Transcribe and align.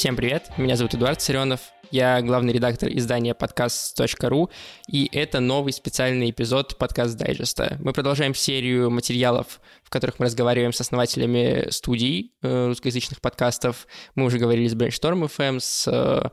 Всем 0.00 0.16
привет, 0.16 0.50
меня 0.56 0.76
зовут 0.76 0.94
Эдуард 0.94 1.20
Царенов, 1.20 1.60
я 1.90 2.22
главный 2.22 2.54
редактор 2.54 2.88
издания 2.90 3.34
подкаст.ру, 3.34 4.48
и 4.88 5.10
это 5.12 5.40
новый 5.40 5.74
специальный 5.74 6.30
эпизод 6.30 6.78
подкаст 6.78 7.18
дайджеста. 7.18 7.76
Мы 7.80 7.92
продолжаем 7.92 8.34
серию 8.34 8.90
материалов, 8.90 9.60
в 9.84 9.90
которых 9.90 10.18
мы 10.18 10.24
разговариваем 10.24 10.72
с 10.72 10.80
основателями 10.80 11.68
студий 11.68 12.32
э, 12.40 12.68
русскоязычных 12.68 13.20
подкастов. 13.20 13.86
Мы 14.14 14.24
уже 14.24 14.38
говорили 14.38 14.68
с 14.68 14.74
Brainstorm 14.74 15.30
FM, 15.36 15.60
с 15.60 15.86
э, 15.86 16.30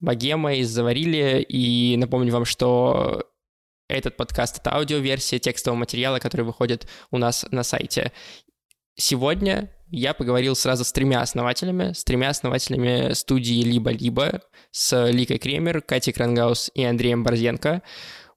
Богемой, 0.00 0.62
с 0.62 0.68
Заварили, 0.68 1.40
и 1.40 1.96
напомню 1.96 2.30
вам, 2.30 2.44
что 2.44 3.24
этот 3.88 4.18
подкаст— 4.18 4.58
это 4.60 4.74
аудиоверсия 4.74 5.38
текстового 5.38 5.78
материала, 5.78 6.18
который 6.18 6.42
выходит 6.42 6.86
у 7.10 7.16
нас 7.16 7.46
на 7.50 7.62
сайте. 7.62 8.12
Сегодня 8.96 9.72
я 9.90 10.14
поговорил 10.14 10.54
сразу 10.54 10.84
с 10.84 10.92
тремя 10.92 11.20
основателями, 11.22 11.92
с 11.92 12.04
тремя 12.04 12.30
основателями 12.30 13.12
студии 13.14 13.62
«Либо-либо», 13.62 14.42
с 14.70 15.08
Ликой 15.10 15.38
Кремер, 15.38 15.80
Катей 15.80 16.12
Крангаус 16.12 16.70
и 16.74 16.84
Андреем 16.84 17.22
Борзенко. 17.24 17.82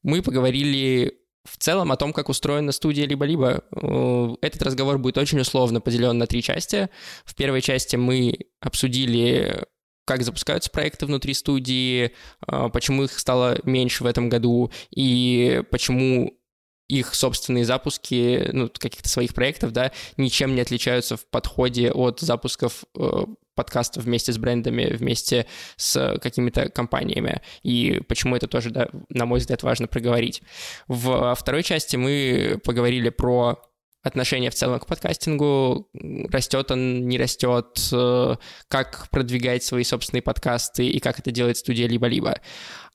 Мы 0.03 0.21
поговорили 0.21 1.17
в 1.43 1.57
целом 1.57 1.91
о 1.91 1.97
том, 1.97 2.13
как 2.13 2.29
устроена 2.29 2.71
студия 2.71 3.05
«Либо-либо». 3.05 3.63
Э, 3.75 4.35
этот 4.41 4.61
разговор 4.61 4.97
будет 4.97 5.17
очень 5.17 5.39
условно 5.39 5.81
поделен 5.81 6.17
на 6.17 6.27
три 6.27 6.41
части. 6.41 6.89
В 7.25 7.35
первой 7.35 7.61
части 7.61 7.95
мы 7.95 8.38
обсудили 8.59 9.65
как 10.05 10.23
запускаются 10.23 10.69
проекты 10.69 11.05
внутри 11.05 11.33
студии, 11.33 12.11
э, 12.47 12.69
почему 12.73 13.03
их 13.03 13.17
стало 13.17 13.57
меньше 13.63 14.03
в 14.03 14.07
этом 14.07 14.29
году 14.29 14.71
и 14.89 15.63
почему 15.71 16.38
их 16.91 17.16
собственные 17.16 17.63
запуски, 17.63 18.50
ну, 18.52 18.70
каких-то 18.70 19.08
своих 19.08 19.34
проектов, 19.34 19.72
да, 19.72 19.92
ничем 20.17 20.56
не 20.56 20.61
отличаются 20.61 21.16
в 21.16 21.25
подходе 21.25 21.92
от 21.92 22.20
запусков 22.20 22.83
э, 22.98 23.25
подкастов 23.56 24.03
вместе 24.03 24.33
с 24.33 24.38
брендами, 24.38 24.86
вместе 24.86 25.45
с 25.78 26.20
какими-то 26.22 26.70
компаниями. 26.70 27.42
И 27.64 28.02
почему 28.08 28.36
это 28.36 28.48
тоже, 28.48 28.72
да, 28.72 28.89
на 29.09 29.25
мой 29.25 29.39
взгляд, 29.39 29.64
важно 29.64 29.88
проговорить. 29.88 30.42
В 30.88 31.33
второй 31.36 31.64
части 31.64 31.95
мы 31.95 32.59
поговорили 32.64 33.09
про 33.09 33.61
отношение 34.03 34.50
в 34.50 34.55
целом 34.55 34.80
к 34.80 34.88
подкастингу, 34.88 35.88
растет 36.31 36.72
он, 36.72 37.08
не 37.08 37.17
растет, 37.17 37.89
э, 37.94 38.36
как 38.67 39.09
продвигать 39.11 39.64
свои 39.64 39.83
собственные 39.83 40.23
подкасты 40.23 40.88
и 40.88 41.00
как 41.00 41.20
это 41.20 41.31
делает 41.31 41.58
студия 41.58 41.88
либо-либо. 41.88 42.39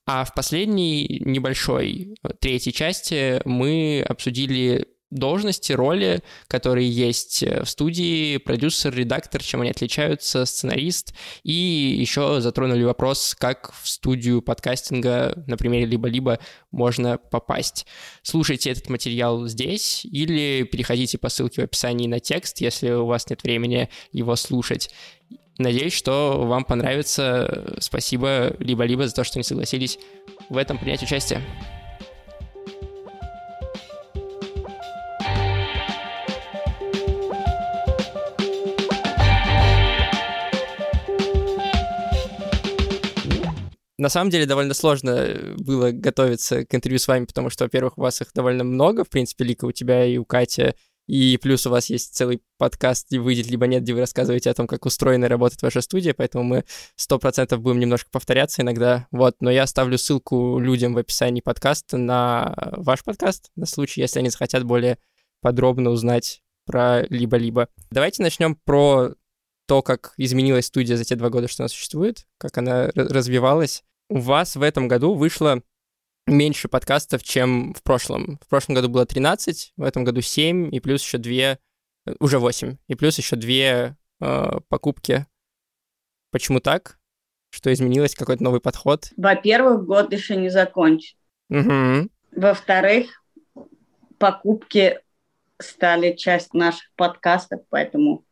А 0.06 0.24
в 0.24 0.34
последней 0.34 1.20
небольшой 1.24 2.14
э, 2.22 2.28
третьей 2.38 2.72
части 2.72 3.42
мы 3.44 4.04
обсудили 4.08 4.86
должности, 5.10 5.72
роли, 5.72 6.22
которые 6.46 6.88
есть 6.88 7.42
э, 7.42 7.64
в 7.64 7.68
студии, 7.68 8.36
продюсер, 8.36 8.94
редактор, 8.94 9.42
чем 9.42 9.62
они 9.62 9.70
отличаются, 9.70 10.44
сценарист, 10.44 11.14
и 11.42 11.52
еще 11.52 12.40
затронули 12.40 12.84
вопрос, 12.84 13.34
как 13.36 13.72
в 13.72 13.88
студию 13.88 14.42
подкастинга 14.42 15.42
на 15.48 15.56
примере 15.56 15.86
либо-либо 15.86 16.38
можно 16.70 17.18
попасть. 17.18 17.86
Слушайте 18.22 18.70
этот 18.70 18.88
материал 18.88 19.46
здесь 19.46 20.04
или 20.04 20.62
переходите 20.64 21.18
по 21.18 21.28
ссылке 21.28 21.62
в 21.62 21.64
описании 21.64 22.06
на 22.06 22.20
текст, 22.20 22.60
если 22.60 22.90
у 22.90 23.06
вас 23.06 23.28
нет 23.28 23.42
времени 23.42 23.88
его 24.12 24.36
слушать. 24.36 24.90
Надеюсь, 25.58 25.94
что 25.94 26.44
вам 26.44 26.64
понравится. 26.64 27.76
Спасибо 27.80 28.54
либо-либо 28.58 29.08
за 29.08 29.14
то, 29.14 29.24
что 29.24 29.38
не 29.38 29.42
согласились 29.42 29.98
в 30.50 30.56
этом 30.56 30.78
принять 30.78 31.02
участие. 31.02 31.40
На 43.98 44.10
самом 44.10 44.30
деле 44.30 44.44
довольно 44.44 44.74
сложно 44.74 45.54
было 45.56 45.90
готовиться 45.90 46.66
к 46.66 46.74
интервью 46.74 46.98
с 46.98 47.08
вами, 47.08 47.24
потому 47.24 47.48
что, 47.48 47.64
во-первых, 47.64 47.96
у 47.96 48.02
вас 48.02 48.20
их 48.20 48.28
довольно 48.34 48.62
много, 48.62 49.04
в 49.04 49.08
принципе, 49.08 49.44
Лика, 49.44 49.64
у 49.64 49.72
тебя 49.72 50.04
и 50.04 50.18
у 50.18 50.26
Кати, 50.26 50.74
и 51.06 51.36
плюс 51.36 51.66
у 51.66 51.70
вас 51.70 51.88
есть 51.90 52.14
целый 52.14 52.42
подкаст, 52.58 53.08
где 53.08 53.18
выйдет, 53.18 53.46
либо 53.46 53.66
нет, 53.66 53.82
где 53.82 53.94
вы 53.94 54.00
рассказываете 54.00 54.50
о 54.50 54.54
том, 54.54 54.66
как 54.66 54.86
устроена 54.86 55.26
и 55.26 55.28
работает 55.28 55.62
ваша 55.62 55.80
студия, 55.80 56.14
поэтому 56.14 56.44
мы 56.44 56.64
сто 56.96 57.18
процентов 57.18 57.60
будем 57.60 57.78
немножко 57.78 58.10
повторяться 58.10 58.62
иногда. 58.62 59.06
Вот, 59.10 59.36
но 59.40 59.50
я 59.50 59.62
оставлю 59.64 59.98
ссылку 59.98 60.58
людям 60.58 60.94
в 60.94 60.98
описании 60.98 61.40
подкаста 61.40 61.96
на 61.96 62.54
ваш 62.76 63.04
подкаст, 63.04 63.50
на 63.56 63.66
случай, 63.66 64.00
если 64.00 64.18
они 64.18 64.30
захотят 64.30 64.64
более 64.64 64.98
подробно 65.40 65.90
узнать 65.90 66.42
про 66.64 67.02
либо-либо. 67.08 67.68
Давайте 67.90 68.22
начнем 68.22 68.56
про 68.56 69.14
то, 69.66 69.82
как 69.82 70.12
изменилась 70.16 70.66
студия 70.66 70.96
за 70.96 71.04
те 71.04 71.14
два 71.16 71.30
года, 71.30 71.48
что 71.48 71.62
она 71.62 71.68
существует, 71.68 72.26
как 72.38 72.58
она 72.58 72.90
развивалась. 72.94 73.84
У 74.08 74.18
вас 74.18 74.56
в 74.56 74.62
этом 74.62 74.88
году 74.88 75.14
вышло 75.14 75.62
меньше 76.26 76.68
подкастов, 76.68 77.22
чем 77.22 77.72
в 77.74 77.82
прошлом. 77.82 78.38
В 78.44 78.48
прошлом 78.48 78.74
году 78.74 78.88
было 78.88 79.06
13, 79.06 79.72
в 79.76 79.82
этом 79.82 80.04
году 80.04 80.20
7, 80.20 80.74
и 80.74 80.80
плюс 80.80 81.02
еще 81.02 81.18
2, 81.18 81.32
э, 81.32 81.58
уже 82.18 82.38
8, 82.38 82.76
и 82.88 82.94
плюс 82.94 83.18
еще 83.18 83.36
2 83.36 83.96
э, 84.20 84.60
покупки. 84.68 85.26
Почему 86.30 86.60
так? 86.60 86.98
Что 87.50 87.72
изменилось? 87.72 88.14
Какой-то 88.14 88.42
новый 88.42 88.60
подход? 88.60 89.12
Во-первых, 89.16 89.86
год 89.86 90.12
еще 90.12 90.36
не 90.36 90.50
закончен. 90.50 91.16
Угу. 91.48 92.10
Во-вторых, 92.32 93.24
покупки 94.18 94.98
стали 95.58 96.14
часть 96.14 96.52
наших 96.52 96.90
подкастов, 96.96 97.60
поэтому 97.70 98.24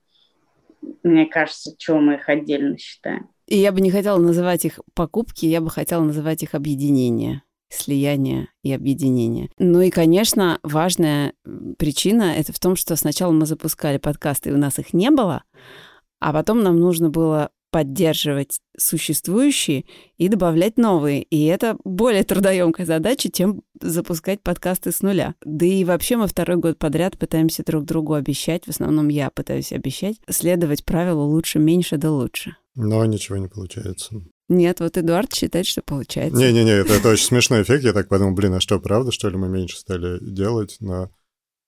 мне 1.03 1.27
кажется, 1.27 1.75
чего 1.79 2.01
мы 2.01 2.15
их 2.15 2.29
отдельно 2.29 2.77
считаем. 2.77 3.31
И 3.47 3.57
я 3.57 3.73
бы 3.73 3.81
не 3.81 3.91
хотела 3.91 4.19
называть 4.19 4.65
их 4.65 4.81
покупки, 4.95 5.47
я 5.47 5.61
бы 5.61 5.71
хотела 5.71 6.03
называть 6.03 6.43
их 6.43 6.55
объединение 6.55 7.43
слияние 7.69 8.49
и 8.63 8.73
объединение. 8.73 9.51
Ну 9.59 9.81
и, 9.81 9.91
конечно, 9.91 10.59
важная 10.63 11.33
причина— 11.79 12.23
это 12.37 12.53
в 12.53 12.59
том, 12.59 12.77
что 12.77 12.97
сначала 12.97 13.33
мы 13.33 13.47
запускали 13.47 13.99
подкасты, 13.99 14.51
и 14.51 14.53
у 14.53 14.59
нас 14.59 14.79
их 14.79 14.93
не 14.93 15.11
было, 15.11 15.45
а 16.21 16.33
потом 16.33 16.63
нам 16.63 16.79
нужно 16.79 17.11
было 17.11 17.51
поддерживать 17.75 18.61
существующие 18.79 19.85
и 20.17 20.29
добавлять 20.29 20.77
новые. 20.77 21.25
И 21.25 21.45
это 21.47 21.77
более 21.83 22.23
трудоемкая 22.23 22.87
задача, 22.87 23.33
чем 23.33 23.63
запускать 23.81 24.41
подкасты 24.41 24.93
с 24.93 25.03
нуля. 25.03 25.35
Да 25.45 25.67
и 25.67 25.83
вообще 25.83 26.17
мы 26.17 26.29
второй 26.29 26.59
год 26.59 26.79
подряд 26.79 27.19
пытаемся 27.19 27.65
друг 27.65 27.85
другу 27.85 28.15
обещать, 28.15 28.67
в 28.67 28.69
основном 28.69 29.09
я 29.09 29.29
пытаюсь 29.29 29.73
обещать, 29.73 30.19
следовать 30.29 30.85
правилу 30.85 31.25
«лучше 31.25 31.59
меньше 31.59 31.97
да 31.97 32.13
лучше». 32.13 32.57
Но 32.77 33.05
ничего 33.07 33.39
не 33.39 33.49
получается. 33.49 34.23
Нет, 34.49 34.81
вот 34.81 34.97
Эдуард 34.99 35.33
считает, 35.33 35.67
что 35.67 35.83
получается. 35.83 36.37
Не-не-не, 36.37 36.71
это, 36.71 36.95
это 36.95 37.09
очень 37.09 37.25
смешной 37.27 37.63
эффект. 37.63 37.85
Я 37.85 37.93
так 37.93 38.09
подумал, 38.09 38.35
блин, 38.35 38.55
а 38.55 38.61
что, 38.61 38.79
правда, 38.79 39.11
что 39.11 39.29
ли, 39.31 39.37
мы 39.37 39.49
меньше 39.49 39.79
стали 39.79 40.19
делать? 40.21 40.77
Но 40.81 41.11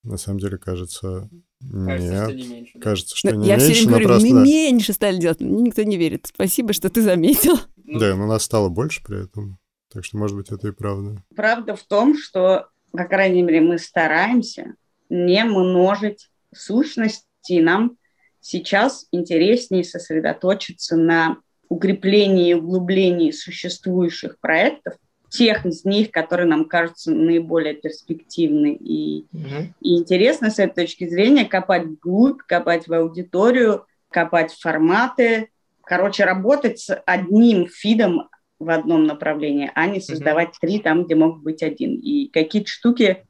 на 0.03 0.19
самом 0.19 0.38
деле, 0.38 0.59
кажется, 0.59 1.28
Кажется, 1.60 2.10
нет. 2.12 2.25
что 2.25 2.34
не 2.34 2.47
меньше. 2.48 2.72
Да? 2.75 2.81
Кажется, 2.81 3.16
что 3.16 3.31
Но 3.31 3.41
не 3.41 3.48
я 3.48 3.56
меньше, 3.56 3.72
все 3.72 3.81
время 3.87 3.91
говорю, 3.92 4.09
просто... 4.09 4.28
мы 4.28 4.34
да. 4.34 4.44
меньше 4.44 4.92
стали 4.92 5.16
делать. 5.19 5.41
Мне 5.41 5.62
никто 5.62 5.82
не 5.82 5.97
верит. 5.97 6.26
Спасибо, 6.26 6.72
что 6.72 6.91
ты 6.91 7.03
заметил. 7.03 7.59
Ну, 7.76 7.98
Да, 7.98 8.14
но 8.14 8.26
нас 8.26 8.42
стало 8.42 8.69
больше 8.69 9.03
при 9.03 9.25
этом. 9.25 9.58
Так 9.93 10.04
что, 10.04 10.19
может 10.19 10.37
быть, 10.37 10.50
это 10.50 10.69
и 10.69 10.72
правда. 10.72 11.22
Правда 11.34 11.75
в 11.76 11.82
том, 11.84 12.19
что, 12.19 12.66
по 12.93 13.04
крайней 13.04 13.43
мере, 13.43 13.60
мы 13.60 13.78
стараемся 13.78 14.75
не 15.08 15.44
множить 15.44 16.28
сущности. 16.54 17.60
Нам 17.60 17.97
сейчас 18.41 19.06
интереснее 19.12 19.84
сосредоточиться 19.84 20.97
на 20.97 21.38
укреплении 21.69 22.50
и 22.50 22.54
углублении 22.54 23.31
существующих 23.31 24.38
проектов, 24.41 24.94
тех 25.28 25.66
из 25.66 25.84
них, 25.84 26.10
которые 26.12 26.47
нам 26.47 26.66
кажутся 26.66 27.10
наиболее 27.10 27.75
перспективны 27.75 28.75
и, 28.75 29.26
Мгм. 29.32 29.75
и 29.81 29.96
интересны 29.96 30.50
с 30.50 30.58
этой 30.58 30.85
точки 30.87 31.08
зрения, 31.08 31.44
копать 31.44 31.85
вглубь, 31.85 32.40
копать 32.46 32.87
в 32.88 32.93
аудиторию, 32.93 33.85
копать 34.11 34.52
форматы. 34.52 35.50
Короче, 35.82 36.25
работать 36.25 36.79
с 36.79 36.94
одним 37.06 37.67
фидом 37.69 38.29
в 38.58 38.70
одном 38.70 39.05
направлении, 39.05 39.70
а 39.75 39.87
не 39.87 40.00
создавать 40.00 40.55
три 40.61 40.79
там, 40.79 41.05
где 41.05 41.14
мог 41.14 41.43
быть 41.43 41.62
один. 41.62 41.96
И 41.96 42.29
какие-то 42.29 42.69
штуки 42.70 43.26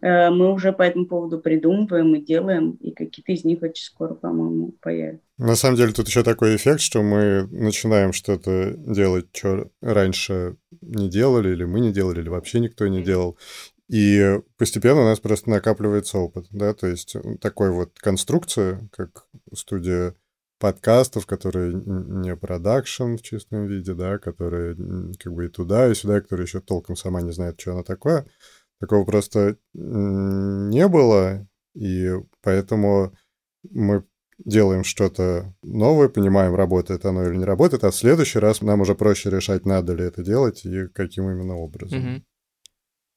мы 0.00 0.52
уже 0.52 0.72
по 0.72 0.82
этому 0.82 1.06
поводу 1.06 1.38
придумываем 1.38 2.14
и 2.14 2.24
делаем, 2.24 2.72
и 2.72 2.92
какие-то 2.92 3.32
из 3.32 3.44
них 3.44 3.62
очень 3.62 3.84
скоро, 3.84 4.14
по-моему, 4.14 4.72
появятся. 4.80 5.26
На 5.38 5.56
самом 5.56 5.76
деле 5.76 5.92
тут 5.92 6.08
еще 6.08 6.22
такой 6.22 6.56
эффект, 6.56 6.80
что 6.80 7.02
мы 7.02 7.48
начинаем 7.50 8.12
что-то 8.12 8.74
делать, 8.76 9.26
что 9.32 9.70
раньше 9.80 10.56
не 10.80 11.08
делали, 11.10 11.52
или 11.52 11.64
мы 11.64 11.80
не 11.80 11.92
делали, 11.92 12.20
или 12.20 12.28
вообще 12.28 12.60
никто 12.60 12.86
не 12.86 13.02
делал. 13.02 13.38
И 13.88 14.40
постепенно 14.56 15.02
у 15.02 15.04
нас 15.04 15.20
просто 15.20 15.48
накапливается 15.48 16.18
опыт, 16.18 16.46
да, 16.50 16.74
то 16.74 16.88
есть 16.88 17.16
такой 17.40 17.70
вот 17.70 17.92
конструкция, 17.98 18.88
как 18.90 19.26
студия 19.54 20.14
подкастов, 20.58 21.26
которые 21.26 21.74
не 21.74 22.34
продакшн 22.34 23.16
в 23.16 23.22
чистом 23.22 23.66
виде, 23.66 23.94
да, 23.94 24.18
которые 24.18 24.74
как 25.18 25.32
бы 25.32 25.46
и 25.46 25.48
туда, 25.48 25.88
и 25.88 25.94
сюда, 25.94 26.18
и 26.18 26.20
которая 26.20 26.46
еще 26.46 26.60
толком 26.60 26.96
сама 26.96 27.20
не 27.20 27.30
знает, 27.30 27.60
что 27.60 27.72
она 27.72 27.82
такое. 27.82 28.26
Такого 28.80 29.04
просто 29.04 29.56
не 29.74 30.88
было, 30.88 31.48
и 31.74 32.10
поэтому 32.42 33.14
мы 33.70 34.04
делаем 34.38 34.84
что-то 34.84 35.54
новое, 35.62 36.08
понимаем, 36.08 36.54
работает 36.54 37.06
оно 37.06 37.26
или 37.26 37.36
не 37.36 37.44
работает, 37.44 37.84
а 37.84 37.90
в 37.90 37.96
следующий 37.96 38.38
раз 38.38 38.60
нам 38.60 38.82
уже 38.82 38.94
проще 38.94 39.30
решать, 39.30 39.64
надо 39.64 39.94
ли 39.94 40.04
это 40.04 40.22
делать 40.22 40.64
и 40.66 40.88
каким 40.88 41.30
именно 41.30 41.56
образом. 41.56 42.24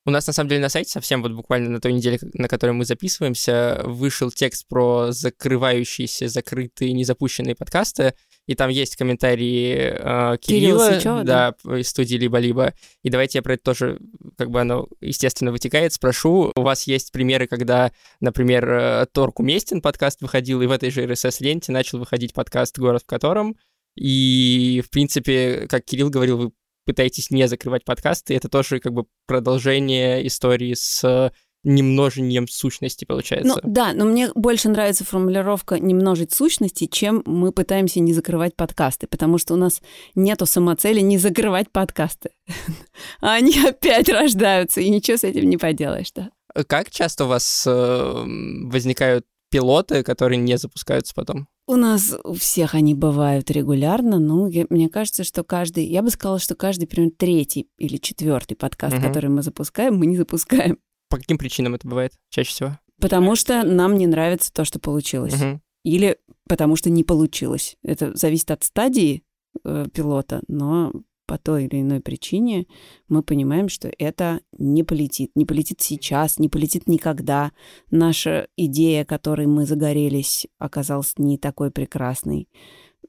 У 0.05 0.11
нас, 0.11 0.25
на 0.27 0.33
самом 0.33 0.49
деле, 0.49 0.61
на 0.61 0.69
сайте 0.69 0.89
совсем 0.89 1.21
вот 1.21 1.33
буквально 1.33 1.69
на 1.69 1.81
той 1.81 1.91
неделе, 1.91 2.19
на 2.33 2.47
которой 2.47 2.71
мы 2.71 2.85
записываемся, 2.85 3.81
вышел 3.83 4.31
текст 4.31 4.65
про 4.67 5.11
закрывающиеся, 5.11 6.29
закрытые, 6.29 6.93
незапущенные 6.93 7.53
подкасты, 7.53 8.13
и 8.49 8.55
там 8.55 8.71
есть 8.71 8.95
комментарии 8.95 9.75
э, 9.77 10.37
Кирилла 10.39 10.93
Сычева, 10.93 11.23
да, 11.23 11.53
из 11.65 11.87
студии 11.87 12.15
«Либо-либо». 12.15 12.73
И 13.03 13.11
давайте 13.11 13.37
я 13.37 13.43
про 13.43 13.53
это 13.53 13.63
тоже, 13.63 13.99
как 14.39 14.49
бы 14.49 14.59
оно, 14.59 14.87
естественно, 15.01 15.51
вытекает, 15.51 15.93
спрошу. 15.93 16.51
У 16.55 16.61
вас 16.63 16.87
есть 16.87 17.11
примеры, 17.11 17.45
когда, 17.45 17.91
например, 18.21 18.67
э, 18.67 19.05
Торг 19.11 19.39
Уместен 19.39 19.83
подкаст 19.83 20.21
выходил, 20.21 20.63
и 20.63 20.65
в 20.65 20.71
этой 20.71 20.89
же 20.89 21.03
RSS-ленте 21.03 21.71
начал 21.71 21.99
выходить 21.99 22.33
подкаст 22.33 22.79
«Город 22.79 23.03
в 23.03 23.05
котором», 23.05 23.55
и, 23.95 24.81
в 24.83 24.89
принципе, 24.89 25.67
как 25.69 25.85
Кирилл 25.85 26.09
говорил, 26.09 26.39
вы 26.39 26.51
пытаетесь 26.87 27.29
не 27.29 27.47
закрывать 27.47 27.85
подкасты, 27.85 28.35
это 28.35 28.49
тоже 28.49 28.79
как 28.79 28.93
бы 28.93 29.05
продолжение 29.27 30.25
истории 30.25 30.73
с 30.73 31.03
э, 31.03 31.29
немножением 31.63 32.47
сущности, 32.47 33.05
Ну 33.07 33.13
получается. 33.13 33.59
да, 33.63 33.93
но 33.93 34.05
мне 34.05 34.29
больше 34.35 34.69
нравится 34.69 35.03
формулировка 35.03 35.77
«не 35.79 35.93
множить 35.93 36.31
сущности», 36.33 36.85
чем 36.87 37.21
мы 37.25 37.51
пытаемся 37.51 37.99
не 37.99 38.13
закрывать 38.13 38.55
подкасты, 38.55 39.07
потому 39.07 39.37
что 39.37 39.53
у 39.53 39.57
нас 39.57 39.81
нету 40.15 40.45
самоцели 40.45 41.01
не 41.01 41.17
закрывать 41.17 41.71
подкасты. 41.71 42.29
А 43.21 43.33
они 43.33 43.53
опять 43.65 44.09
рождаются, 44.09 44.81
и 44.81 44.89
ничего 44.89 45.17
с 45.17 45.23
этим 45.23 45.49
не 45.49 45.57
поделаешь, 45.57 46.11
да. 46.13 46.29
Как 46.67 46.89
часто 46.89 47.25
у 47.25 47.27
вас 47.27 47.63
э, 47.67 48.23
возникают 48.65 49.25
пилоты, 49.51 50.03
которые 50.03 50.37
не 50.37 50.57
запускаются 50.57 51.13
потом? 51.15 51.47
У 51.67 51.75
нас 51.75 52.15
у 52.23 52.33
всех 52.33 52.73
они 52.73 52.95
бывают 52.95 53.51
регулярно, 53.51 54.17
ну, 54.19 54.47
я- 54.47 54.65
мне 54.69 54.89
кажется, 54.89 55.23
что 55.23 55.43
каждый, 55.43 55.85
я 55.85 56.01
бы 56.01 56.09
сказала, 56.09 56.39
что 56.39 56.55
каждый, 56.55 56.87
примерно, 56.87 57.13
третий 57.17 57.67
или 57.77 57.97
четвертый 57.97 58.55
подкаст, 58.55 58.95
Мгм. 58.95 59.03
который 59.07 59.29
мы 59.29 59.43
запускаем, 59.43 59.95
мы 59.95 60.05
не 60.07 60.17
запускаем. 60.17 60.79
По 61.09 61.17
каким 61.17 61.37
причинам 61.37 61.75
это 61.75 61.87
бывает 61.87 62.13
чаще 62.29 62.51
всего? 62.51 62.79
Потому 62.99 63.35
что 63.35 63.63
нам 63.63 63.95
не 63.95 64.07
нравится 64.07 64.51
то, 64.53 64.65
что 64.65 64.79
получилось. 64.79 65.39
Мгм. 65.39 65.61
Или 65.83 66.17
потому 66.47 66.75
что 66.75 66.89
не 66.89 67.03
получилось. 67.03 67.77
Это 67.83 68.15
зависит 68.15 68.51
от 68.51 68.63
стадии 68.63 69.23
э, 69.63 69.87
пилота, 69.93 70.41
но 70.47 70.91
по 71.29 71.37
той 71.37 71.65
или 71.65 71.81
иной 71.81 71.99
причине 71.99 72.65
мы 73.07 73.21
понимаем, 73.21 73.69
что 73.69 73.91
это 73.99 74.41
не 74.57 74.83
полетит. 74.83 75.29
Не 75.35 75.45
полетит 75.45 75.79
сейчас, 75.79 76.39
не 76.39 76.49
полетит 76.49 76.87
никогда. 76.87 77.51
Наша 77.91 78.47
идея, 78.57 79.05
которой 79.05 79.45
мы 79.45 79.67
загорелись, 79.67 80.47
оказалась 80.57 81.13
не 81.17 81.37
такой 81.37 81.69
прекрасной. 81.69 82.49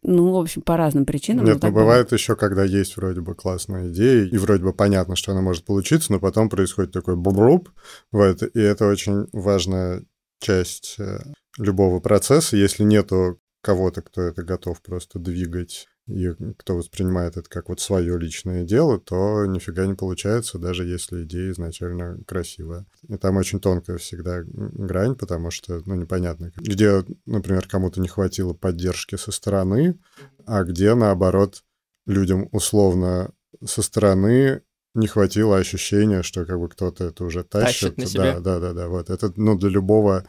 Ну, 0.03 0.33
в 0.33 0.37
общем, 0.39 0.63
по 0.63 0.77
разным 0.77 1.05
причинам. 1.05 1.45
Нет, 1.45 1.57
но 1.57 1.61
так 1.61 1.75
бывает 1.75 2.13
еще, 2.13 2.35
когда 2.35 2.65
есть 2.65 2.97
вроде 2.97 3.21
бы 3.21 3.35
классная 3.35 3.91
идея, 3.91 4.25
и 4.25 4.39
вроде 4.39 4.65
бы 4.65 4.73
понятно, 4.73 5.15
что 5.15 5.33
она 5.33 5.43
может 5.43 5.65
получиться, 5.65 6.13
но 6.13 6.21
потом 6.21 6.49
происходит 6.49 6.93
такой 6.93 7.17
бубруп, 7.17 7.71
вот, 8.11 8.43
и 8.43 8.61
это 8.61 8.87
очень 8.87 9.27
важная 9.33 10.05
часть 10.41 10.97
э, 10.99 11.19
любого 11.59 12.01
процесса. 12.01 12.57
Если 12.57 12.83
нету 12.83 13.39
кого-то, 13.61 14.01
кто 14.01 14.23
это 14.23 14.43
готов 14.43 14.81
просто 14.81 15.19
двигать, 15.19 15.87
и 16.11 16.35
кто 16.59 16.77
воспринимает 16.77 17.37
это 17.37 17.49
как 17.49 17.69
вот 17.69 17.81
свое 17.81 18.19
личное 18.19 18.65
дело, 18.65 18.99
то 18.99 19.47
нифига 19.47 19.87
не 19.87 19.95
получается, 19.95 20.59
даже 20.59 20.85
если 20.85 21.25
идея 21.25 21.53
изначально 21.53 22.19
красивая. 22.27 22.87
И 23.09 23.17
там 23.17 23.37
очень 23.37 23.61
тонкая 23.61 23.99
всегда 23.99 24.43
грань, 24.45 25.15
потому 25.15 25.51
что, 25.51 25.83
ну, 25.87 25.95
непонятно, 25.95 26.53
где, 26.57 27.05
например, 27.27 27.67
кому-то 27.67 28.01
не 28.01 28.09
хватило 28.09 28.53
поддержки 28.53 29.17
со 29.17 29.33
стороны, 29.33 29.99
а 30.47 30.65
где, 30.65 30.95
наоборот, 30.95 31.63
людям 32.07 32.49
условно 32.53 33.33
со 33.65 33.83
стороны 33.83 34.63
не 34.95 35.07
хватило 35.07 35.57
ощущения, 35.57 36.23
что 36.23 36.45
как 36.45 36.59
бы 36.59 36.69
кто-то 36.69 37.05
это 37.05 37.25
уже 37.25 37.45
тащит. 37.45 37.97
Тащит 37.97 37.99
на 37.99 38.07
себе. 38.07 38.33
Да, 38.35 38.41
да, 38.41 38.61
да, 38.61 38.73
да. 38.73 38.89
Вот 38.89 39.11
это, 39.11 39.33
ну, 39.37 39.57
для 39.57 39.69
любого 39.69 40.25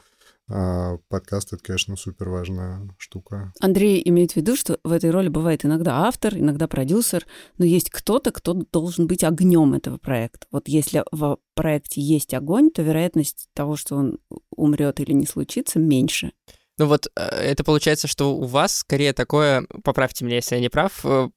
а, 0.53 0.97
подкаста 1.07 1.55
это, 1.55 1.65
конечно, 1.65 1.95
супер 1.95 2.29
важная 2.29 2.87
штука. 2.97 3.53
Андрей 3.61 4.01
имеет 4.05 4.33
в 4.33 4.35
виду, 4.35 4.55
что 4.55 4.79
в 4.83 4.91
этой 4.91 5.09
роли 5.09 5.29
бывает 5.29 5.63
иногда 5.63 6.07
автор, 6.07 6.37
иногда 6.37 6.67
продюсер, 6.67 7.25
но 7.57 7.65
есть 7.65 7.89
кто-то, 7.89 8.31
кто 8.31 8.53
должен 8.53 9.07
быть 9.07 9.23
огнем 9.23 9.73
этого 9.73 9.97
проекта. 9.97 10.47
Вот 10.51 10.67
если 10.67 11.03
в 11.11 11.37
проекте 11.55 12.01
есть 12.01 12.33
огонь, 12.33 12.69
то 12.69 12.81
вероятность 12.81 13.47
того, 13.53 13.77
что 13.77 13.95
он 13.95 14.19
умрет 14.55 14.99
или 14.99 15.13
не 15.13 15.25
случится, 15.25 15.79
меньше. 15.79 16.33
Ну 16.77 16.87
вот 16.87 17.07
э, 17.15 17.21
это 17.21 17.63
получается, 17.63 18.07
что 18.07 18.35
у 18.35 18.45
вас 18.45 18.77
скорее 18.77 19.13
такое, 19.13 19.67
поправьте 19.83 20.25
меня, 20.25 20.37
если 20.37 20.55
я 20.55 20.61
не 20.61 20.69
прав, 20.69 20.99
э, 21.05 21.29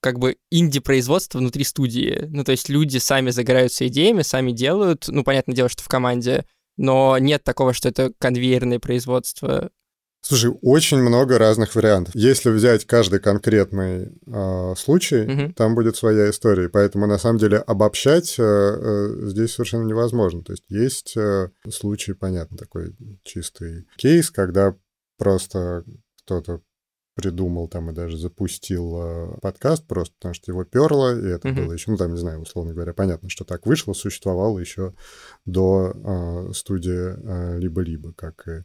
как 0.00 0.18
бы 0.18 0.36
инди-производство 0.50 1.38
внутри 1.38 1.64
студии. 1.64 2.28
Ну 2.30 2.44
то 2.44 2.52
есть 2.52 2.68
люди 2.68 2.98
сами 2.98 3.30
загораются 3.30 3.86
идеями, 3.88 4.22
сами 4.22 4.52
делают, 4.52 5.08
ну 5.08 5.24
понятное 5.24 5.56
дело, 5.56 5.68
что 5.68 5.82
в 5.82 5.88
команде, 5.88 6.46
но 6.76 7.18
нет 7.18 7.44
такого, 7.44 7.72
что 7.72 7.88
это 7.88 8.12
конвейерное 8.18 8.78
производство. 8.78 9.70
Слушай, 10.24 10.52
очень 10.62 10.98
много 10.98 11.36
разных 11.36 11.74
вариантов. 11.74 12.14
Если 12.14 12.50
взять 12.50 12.84
каждый 12.86 13.18
конкретный 13.18 14.12
а, 14.32 14.74
случай, 14.76 15.22
Мгм. 15.26 15.52
там 15.54 15.74
будет 15.74 15.96
своя 15.96 16.30
история. 16.30 16.68
Поэтому, 16.68 17.06
на 17.08 17.18
самом 17.18 17.38
деле, 17.38 17.58
обобщать 17.58 18.36
э, 18.38 18.42
э, 18.42 19.26
здесь 19.26 19.52
совершенно 19.52 19.84
невозможно. 19.84 20.44
То 20.44 20.52
есть 20.52 20.62
есть 20.68 21.16
э, 21.16 21.48
случай, 21.70 22.12
понятно, 22.12 22.56
такой 22.56 22.94
чистый 23.24 23.86
кейс, 23.96 24.30
когда 24.30 24.76
просто 25.18 25.82
кто-то 26.24 26.60
придумал 27.14 27.68
там 27.68 27.90
и 27.90 27.94
даже 27.94 28.16
запустил 28.16 28.96
э, 28.98 29.38
подкаст 29.42 29.86
просто 29.86 30.14
потому, 30.18 30.34
что 30.34 30.50
его 30.50 30.64
перло, 30.64 31.14
и 31.14 31.28
это 31.28 31.48
Мгм. 31.48 31.56
было 31.56 31.72
еще, 31.72 31.90
ну, 31.90 31.96
там, 31.96 32.12
не 32.12 32.18
знаю, 32.18 32.40
условно 32.40 32.72
говоря, 32.72 32.94
понятно, 32.94 33.28
что 33.28 33.44
так 33.44 33.66
вышло, 33.66 33.92
существовало 33.92 34.58
еще 34.58 34.94
до 35.44 35.92
э, 35.94 36.52
студии 36.54 37.14
э, 37.14 37.58
«Либо-либо», 37.58 38.12
как 38.14 38.46
и 38.48 38.64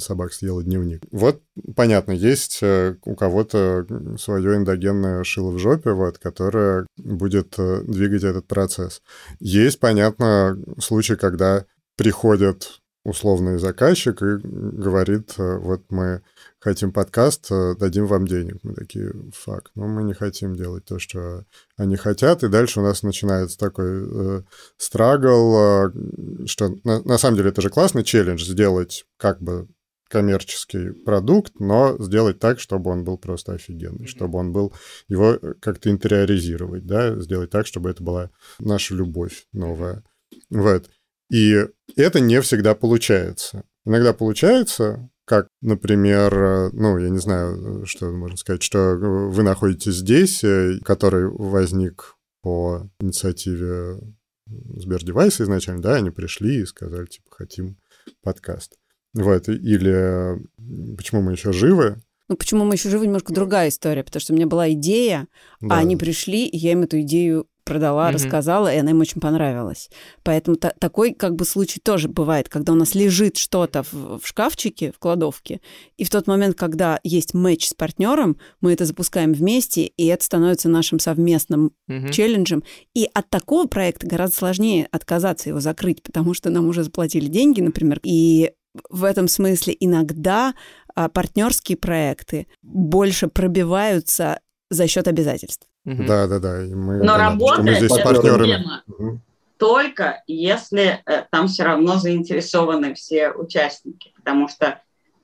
«Собак 0.00 0.32
съела 0.32 0.64
дневник». 0.64 1.04
Вот, 1.12 1.40
понятно, 1.76 2.10
есть 2.12 2.58
э, 2.62 2.96
у 3.04 3.14
кого-то 3.14 3.86
свое 4.18 4.56
эндогенное 4.56 5.22
шило 5.22 5.52
в 5.52 5.58
жопе, 5.58 5.92
вот, 5.92 6.18
которое 6.18 6.86
будет 6.96 7.54
э, 7.58 7.82
двигать 7.84 8.24
этот 8.24 8.48
процесс. 8.48 9.00
Есть, 9.38 9.78
понятно, 9.78 10.58
случай, 10.80 11.14
когда 11.14 11.66
приходит 11.96 12.80
условный 13.04 13.58
заказчик 13.58 14.20
и 14.22 14.38
говорит, 14.42 15.34
вот 15.38 15.82
мы 15.88 16.22
хотим 16.60 16.92
подкаст, 16.92 17.50
э, 17.50 17.74
дадим 17.78 18.06
вам 18.06 18.26
денег. 18.26 18.58
Мы 18.62 18.74
такие, 18.74 19.12
фак, 19.32 19.70
ну 19.74 19.86
мы 19.86 20.02
не 20.02 20.14
хотим 20.14 20.54
делать 20.54 20.84
то, 20.84 20.98
что 20.98 21.44
они 21.76 21.96
хотят, 21.96 22.42
и 22.42 22.48
дальше 22.48 22.80
у 22.80 22.82
нас 22.82 23.02
начинается 23.02 23.58
такой 23.58 23.86
э, 23.88 24.42
страгл, 24.76 25.56
э, 25.56 26.46
что 26.46 26.74
на, 26.84 27.02
на 27.02 27.18
самом 27.18 27.36
деле 27.36 27.50
это 27.50 27.62
же 27.62 27.70
классный 27.70 28.04
челлендж 28.04 28.44
сделать 28.44 29.06
как 29.16 29.40
бы 29.40 29.68
коммерческий 30.08 30.92
продукт, 30.92 31.60
но 31.60 31.96
сделать 31.98 32.38
так, 32.38 32.60
чтобы 32.60 32.90
он 32.90 33.04
был 33.04 33.18
просто 33.18 33.52
офигенный, 33.52 34.06
чтобы 34.06 34.38
он 34.38 34.52
был, 34.52 34.74
его 35.06 35.34
э, 35.34 35.54
как-то 35.60 35.90
интериоризировать, 35.90 36.86
да, 36.86 37.20
сделать 37.20 37.50
так, 37.50 37.66
чтобы 37.66 37.90
это 37.90 38.02
была 38.02 38.30
наша 38.58 38.94
любовь 38.94 39.46
новая. 39.52 40.02
Вот. 40.50 40.90
И 41.30 41.66
это 41.96 42.20
не 42.20 42.40
всегда 42.40 42.74
получается. 42.74 43.64
Иногда 43.84 44.12
получается, 44.12 45.10
как, 45.28 45.48
например, 45.60 46.34
э, 46.34 46.70
ну, 46.72 46.96
я 46.98 47.10
не 47.10 47.18
знаю, 47.18 47.84
что 47.84 48.10
можно 48.10 48.38
сказать, 48.38 48.62
что 48.62 48.96
вы 48.96 49.42
находитесь 49.42 49.96
здесь, 49.96 50.42
э, 50.42 50.78
который 50.82 51.28
возник 51.28 52.16
по 52.40 52.88
инициативе 52.98 53.98
Сбердевайса 54.46 55.44
изначально, 55.44 55.82
да, 55.82 55.96
они 55.96 56.10
пришли 56.10 56.62
и 56.62 56.64
сказали, 56.66 57.04
типа, 57.04 57.30
хотим 57.30 57.76
подкаст. 58.22 58.76
Вот, 59.12 59.48
или 59.50 59.92
э, 59.92 60.38
почему 60.96 61.20
мы 61.20 61.32
еще 61.32 61.52
живы? 61.52 62.00
Ну, 62.28 62.36
почему 62.36 62.64
мы 62.64 62.74
еще 62.74 62.88
живы, 62.88 63.06
немножко 63.06 63.34
другая 63.34 63.68
история, 63.68 64.04
потому 64.04 64.20
что 64.20 64.32
у 64.32 64.36
меня 64.36 64.46
была 64.46 64.72
идея, 64.72 65.28
Да. 65.60 65.76
а 65.76 65.78
они 65.80 65.96
пришли, 65.96 66.46
и 66.46 66.56
я 66.56 66.72
им 66.72 66.82
эту 66.82 67.00
идею 67.02 67.46
продала, 67.68 68.06
Мгм. 68.08 68.14
рассказала, 68.14 68.74
и 68.74 68.78
она 68.78 68.90
им 68.90 69.00
очень 69.00 69.20
понравилась. 69.20 69.90
Поэтому 70.24 70.56
та- 70.56 70.72
такой 70.80 71.12
как 71.14 71.34
бы 71.36 71.44
случай 71.44 71.78
тоже 71.80 72.08
бывает, 72.08 72.48
когда 72.48 72.72
у 72.72 72.76
нас 72.76 72.94
лежит 72.94 73.36
что-то 73.36 73.82
в, 73.82 74.18
в 74.18 74.26
шкафчике, 74.26 74.90
в 74.90 74.98
кладовке, 74.98 75.60
и 75.96 76.04
в 76.04 76.10
тот 76.10 76.26
момент, 76.26 76.56
когда 76.56 76.98
есть 77.04 77.34
матч 77.34 77.68
с 77.68 77.74
партнером, 77.74 78.36
мы 78.60 78.72
это 78.72 78.84
запускаем 78.84 79.32
вместе, 79.32 79.82
и 79.84 80.06
это 80.06 80.24
становится 80.24 80.68
нашим 80.68 80.98
совместным 80.98 81.72
Мгм. 81.86 82.10
челленджем. 82.10 82.64
И 82.94 83.08
от 83.14 83.28
такого 83.30 83.66
проекта 83.66 84.06
гораздо 84.06 84.36
сложнее 84.36 84.88
отказаться 84.90 85.48
его 85.50 85.60
закрыть, 85.60 86.02
потому 86.02 86.34
что 86.34 86.50
нам 86.50 86.66
уже 86.68 86.82
заплатили 86.84 87.26
деньги, 87.26 87.60
например. 87.60 88.00
И 88.02 88.52
в 88.90 89.04
этом 89.04 89.28
смысле 89.28 89.76
иногда 89.80 90.54
а, 90.94 91.08
партнерские 91.08 91.76
проекты 91.76 92.46
больше 92.62 93.28
пробиваются 93.28 94.40
за 94.70 94.86
счет 94.86 95.08
обязательств. 95.08 95.66
Да, 96.06 96.26
да, 96.26 96.38
да. 96.38 96.64
И 96.64 96.74
мы, 96.74 96.98
Но 96.98 97.14
понятно, 97.14 97.38
что 97.38 97.62
мы 97.62 97.70
работает 97.70 97.76
здесь 97.78 98.02
партнерами. 98.02 98.64
Мгм. 98.86 99.22
только 99.56 100.22
если 100.26 101.02
э, 101.04 101.24
там 101.30 101.48
все 101.48 101.64
равно 101.64 101.96
заинтересованы 101.96 102.94
все 102.94 103.30
участники, 103.30 104.12
потому 104.16 104.48
что 104.48 104.80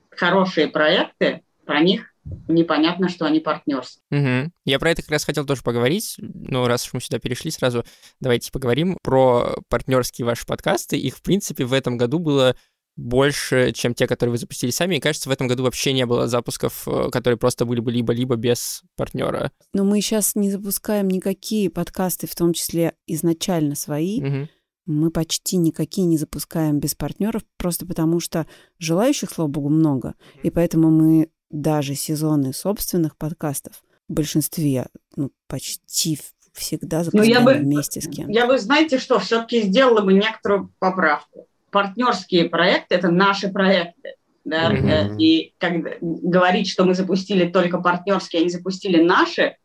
хорошие 0.09 0.67
проекты, 0.67 1.41
про 1.65 1.81
них 1.81 2.13
непонятно, 2.47 3.09
что 3.09 3.25
они 3.25 3.39
партнерские. 3.39 4.01
Угу. 4.11 4.51
Я 4.65 4.79
про 4.79 4.91
это 4.91 5.01
как 5.01 5.11
раз 5.11 5.25
хотел 5.25 5.45
тоже 5.45 5.61
поговорить, 5.61 6.15
но 6.17 6.67
раз 6.67 6.85
уж 6.85 6.93
мы 6.93 7.01
сюда 7.01 7.19
перешли, 7.19 7.51
сразу 7.51 7.85
давайте 8.19 8.51
поговорим 8.51 8.97
про 9.03 9.55
партнерские 9.69 10.25
ваши 10.25 10.45
подкасты. 10.45 10.97
Их, 10.97 11.17
в 11.17 11.21
принципе, 11.21 11.65
в 11.65 11.73
этом 11.73 11.97
году 11.97 12.19
было 12.19 12.55
больше, 12.95 13.71
чем 13.73 13.93
те, 13.93 14.07
которые 14.07 14.31
вы 14.31 14.37
запустили 14.37 14.71
сами. 14.71 14.95
И 14.95 14.99
кажется, 14.99 15.29
в 15.29 15.31
этом 15.31 15.47
году 15.47 15.63
вообще 15.63 15.93
не 15.93 16.05
было 16.05 16.27
запусков, 16.27 16.87
э, 16.87 17.09
которые 17.11 17.37
просто 17.37 17.65
были 17.65 17.79
бы 17.79 17.91
либо-либо 17.91 18.35
без 18.35 18.83
партнера. 18.95 19.51
Но 19.73 19.83
мы 19.83 20.01
сейчас 20.01 20.35
не 20.35 20.49
запускаем 20.49 21.07
никакие 21.07 21.69
подкасты, 21.69 22.27
в 22.27 22.35
том 22.35 22.53
числе 22.53 22.93
изначально 23.05 23.75
свои. 23.75 24.21
Угу. 24.21 24.47
Мы 24.87 25.11
почти 25.11 25.57
никакие 25.57 26.07
не 26.07 26.17
запускаем 26.17 26.79
без 26.79 26.95
партнеров, 26.95 27.41
просто 27.57 27.85
потому 27.85 28.19
что 28.19 28.45
желающих, 28.77 29.31
слава 29.31 29.49
богу, 29.49 29.69
много. 29.69 30.13
И 30.43 30.49
поэтому 30.49 30.89
мы 30.89 31.29
даже 31.49 31.95
сезоны 31.95 32.53
собственных 32.53 33.17
подкастов 33.17 33.83
в 34.07 34.13
большинстве, 34.13 34.87
ну, 35.15 35.31
почти 35.47 36.19
всегда 36.53 37.03
запускаем 37.03 37.43
ну, 37.43 37.49
я 37.51 37.57
бы, 37.57 37.59
вместе 37.59 37.99
с 37.99 38.07
кем. 38.07 38.29
Я 38.29 38.45
бы, 38.45 38.57
знаете 38.59 38.99
что, 38.99 39.19
все-таки 39.19 39.63
сделала 39.63 40.01
бы 40.01 40.13
некоторую 40.13 40.71
поправку 40.79 41.47
партнерские 41.75 42.47
проекты– 42.47 42.95
это 42.95 43.11
наши 43.11 43.49
проекты. 43.49 44.15
Да? 44.45 44.71
Mm-hmm. 44.71 45.17
И 45.17 45.53
как 45.57 45.73
говорить, 45.99 46.69
что 46.69 46.85
мы 46.85 46.93
запустили 46.93 47.49
только 47.49 47.81
партнерские, 47.81 48.39
а 48.39 48.45
не 48.45 48.49
запустили 48.49 49.03
наши, 49.03 49.57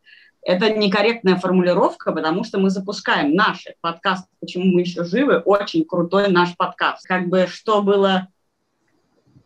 это 0.43 0.71
некорректная 0.71 1.37
формулировка, 1.37 2.11
потому 2.11 2.43
что 2.43 2.59
мы 2.59 2.71
запускаем 2.71 3.37
наши 3.37 3.75
подкасты. 3.81 4.27
Почему 4.41 4.65
мы 4.65 4.81
еще 4.81 5.05
живы? 5.05 5.39
Очень 5.39 5.85
крутой 5.85 6.33
наш 6.33 6.57
подкаст. 6.57 7.07
Как 7.07 7.29
бы 7.29 7.47
что 7.49 7.81
было 7.81 8.27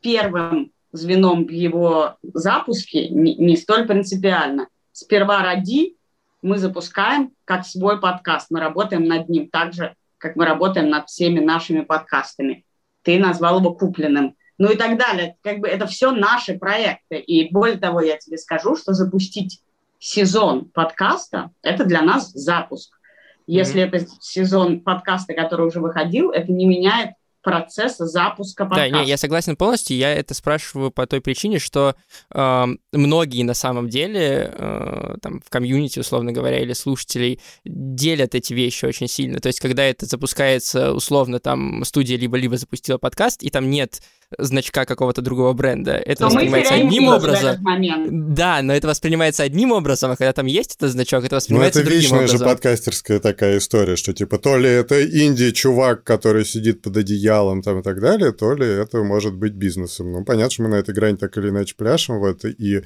первым 0.00 0.72
звеном 0.90 1.44
в 1.44 1.50
его 1.50 2.16
запуске, 2.22 3.10
не, 3.10 3.34
не 3.34 3.58
столь 3.58 3.86
принципиально. 3.86 4.68
Сперва 4.90 5.42
ради 5.42 5.96
мы 6.40 6.56
запускаем 6.56 7.32
как 7.44 7.66
свой 7.66 8.00
подкаст. 8.00 8.46
Мы 8.48 8.60
работаем 8.60 9.04
над 9.04 9.28
ним 9.28 9.50
так 9.50 9.74
же, 9.74 9.94
как 10.24 10.36
мы 10.36 10.46
работаем 10.46 10.88
над 10.88 11.10
всеми 11.10 11.38
нашими 11.38 11.82
подкастами. 11.82 12.64
Ты 13.02 13.18
назвал 13.18 13.58
его 13.60 13.74
купленным. 13.74 14.36
Ну 14.56 14.72
и 14.72 14.76
так 14.76 14.96
далее. 14.96 15.36
Как 15.42 15.58
бы 15.58 15.68
это 15.68 15.86
все 15.86 16.12
наши 16.12 16.58
проекты. 16.58 17.18
И 17.18 17.52
более 17.52 17.76
того, 17.76 18.00
я 18.00 18.16
тебе 18.16 18.38
скажу, 18.38 18.74
что 18.74 18.94
запустить 18.94 19.60
сезон 19.98 20.64
подкаста– 20.70 21.50
это 21.62 21.84
для 21.84 22.00
нас 22.00 22.32
запуск. 22.32 22.98
Если 23.46 23.82
mm-hmm. 23.82 23.96
это 23.96 24.06
сезон 24.20 24.80
подкаста, 24.80 25.34
который 25.34 25.66
уже 25.66 25.80
выходил, 25.80 26.30
это 26.30 26.50
не 26.50 26.64
меняет 26.64 27.10
процесса 27.44 28.06
запуска 28.06 28.64
подкаста. 28.64 28.90
Да, 28.90 29.02
не, 29.02 29.08
я 29.08 29.16
согласен 29.16 29.54
полностью. 29.54 29.96
Я 29.96 30.12
это 30.12 30.34
спрашиваю 30.34 30.90
по 30.90 31.06
той 31.06 31.20
причине, 31.20 31.58
что 31.58 31.94
э, 32.34 32.66
многие 32.92 33.42
на 33.42 33.54
самом 33.54 33.88
деле 33.88 34.50
э, 34.52 35.16
там 35.20 35.40
в 35.44 35.50
комьюнити, 35.50 36.00
условно 36.00 36.32
говоря, 36.32 36.58
или 36.60 36.72
слушателей 36.72 37.40
делят 37.64 38.34
эти 38.34 38.54
вещи 38.54 38.86
очень 38.86 39.08
сильно. 39.08 39.40
То 39.40 39.48
есть, 39.48 39.60
когда 39.60 39.84
это 39.84 40.06
запускается, 40.06 40.92
условно, 40.92 41.38
там 41.38 41.84
студия 41.84 42.16
либо-либо 42.16 42.56
запустила 42.56 42.98
подкаст, 42.98 43.42
и 43.42 43.50
там 43.50 43.70
нет 43.70 44.00
значка 44.38 44.84
какого-то 44.84 45.22
другого 45.22 45.52
бренда. 45.52 45.92
Это 45.92 46.22
но 46.22 46.28
воспринимается 46.28 46.74
одним 46.74 47.08
образом. 47.08 48.34
Да, 48.34 48.62
но 48.62 48.72
это 48.72 48.88
воспринимается 48.88 49.42
одним 49.42 49.72
образом, 49.72 50.10
а 50.10 50.16
когда 50.16 50.32
там 50.32 50.46
есть 50.46 50.76
этот 50.76 50.92
значок, 50.92 51.24
это 51.24 51.36
воспринимается 51.36 51.80
ну, 51.80 51.84
это 51.84 51.90
другим 51.90 52.12
образом. 52.12 52.38
же 52.38 52.44
подкастерская 52.44 53.20
такая 53.20 53.58
история, 53.58 53.96
что 53.96 54.12
типа 54.12 54.38
то 54.38 54.56
ли 54.56 54.68
это 54.68 55.04
инди-чувак, 55.04 56.04
который 56.04 56.44
сидит 56.44 56.82
под 56.82 56.96
одеялом 56.96 57.33
там 57.62 57.80
и 57.80 57.82
так 57.82 58.00
далее, 58.00 58.32
то 58.32 58.54
ли 58.54 58.66
это 58.66 59.02
может 59.02 59.34
быть 59.34 59.54
бизнесом. 59.54 60.12
Ну, 60.12 60.24
понятно, 60.24 60.50
что 60.50 60.62
мы 60.62 60.68
на 60.68 60.76
этой 60.76 60.94
грани 60.94 61.16
так 61.16 61.36
или 61.36 61.48
иначе 61.48 61.74
пляшем 61.76 62.20
в 62.20 62.24
это, 62.24 62.48
и 62.48 62.82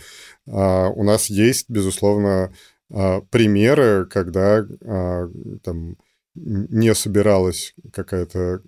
а, 0.46 0.88
у 0.88 1.02
нас 1.02 1.26
есть, 1.26 1.68
безусловно, 1.68 2.52
а, 2.90 3.20
примеры, 3.22 4.06
когда 4.06 4.66
а, 4.84 5.30
там 5.62 5.96
не 6.34 6.94
собиралась 6.94 7.74
какая-то 7.92 8.62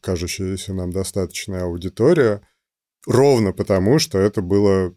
кажущаяся 0.00 0.74
нам 0.74 0.90
достаточная 0.90 1.64
аудитория, 1.64 2.46
ровно 3.06 3.52
потому, 3.52 3.98
что 3.98 4.18
это 4.18 4.42
было 4.42 4.94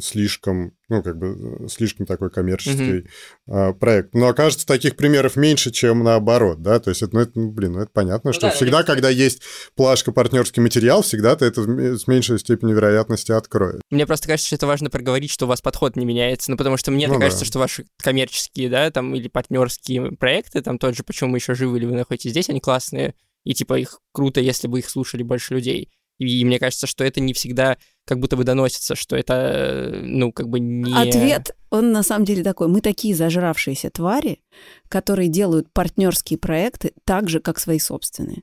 слишком, 0.00 0.72
ну, 0.88 1.02
как 1.02 1.16
бы, 1.18 1.64
э, 1.64 1.68
слишком 1.68 2.04
такой 2.04 2.30
коммерческий 2.30 3.06
mm-hmm. 3.48 3.74
проект. 3.74 4.14
Но 4.14 4.28
окажется, 4.28 4.66
таких 4.66 4.96
примеров 4.96 5.36
меньше, 5.36 5.70
чем 5.70 6.04
наоборот, 6.04 6.60
да, 6.60 6.78
то 6.78 6.90
есть, 6.90 7.02
это, 7.02 7.14
ну, 7.14 7.20
это, 7.22 7.32
ну, 7.34 7.50
блин, 7.50 7.72
ну, 7.72 7.80
это 7.80 7.90
понятно, 7.92 8.28
ну, 8.28 8.32
что 8.32 8.48
да, 8.48 8.50
всегда, 8.50 8.80
это... 8.80 8.92
когда 8.92 9.08
есть 9.08 9.42
плашка 9.74 10.12
партнерский 10.12 10.60
материал, 10.60 11.02
всегда 11.02 11.36
ты 11.36 11.46
это 11.46 11.62
с 11.96 12.06
меньшей 12.06 12.38
степенью 12.38 12.76
вероятности 12.76 13.32
откроешь. 13.32 13.80
Мне 13.90 14.06
просто 14.06 14.28
кажется, 14.28 14.48
что 14.48 14.56
это 14.56 14.66
важно 14.66 14.90
проговорить, 14.90 15.30
что 15.30 15.46
у 15.46 15.48
вас 15.48 15.62
подход 15.62 15.96
не 15.96 16.04
меняется, 16.04 16.50
ну, 16.50 16.56
потому 16.56 16.76
что 16.76 16.90
мне 16.90 17.08
ну, 17.08 17.18
кажется, 17.18 17.44
да. 17.44 17.46
что 17.46 17.58
ваши 17.58 17.86
коммерческие, 18.02 18.68
да, 18.68 18.90
там, 18.90 19.14
или 19.14 19.28
партнерские 19.28 20.12
проекты, 20.12 20.60
там, 20.60 20.78
тот 20.78 20.94
же 20.96 21.02
«Почему 21.02 21.30
мы 21.30 21.38
еще 21.38 21.54
живы» 21.54 21.78
или 21.78 21.86
«Вы 21.86 21.94
находитесь 21.94 22.30
здесь», 22.32 22.50
они 22.50 22.60
классные, 22.60 23.14
и, 23.44 23.54
типа, 23.54 23.78
их 23.78 24.00
круто, 24.12 24.40
если 24.40 24.68
бы 24.68 24.80
их 24.80 24.90
слушали 24.90 25.22
больше 25.22 25.54
людей. 25.54 25.90
И 26.18 26.44
мне 26.44 26.58
кажется, 26.58 26.86
что 26.86 27.04
это 27.04 27.20
не 27.20 27.32
всегда 27.32 27.76
как 28.06 28.20
будто 28.20 28.36
бы 28.36 28.44
доносится, 28.44 28.94
что 28.94 29.16
это, 29.16 30.00
ну, 30.02 30.32
как 30.32 30.48
бы 30.48 30.60
не... 30.60 30.94
Ответ, 30.94 31.56
он 31.70 31.92
на 31.92 32.02
самом 32.02 32.24
деле 32.24 32.42
такой. 32.42 32.68
Мы 32.68 32.80
такие 32.80 33.14
зажравшиеся 33.14 33.90
твари, 33.90 34.40
которые 34.88 35.28
делают 35.28 35.72
партнерские 35.72 36.38
проекты 36.38 36.92
так 37.04 37.28
же, 37.28 37.40
как 37.40 37.58
свои 37.58 37.78
собственные. 37.78 38.42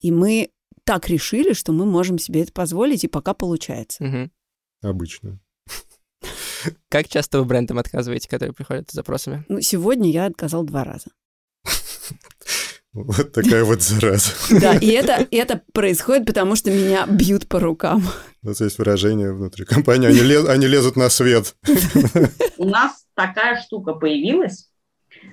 И 0.00 0.10
мы 0.10 0.50
так 0.84 1.08
решили, 1.08 1.52
что 1.52 1.72
мы 1.72 1.84
можем 1.84 2.18
себе 2.18 2.42
это 2.42 2.52
позволить, 2.52 3.04
и 3.04 3.08
пока 3.08 3.34
получается. 3.34 4.02
Угу. 4.02 4.30
Обычно. 4.90 5.38
Как 6.88 7.08
часто 7.08 7.38
вы 7.38 7.44
брендам 7.44 7.78
отказываете, 7.78 8.28
которые 8.28 8.54
приходят 8.54 8.90
с 8.90 8.94
запросами? 8.94 9.44
Ну, 9.48 9.60
сегодня 9.60 10.10
я 10.10 10.26
отказал 10.26 10.64
два 10.64 10.84
раза. 10.84 11.10
Вот 12.94 13.32
такая 13.32 13.64
вот 13.64 13.80
зараза. 13.80 14.32
Да, 14.50 14.76
и 14.76 14.88
это, 14.88 15.26
это 15.30 15.62
происходит, 15.72 16.26
потому 16.26 16.56
что 16.56 16.70
меня 16.70 17.06
бьют 17.06 17.48
по 17.48 17.58
рукам. 17.58 18.02
У 18.42 18.48
нас 18.48 18.60
есть 18.60 18.78
выражение 18.78 19.32
внутри 19.32 19.64
компании, 19.64 20.08
они, 20.08 20.20
лез, 20.20 20.46
они 20.46 20.66
лезут 20.66 20.96
на 20.96 21.08
свет. 21.08 21.56
У 22.58 22.68
нас 22.68 23.06
такая 23.14 23.62
штука 23.62 23.94
появилась, 23.94 24.68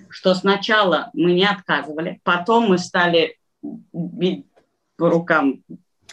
что 0.09 0.35
сначала 0.35 1.09
мы 1.13 1.33
не 1.33 1.45
отказывали, 1.45 2.21
потом 2.23 2.69
мы 2.69 2.77
стали 2.77 3.35
бить 3.61 4.45
по 4.95 5.09
рукам, 5.09 5.63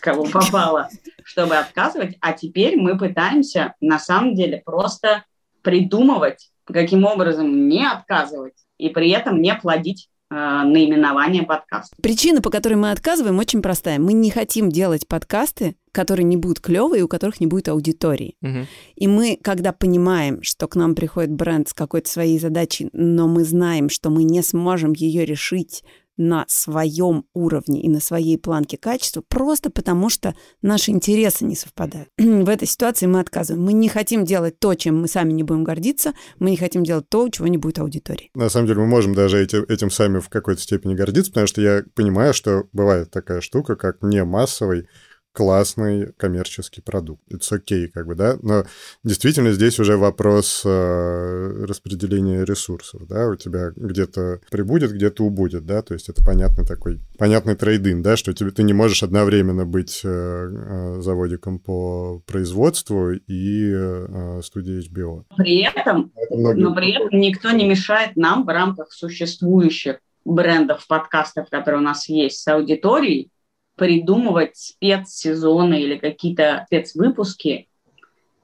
кого 0.01 0.25
попало, 0.25 0.89
чтобы 1.23 1.57
отказывать, 1.57 2.17
а 2.21 2.33
теперь 2.33 2.77
мы 2.77 2.99
пытаемся 2.99 3.75
на 3.81 4.01
самом 4.01 4.35
деле 4.35 4.63
просто 4.65 5.25
придумывать, 5.63 6.51
каким 6.65 7.05
образом 7.05 7.69
не 7.69 7.87
отказывать 7.87 8.55
и 8.79 8.89
при 8.89 9.11
этом 9.11 9.41
не 9.41 9.55
плодить 9.55 10.09
наименование 10.31 11.45
подкаста. 11.45 11.95
Причина, 12.03 12.43
по 12.43 12.51
которой 12.51 12.75
мы 12.75 12.91
отказываем, 12.91 13.39
очень 13.39 13.63
простая. 13.63 13.99
Мы 13.99 14.13
не 14.13 14.31
хотим 14.31 14.71
делать 14.71 15.07
подкасты, 15.07 15.77
которые 15.93 16.25
не 16.25 16.37
будут 16.37 16.61
клевые, 16.61 17.05
у 17.05 17.09
которых 17.09 17.41
не 17.41 17.47
будет 17.47 17.69
аудитории. 17.69 18.37
Угу. 18.43 18.67
И 18.97 19.09
мы, 19.09 19.39
когда 19.41 19.73
понимаем, 19.73 20.43
что 20.43 20.69
к 20.69 20.77
нам 20.77 20.95
приходит 20.95 21.33
бренд 21.33 21.69
с 21.69 21.75
какой-то 21.75 22.11
своей 22.11 22.39
задачей, 22.39 22.91
но 22.93 23.29
мы 23.29 23.45
знаем, 23.45 23.89
что 23.89 24.11
мы 24.11 24.25
не 24.25 24.43
сможем 24.43 24.93
ее 24.93 25.25
решить 25.25 25.85
на 26.17 26.45
своем 26.49 27.25
уровне 27.35 27.83
и 27.83 27.89
на 27.89 28.01
своей 28.01 28.39
планке 28.39 28.77
качества, 28.77 29.23
просто 29.27 29.71
потому 29.71 30.09
что 30.09 30.35
наши 30.63 30.91
интересы 30.91 31.45
не 31.45 31.57
совпадают. 31.57 32.09
В 32.19 32.49
этой 32.49 32.67
ситуации 32.67 33.07
мы 33.07 33.21
отказываем. 33.21 33.65
Мы 33.65 33.73
не 33.73 33.89
хотим 33.89 34.25
делать 34.25 34.59
то, 34.59 34.75
чем 34.75 35.01
мы 35.01 35.09
сами 35.09 35.33
не 35.33 35.43
будем 35.43 35.65
гордиться, 35.65 36.13
мы 36.39 36.51
не 36.51 36.57
хотим 36.57 36.85
делать 36.85 37.09
то, 37.09 37.29
чего 37.29 37.49
не 37.49 37.59
будет 37.59 37.79
аудитории. 37.79 38.31
На 38.35 38.49
самом 38.49 38.67
деле 38.67 38.81
мы 38.81 38.87
можем 38.87 39.15
даже 39.15 39.43
эти, 39.43 39.57
этим 39.71 39.91
сами 39.91 40.21
в 40.21 40.29
какой-то 40.29 40.61
степени 40.61 40.95
гордиться, 40.95 41.31
потому 41.31 41.47
что 41.47 41.61
я 41.61 41.85
понимаю, 41.95 42.35
что 42.35 42.65
бывает 42.73 43.11
такая 43.11 43.41
штука, 43.41 43.77
как 43.77 44.03
не 44.03 44.25
массовый 44.25 44.89
классный 45.37 46.13
коммерческий 46.17 46.81
продукт. 46.81 47.21
It's 47.31 47.53
okay, 47.53 47.89
как 47.89 48.07
бы, 48.07 48.15
да, 48.15 48.39
но 48.41 48.65
действительно 49.05 49.53
здесь 49.53 49.79
уже 49.79 49.99
вопрос 49.99 50.63
э, 50.65 51.65
распределения 51.69 52.43
ресурсов, 52.43 53.07
да, 53.07 53.29
у 53.29 53.37
тебя 53.37 53.71
где-то 53.77 54.41
прибудет, 54.51 54.93
где-то 54.93 55.23
убудет, 55.23 55.67
да, 55.67 55.83
то 55.83 55.93
есть 55.93 56.09
это 56.09 56.25
понятный 56.25 56.65
такой, 56.65 57.01
понятный 57.19 57.55
трейдинг, 57.55 58.03
да, 58.03 58.17
что 58.17 58.33
тебе, 58.33 58.51
ты 58.51 58.63
не 58.63 58.73
можешь 58.73 59.03
одновременно 59.03 59.67
быть 59.67 60.01
э, 60.05 60.09
э, 60.09 61.01
заводиком 61.03 61.59
по 61.59 62.23
производству 62.27 63.11
и 63.11 63.73
э, 63.75 64.41
студией 64.43 64.89
HBO. 64.89 65.25
При 65.37 65.67
этом, 65.67 66.13
но 66.31 66.75
при 66.75 66.93
этом 66.93 67.21
никто 67.21 67.51
не 67.51 67.69
мешает 67.69 68.17
нам 68.17 68.47
в 68.47 68.49
рамках 68.49 68.91
существующих 68.91 69.99
брендов, 70.25 70.87
подкастов, 70.87 71.51
которые 71.51 71.83
у 71.83 71.85
нас 71.85 72.09
есть 72.09 72.41
с 72.41 72.49
аудиторией, 72.49 73.31
придумывать 73.77 74.57
спецсезоны 74.57 75.81
или 75.81 75.97
какие-то 75.97 76.65
спецвыпуски 76.67 77.69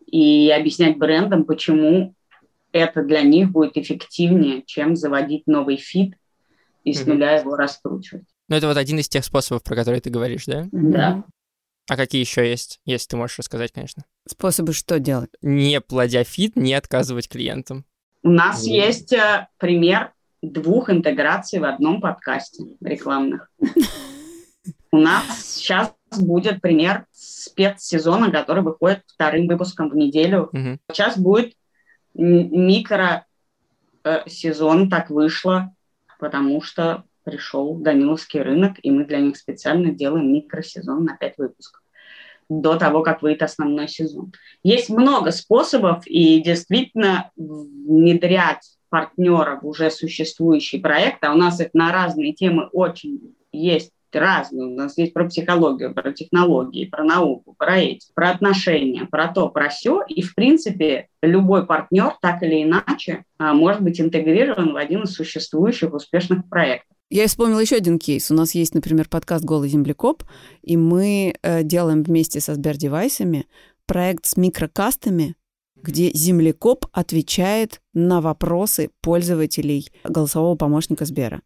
и 0.06 0.50
объяснять 0.50 0.98
брендам, 0.98 1.44
почему 1.44 2.14
это 2.72 3.02
для 3.02 3.22
них 3.22 3.50
будет 3.50 3.76
эффективнее, 3.76 4.62
чем 4.66 4.96
заводить 4.96 5.46
новый 5.46 5.76
фид 5.76 6.14
и 6.84 6.92
с 6.92 7.06
нуля 7.06 7.38
его 7.38 7.56
раскручивать. 7.56 8.24
Ну, 8.48 8.56
это 8.56 8.66
вот 8.66 8.76
один 8.76 8.98
из 8.98 9.08
тех 9.08 9.24
способов, 9.24 9.62
про 9.62 9.74
которые 9.74 10.00
ты 10.00 10.10
говоришь, 10.10 10.46
да? 10.46 10.66
Да. 10.72 11.24
А 11.88 11.96
какие 11.96 12.20
еще 12.20 12.48
есть, 12.48 12.80
если 12.84 13.08
ты 13.08 13.16
можешь 13.16 13.38
рассказать, 13.38 13.72
конечно? 13.72 14.04
Способы 14.26 14.72
что 14.72 14.98
делать? 14.98 15.30
Не 15.40 15.80
плодя 15.80 16.24
фид, 16.24 16.56
не 16.56 16.74
отказывать 16.74 17.28
клиентам. 17.28 17.84
У 18.22 18.30
нас 18.30 18.64
есть 18.64 19.12
э, 19.12 19.48
пример 19.58 20.12
двух 20.42 20.90
интеграций 20.90 21.58
в 21.58 21.64
одном 21.64 22.00
подкасте 22.00 22.64
рекламных. 22.80 23.50
У 24.92 24.98
нас 24.98 25.54
сейчас 25.54 25.94
будет 26.20 26.60
пример 26.60 27.06
спецсезона, 27.12 28.30
который 28.30 28.62
выходит 28.62 29.02
вторым 29.06 29.48
выпуском 29.48 29.88
в 29.88 29.96
неделю. 29.96 30.50
Мгм. 30.52 30.78
Сейчас 30.90 31.18
будет 31.18 31.54
м- 32.14 32.66
микро 32.66 33.24
э, 34.04 34.28
сезон, 34.28 34.90
так 34.90 35.08
вышло, 35.08 35.74
потому 36.20 36.60
что 36.60 37.04
пришел 37.24 37.74
Даниловский 37.76 38.42
рынок, 38.42 38.74
и 38.82 38.90
мы 38.90 39.04
для 39.04 39.20
них 39.20 39.36
специально 39.36 39.92
делаем 39.92 40.32
микросезон 40.32 41.04
на 41.04 41.16
5 41.16 41.38
выпусков 41.38 41.82
до 42.48 42.76
того, 42.76 43.02
как 43.02 43.22
выйдет 43.22 43.42
основной 43.42 43.88
сезон. 43.88 44.32
Есть 44.62 44.90
много 44.90 45.30
способов, 45.30 46.06
и 46.06 46.42
действительно 46.42 47.30
внедрять 47.36 48.76
партнеров 48.90 49.60
уже 49.62 49.90
существующий 49.90 50.78
проект, 50.78 51.24
а 51.24 51.32
у 51.32 51.36
нас 51.36 51.60
их 51.60 51.68
на 51.72 51.92
разные 51.92 52.34
темы 52.34 52.68
очень 52.72 53.34
есть 53.52 53.92
разные. 54.16 54.66
У 54.66 54.74
нас 54.74 54.96
есть 54.98 55.12
про 55.12 55.26
психологию, 55.26 55.94
про 55.94 56.12
технологии, 56.12 56.86
про 56.86 57.04
науку, 57.04 57.54
про 57.58 57.78
эти, 57.78 58.08
про 58.14 58.30
отношения, 58.30 59.06
про 59.06 59.28
то, 59.28 59.48
про 59.48 59.68
все. 59.68 60.02
И, 60.08 60.22
в 60.22 60.34
принципе, 60.34 61.08
любой 61.22 61.66
партнер 61.66 62.14
так 62.20 62.42
или 62.42 62.62
иначе 62.62 63.24
а, 63.38 63.54
может 63.54 63.82
быть 63.82 64.00
интегрирован 64.00 64.72
в 64.72 64.76
один 64.76 65.02
из 65.02 65.12
существующих 65.12 65.92
успешных 65.92 66.48
проектов. 66.48 66.96
Я 67.10 67.26
вспомнила 67.26 67.60
еще 67.60 67.76
один 67.76 67.98
кейс. 67.98 68.30
У 68.30 68.34
нас 68.34 68.54
есть, 68.54 68.74
например, 68.74 69.06
подкаст 69.06 69.44
«Голый 69.44 69.68
землекоп», 69.68 70.22
и 70.62 70.78
мы 70.78 71.34
э, 71.42 71.62
делаем 71.62 72.02
вместе 72.02 72.40
со 72.40 72.54
Сбердевайсами 72.54 73.46
проект 73.84 74.24
с 74.24 74.38
микрокастами, 74.38 75.34
где 75.76 76.10
землекоп 76.14 76.86
отвечает 76.92 77.82
на 77.92 78.22
вопросы 78.22 78.90
пользователей 79.02 79.90
голосового 80.04 80.56
помощника 80.56 81.04
Сбера. 81.04 81.42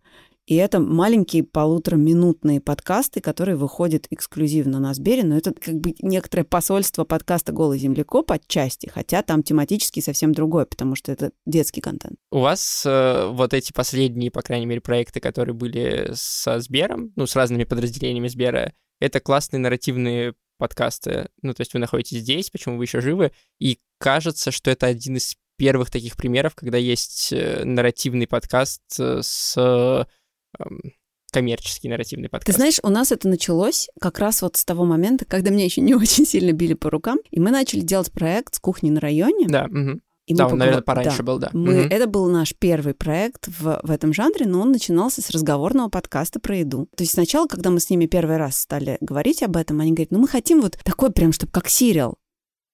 И 0.46 0.54
это 0.54 0.78
маленькие 0.78 1.42
полутораминутные 1.42 2.60
подкасты, 2.60 3.20
которые 3.20 3.56
выходят 3.56 4.06
эксклюзивно 4.10 4.78
на 4.78 4.94
Сбере, 4.94 5.24
но 5.24 5.36
это 5.36 5.52
как 5.52 5.74
бы 5.74 5.94
некоторое 6.00 6.44
посольство 6.44 7.02
подкаста 7.02 7.50
«Голый 7.50 7.80
землекоп» 7.80 8.30
отчасти, 8.30 8.86
хотя 8.86 9.22
там 9.22 9.42
тематически 9.42 9.98
совсем 9.98 10.32
другой, 10.32 10.66
потому 10.66 10.94
что 10.94 11.10
это 11.10 11.32
детский 11.46 11.80
контент. 11.80 12.16
У 12.30 12.38
вас 12.38 12.84
э, 12.86 13.26
вот 13.32 13.54
эти 13.54 13.72
последние, 13.72 14.30
по 14.30 14.42
крайней 14.42 14.66
мере, 14.66 14.80
проекты, 14.80 15.18
которые 15.18 15.54
были 15.54 16.10
со 16.14 16.60
Сбером, 16.60 17.12
ну, 17.16 17.26
с 17.26 17.34
разными 17.34 17.64
подразделениями 17.64 18.28
Сбера, 18.28 18.72
это 19.00 19.18
классные 19.18 19.58
нарративные 19.58 20.34
подкасты. 20.58 21.28
Ну, 21.42 21.54
то 21.54 21.62
есть 21.62 21.74
вы 21.74 21.80
находитесь 21.80 22.18
здесь, 22.18 22.50
почему 22.50 22.78
вы 22.78 22.84
еще 22.84 23.00
живы, 23.00 23.32
и 23.58 23.80
кажется, 23.98 24.52
что 24.52 24.70
это 24.70 24.86
один 24.86 25.16
из 25.16 25.36
первых 25.58 25.90
таких 25.90 26.16
примеров, 26.16 26.54
когда 26.54 26.78
есть 26.78 27.32
э, 27.32 27.64
нарративный 27.64 28.28
подкаст 28.28 28.82
э, 29.00 29.20
с 29.22 30.06
коммерческий 31.32 31.88
нарративный 31.88 32.28
Ты 32.28 32.30
подкаст. 32.30 32.56
знаешь, 32.56 32.78
у 32.82 32.88
нас 32.88 33.12
это 33.12 33.28
началось 33.28 33.88
как 34.00 34.18
раз 34.18 34.40
вот 34.42 34.56
с 34.56 34.64
того 34.64 34.84
момента, 34.84 35.24
когда 35.26 35.50
меня 35.50 35.64
еще 35.64 35.80
не 35.82 35.94
очень 35.96 36.26
сильно 36.26 36.52
били 36.52 36.74
по 36.74 36.90
рукам, 36.90 37.18
и 37.30 37.40
мы 37.40 37.50
начали 37.50 37.80
делать 37.80 38.10
проект 38.12 38.54
с 38.54 38.58
кухни 38.58 38.90
на 38.90 39.00
районе. 39.00 39.46
Да, 39.48 39.66
мгм. 39.68 40.00
и 40.26 40.32
мы 40.32 40.38
да, 40.38 40.46
он, 40.48 40.58
наверное, 40.58 40.80
поговор- 40.82 40.84
пораньше 40.84 41.18
да. 41.18 41.22
был, 41.24 41.38
да. 41.38 41.50
Мы, 41.52 41.72
Мгм. 41.82 41.88
Это 41.90 42.06
был 42.06 42.26
наш 42.30 42.54
первый 42.54 42.94
проект 42.94 43.48
в, 43.48 43.80
в 43.82 43.90
этом 43.90 44.12
жанре, 44.14 44.46
но 44.46 44.60
он 44.62 44.72
начинался 44.72 45.20
с 45.20 45.30
разговорного 45.30 45.88
подкаста 45.90 46.40
про 46.40 46.56
еду. 46.56 46.88
То 46.96 47.02
есть 47.02 47.12
сначала, 47.12 47.46
когда 47.46 47.70
мы 47.70 47.80
с 47.80 47.90
ними 47.90 48.06
первый 48.06 48.38
раз 48.38 48.56
стали 48.58 48.96
говорить 49.00 49.42
об 49.42 49.56
этом, 49.56 49.80
они 49.80 49.92
говорят, 49.92 50.12
ну 50.12 50.18
мы 50.20 50.28
хотим 50.28 50.62
вот 50.62 50.78
такой 50.84 51.12
прям, 51.12 51.32
чтобы 51.32 51.52
как 51.52 51.68
сериал. 51.68 52.16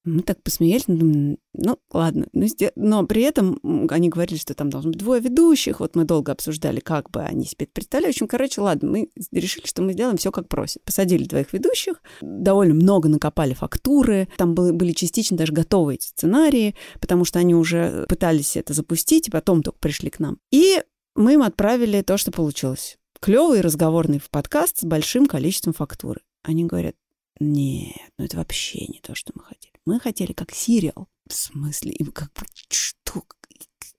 Мы 0.05 0.23
так 0.23 0.43
посмеялись, 0.43 0.89
ну, 0.89 1.39
ну 1.55 1.79
ладно. 1.93 2.27
Ну, 2.33 2.47
Но 2.75 3.07
при 3.07 3.23
этом 3.23 3.61
они 3.89 4.09
говорили, 4.09 4.39
что 4.39 4.55
там 4.55 4.69
должно 4.69 4.91
быть 4.91 4.99
двое 4.99 5.21
ведущих. 5.21 5.79
Вот 5.79 5.95
мы 5.95 6.05
долго 6.05 6.33
обсуждали, 6.33 6.81
как 6.81 7.11
бы 7.11 7.23
они 7.23 7.45
себе 7.45 7.67
это 7.67 7.73
представляли. 7.73 8.11
В 8.11 8.17
общем, 8.17 8.27
короче, 8.27 8.61
ладно, 8.61 8.91
мы 8.91 9.11
решили, 9.31 9.67
что 9.67 9.83
мы 9.83 9.93
сделаем 9.93 10.17
все 10.17 10.33
как 10.33 10.49
просят. 10.49 10.83
Посадили 10.85 11.25
двоих 11.25 11.53
ведущих, 11.53 12.03
довольно 12.21 12.75
много 12.75 13.09
накопали 13.09 13.55
фактуры. 13.55 14.29
Там 14.37 14.55
были, 14.55 14.73
были 14.73 14.93
частично 14.93 15.37
даже 15.37 15.53
готовые 15.53 15.97
эти 15.97 16.07
сценарии, 16.07 16.75
потому 17.01 17.25
что 17.25 17.39
они 17.39 17.55
уже 17.55 18.05
пытались 18.09 18.57
это 18.57 18.75
запустить, 18.75 19.29
и 19.29 19.31
потом 19.31 19.63
только 19.63 19.79
пришли 19.79 20.11
к 20.11 20.19
нам. 20.19 20.39
И 20.51 20.83
мы 21.15 21.35
им 21.35 21.43
отправили 21.43 22.03
то, 22.03 22.17
что 22.17 22.33
получилось. 22.33 22.99
Клевый 23.21 23.61
разговорный 23.61 24.21
подкаст 24.33 24.79
с 24.79 24.85
большим 24.85 25.27
количеством 25.27 25.75
фактуры. 25.75 26.23
Они 26.43 26.65
говорят, 26.65 26.97
нет, 27.39 27.95
ну 28.19 28.25
это 28.25 28.37
вообще 28.37 28.87
не 28.87 29.01
то, 29.01 29.15
что 29.15 29.33
мы 29.37 29.45
хотели. 29.45 29.72
Мы 29.85 29.99
хотели 29.99 30.33
как 30.33 30.53
сериал. 30.53 31.09
В 31.29 31.35
смысле? 31.35 31.93
И 31.93 32.05
мы 32.05 32.13
как 32.13 32.33
бы, 32.33 32.47
что? 32.69 33.25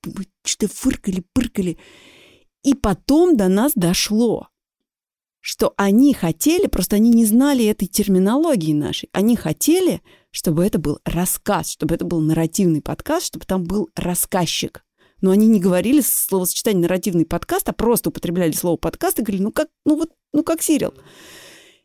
Мы 0.06 0.28
что-то 0.44 0.74
фыркали, 0.74 1.24
пыркали. 1.34 1.78
И 2.64 2.74
потом 2.74 3.36
до 3.36 3.50
нас 3.50 3.74
дошло, 3.76 4.50
что 5.42 5.74
они 5.76 6.14
хотели, 6.14 6.68
просто 6.68 6.96
они 6.96 7.10
не 7.10 7.26
знали 7.26 7.66
этой 7.66 7.88
терминологии 7.88 8.74
нашей. 8.74 9.10
Они 9.12 9.36
хотели, 9.36 10.02
чтобы 10.32 10.66
это 10.66 10.80
был 10.80 11.00
рассказ, 11.04 11.72
чтобы 11.72 11.96
это 11.96 12.06
был 12.06 12.22
нарративный 12.22 12.82
подкаст, 12.82 13.28
чтобы 13.28 13.46
там 13.46 13.66
был 13.66 13.90
рассказчик. 13.96 14.86
Но 15.20 15.32
они 15.32 15.48
не 15.48 15.60
говорили 15.60 16.02
словосочетание 16.02 16.82
нарративный 16.84 17.26
подкаст, 17.26 17.68
а 17.68 17.74
просто 17.74 18.10
употребляли 18.10 18.54
слово 18.54 18.78
подкаст 18.78 19.20
и 19.20 19.22
говорили, 19.22 19.44
ну 19.44 19.52
как, 19.52 19.68
ну 19.86 19.98
вот, 19.98 20.12
ну 20.34 20.44
как 20.44 20.62
сериал. 20.62 20.94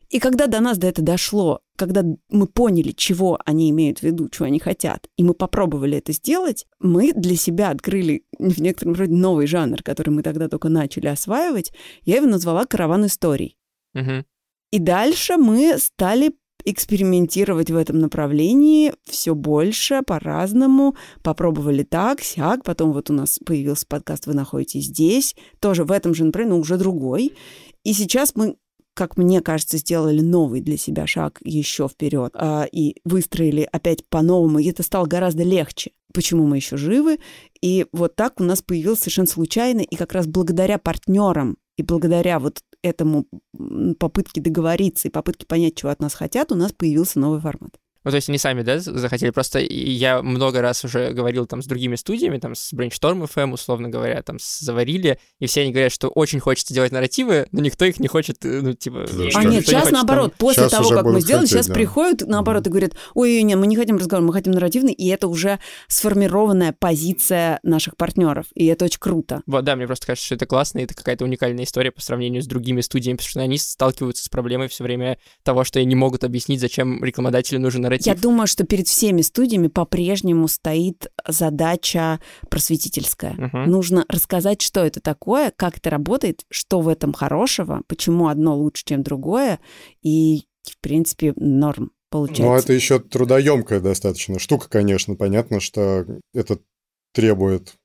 И 0.09 0.19
когда 0.19 0.47
до 0.47 0.59
нас 0.59 0.77
до 0.77 0.87
этого 0.87 1.05
дошло, 1.05 1.61
когда 1.77 2.03
мы 2.29 2.47
поняли, 2.47 2.91
чего 2.91 3.39
они 3.45 3.69
имеют 3.69 3.99
в 3.99 4.03
виду, 4.03 4.27
чего 4.29 4.45
они 4.45 4.59
хотят, 4.59 5.07
и 5.17 5.23
мы 5.23 5.33
попробовали 5.33 5.97
это 5.97 6.13
сделать, 6.13 6.65
мы 6.79 7.13
для 7.13 7.35
себя 7.35 7.69
открыли 7.69 8.23
в 8.39 8.59
некотором 8.59 8.95
роде 8.95 9.13
новый 9.13 9.45
жанр, 9.45 9.83
который 9.83 10.09
мы 10.09 10.23
тогда 10.23 10.47
только 10.47 10.67
начали 10.69 11.07
осваивать. 11.07 11.71
Я 12.03 12.17
его 12.17 12.27
назвала 12.27 12.65
«Караван 12.65 13.05
историй». 13.05 13.55
Мгм. 13.93 14.25
И 14.71 14.79
дальше 14.79 15.37
мы 15.37 15.77
стали 15.77 16.31
экспериментировать 16.65 17.71
в 17.71 17.75
этом 17.75 17.99
направлении 17.99 18.93
все 19.05 19.33
больше, 19.33 20.01
по-разному. 20.05 20.95
Попробовали 21.23 21.83
так, 21.83 22.21
сяк. 22.21 22.63
Потом 22.63 22.91
вот 22.91 23.09
у 23.09 23.13
нас 23.13 23.39
появился 23.45 23.85
подкаст 23.87 24.27
«Вы 24.27 24.33
находитесь 24.33 24.85
здесь». 24.85 25.35
Тоже 25.59 25.83
в 25.83 25.91
этом 25.91 26.13
же 26.13 26.25
направлении, 26.25 26.55
но 26.55 26.61
уже 26.61 26.77
другой. 26.77 27.33
И 27.83 27.93
сейчас 27.93 28.35
мы 28.35 28.57
как 28.99 29.15
мне 29.15 29.39
кажется, 29.39 29.77
сделали 29.77 30.19
новый 30.19 30.59
для 30.59 30.75
себя 30.75 31.07
шаг 31.07 31.39
еще 31.41 31.87
вперед 31.87 32.33
а, 32.35 32.67
и 32.69 32.97
выстроили 33.05 33.65
опять 33.71 34.05
по-новому, 34.09 34.59
и 34.59 34.67
это 34.67 34.83
стало 34.83 35.05
гораздо 35.05 35.43
легче. 35.43 35.91
Почему 36.13 36.45
мы 36.45 36.57
еще 36.57 36.75
живы? 36.75 37.19
И 37.61 37.85
вот 37.93 38.17
так 38.17 38.41
у 38.41 38.43
нас 38.43 38.61
появился 38.61 39.03
совершенно 39.03 39.27
случайно, 39.27 39.79
и 39.79 39.95
как 39.95 40.11
раз 40.11 40.27
благодаря 40.27 40.77
партнерам 40.77 41.55
и 41.77 41.81
благодаря 41.81 42.39
вот 42.39 42.59
этому 42.83 43.25
попытке 43.99 44.41
договориться 44.41 45.07
и 45.07 45.11
попытке 45.11 45.45
понять, 45.45 45.75
чего 45.75 45.91
от 45.91 46.01
нас 46.01 46.13
хотят, 46.13 46.51
у 46.51 46.55
нас 46.55 46.73
появился 46.73 47.21
новый 47.21 47.39
формат. 47.39 47.79
Ну, 48.03 48.11
то 48.11 48.15
есть 48.15 48.29
они 48.29 48.37
сами, 48.37 48.61
да, 48.61 48.79
захотели? 48.79 49.31
Просто 49.31 49.59
я 49.59 50.21
много 50.21 50.61
раз 50.61 50.85
уже 50.85 51.11
говорил 51.11 51.45
там 51.45 51.61
с 51.61 51.65
другими 51.65 51.95
студиями, 51.95 52.37
там 52.37 52.55
с 52.55 52.73
Brainstorm 52.73 53.29
FM, 53.29 53.53
условно 53.53 53.89
говоря, 53.89 54.21
там 54.21 54.39
с 54.39 54.59
Заварили, 54.59 55.19
и 55.39 55.47
все 55.47 55.61
они 55.61 55.71
говорят, 55.71 55.91
что 55.91 56.07
очень 56.07 56.39
хочется 56.39 56.73
делать 56.73 56.91
нарративы, 56.91 57.47
но 57.51 57.61
никто 57.61 57.85
их 57.85 57.99
не 57.99 58.07
хочет, 58.07 58.43
э, 58.45 58.61
ну, 58.61 58.73
типа... 58.73 59.05
Да 59.11 59.25
А 59.25 59.31
что 59.31 59.41
нет, 59.41 59.49
никто 59.49 59.57
не 59.57 59.61
сейчас 59.61 59.81
хочет 59.81 59.83
там- 59.83 59.93
наоборот, 59.93 60.33
после 60.37 60.63
Щас 60.63 60.71
того, 60.71 60.89
как 60.89 61.05
мы 61.05 61.21
сделали, 61.21 61.41
хотеть, 61.41 61.57
сейчас 61.57 61.67
да. 61.67 61.73
приходят 61.73 62.27
наоборот 62.27 62.67
и 62.67 62.69
говорят, 62.69 62.93
ой, 63.13 63.41
нет, 63.43 63.59
мы 63.59 63.67
не 63.67 63.75
хотим 63.75 63.97
разговор, 63.97 64.25
мы 64.25 64.33
хотим 64.33 64.53
нарративный, 64.53 64.93
и 64.93 65.07
это 65.07 65.27
уже 65.27 65.59
сформированная 65.87 66.73
позиция 66.77 67.59
наших 67.63 67.97
партнеров, 67.97 68.45
и 68.53 68.65
это 68.65 68.85
очень 68.85 68.99
круто. 68.99 69.41
Вот, 69.45 69.65
да, 69.65 69.75
мне 69.75 69.87
просто 69.87 70.07
кажется, 70.07 70.25
что 70.25 70.35
это 70.35 70.45
классно, 70.45 70.79
и 70.79 70.83
это 70.83 70.93
какая-то 70.93 71.25
уникальная 71.25 71.65
история 71.65 71.91
по 71.91 72.01
сравнению 72.01 72.41
с 72.41 72.47
другими 72.47 72.81
студиями, 72.81 73.17
потому 73.17 73.29
что 73.29 73.41
они 73.41 73.57
сталкиваются 73.57 74.23
с 74.23 74.29
проблемой 74.29 74.69
все 74.69 74.83
время 74.83 75.17
того, 75.43 75.63
что 75.63 75.79
они 75.79 75.87
не 75.87 75.95
могут 75.95 76.23
объяснить, 76.23 76.61
зачем 76.61 77.03
рекламодателю 77.03 77.59
нужен 77.59 77.85
нарратив. 77.89 78.07
Я 78.07 78.15
думаю, 78.15 78.47
что 78.47 78.63
перед 78.63 78.87
всеми 78.87 79.21
студиями 79.21 79.67
по-прежнему 79.67 80.47
стоит 80.47 81.11
задача 81.27 82.19
просветительская. 82.49 83.33
Мгм. 83.33 83.69
Нужно 83.69 84.05
рассказать, 84.07 84.61
что 84.61 84.81
это 84.81 84.99
такое, 84.99 85.51
как 85.55 85.77
это 85.77 85.89
работает, 85.89 86.45
что 86.49 86.81
в 86.81 86.87
этом 86.87 87.13
хорошего, 87.13 87.81
почему 87.87 88.27
одно 88.27 88.55
лучше, 88.55 88.83
чем 88.85 89.03
другое, 89.03 89.59
и, 90.01 90.43
в 90.63 90.79
принципе, 90.81 91.33
норм 91.35 91.91
получается. 92.09 92.43
Ну, 92.43 92.55
это 92.55 92.73
еще 92.73 92.99
трудоемкая 92.99 93.79
достаточно 93.79 94.39
штука, 94.39 94.69
конечно. 94.69 95.15
Понятно, 95.15 95.59
что 95.59 96.05
это 96.33 96.59
требует, 97.13 97.75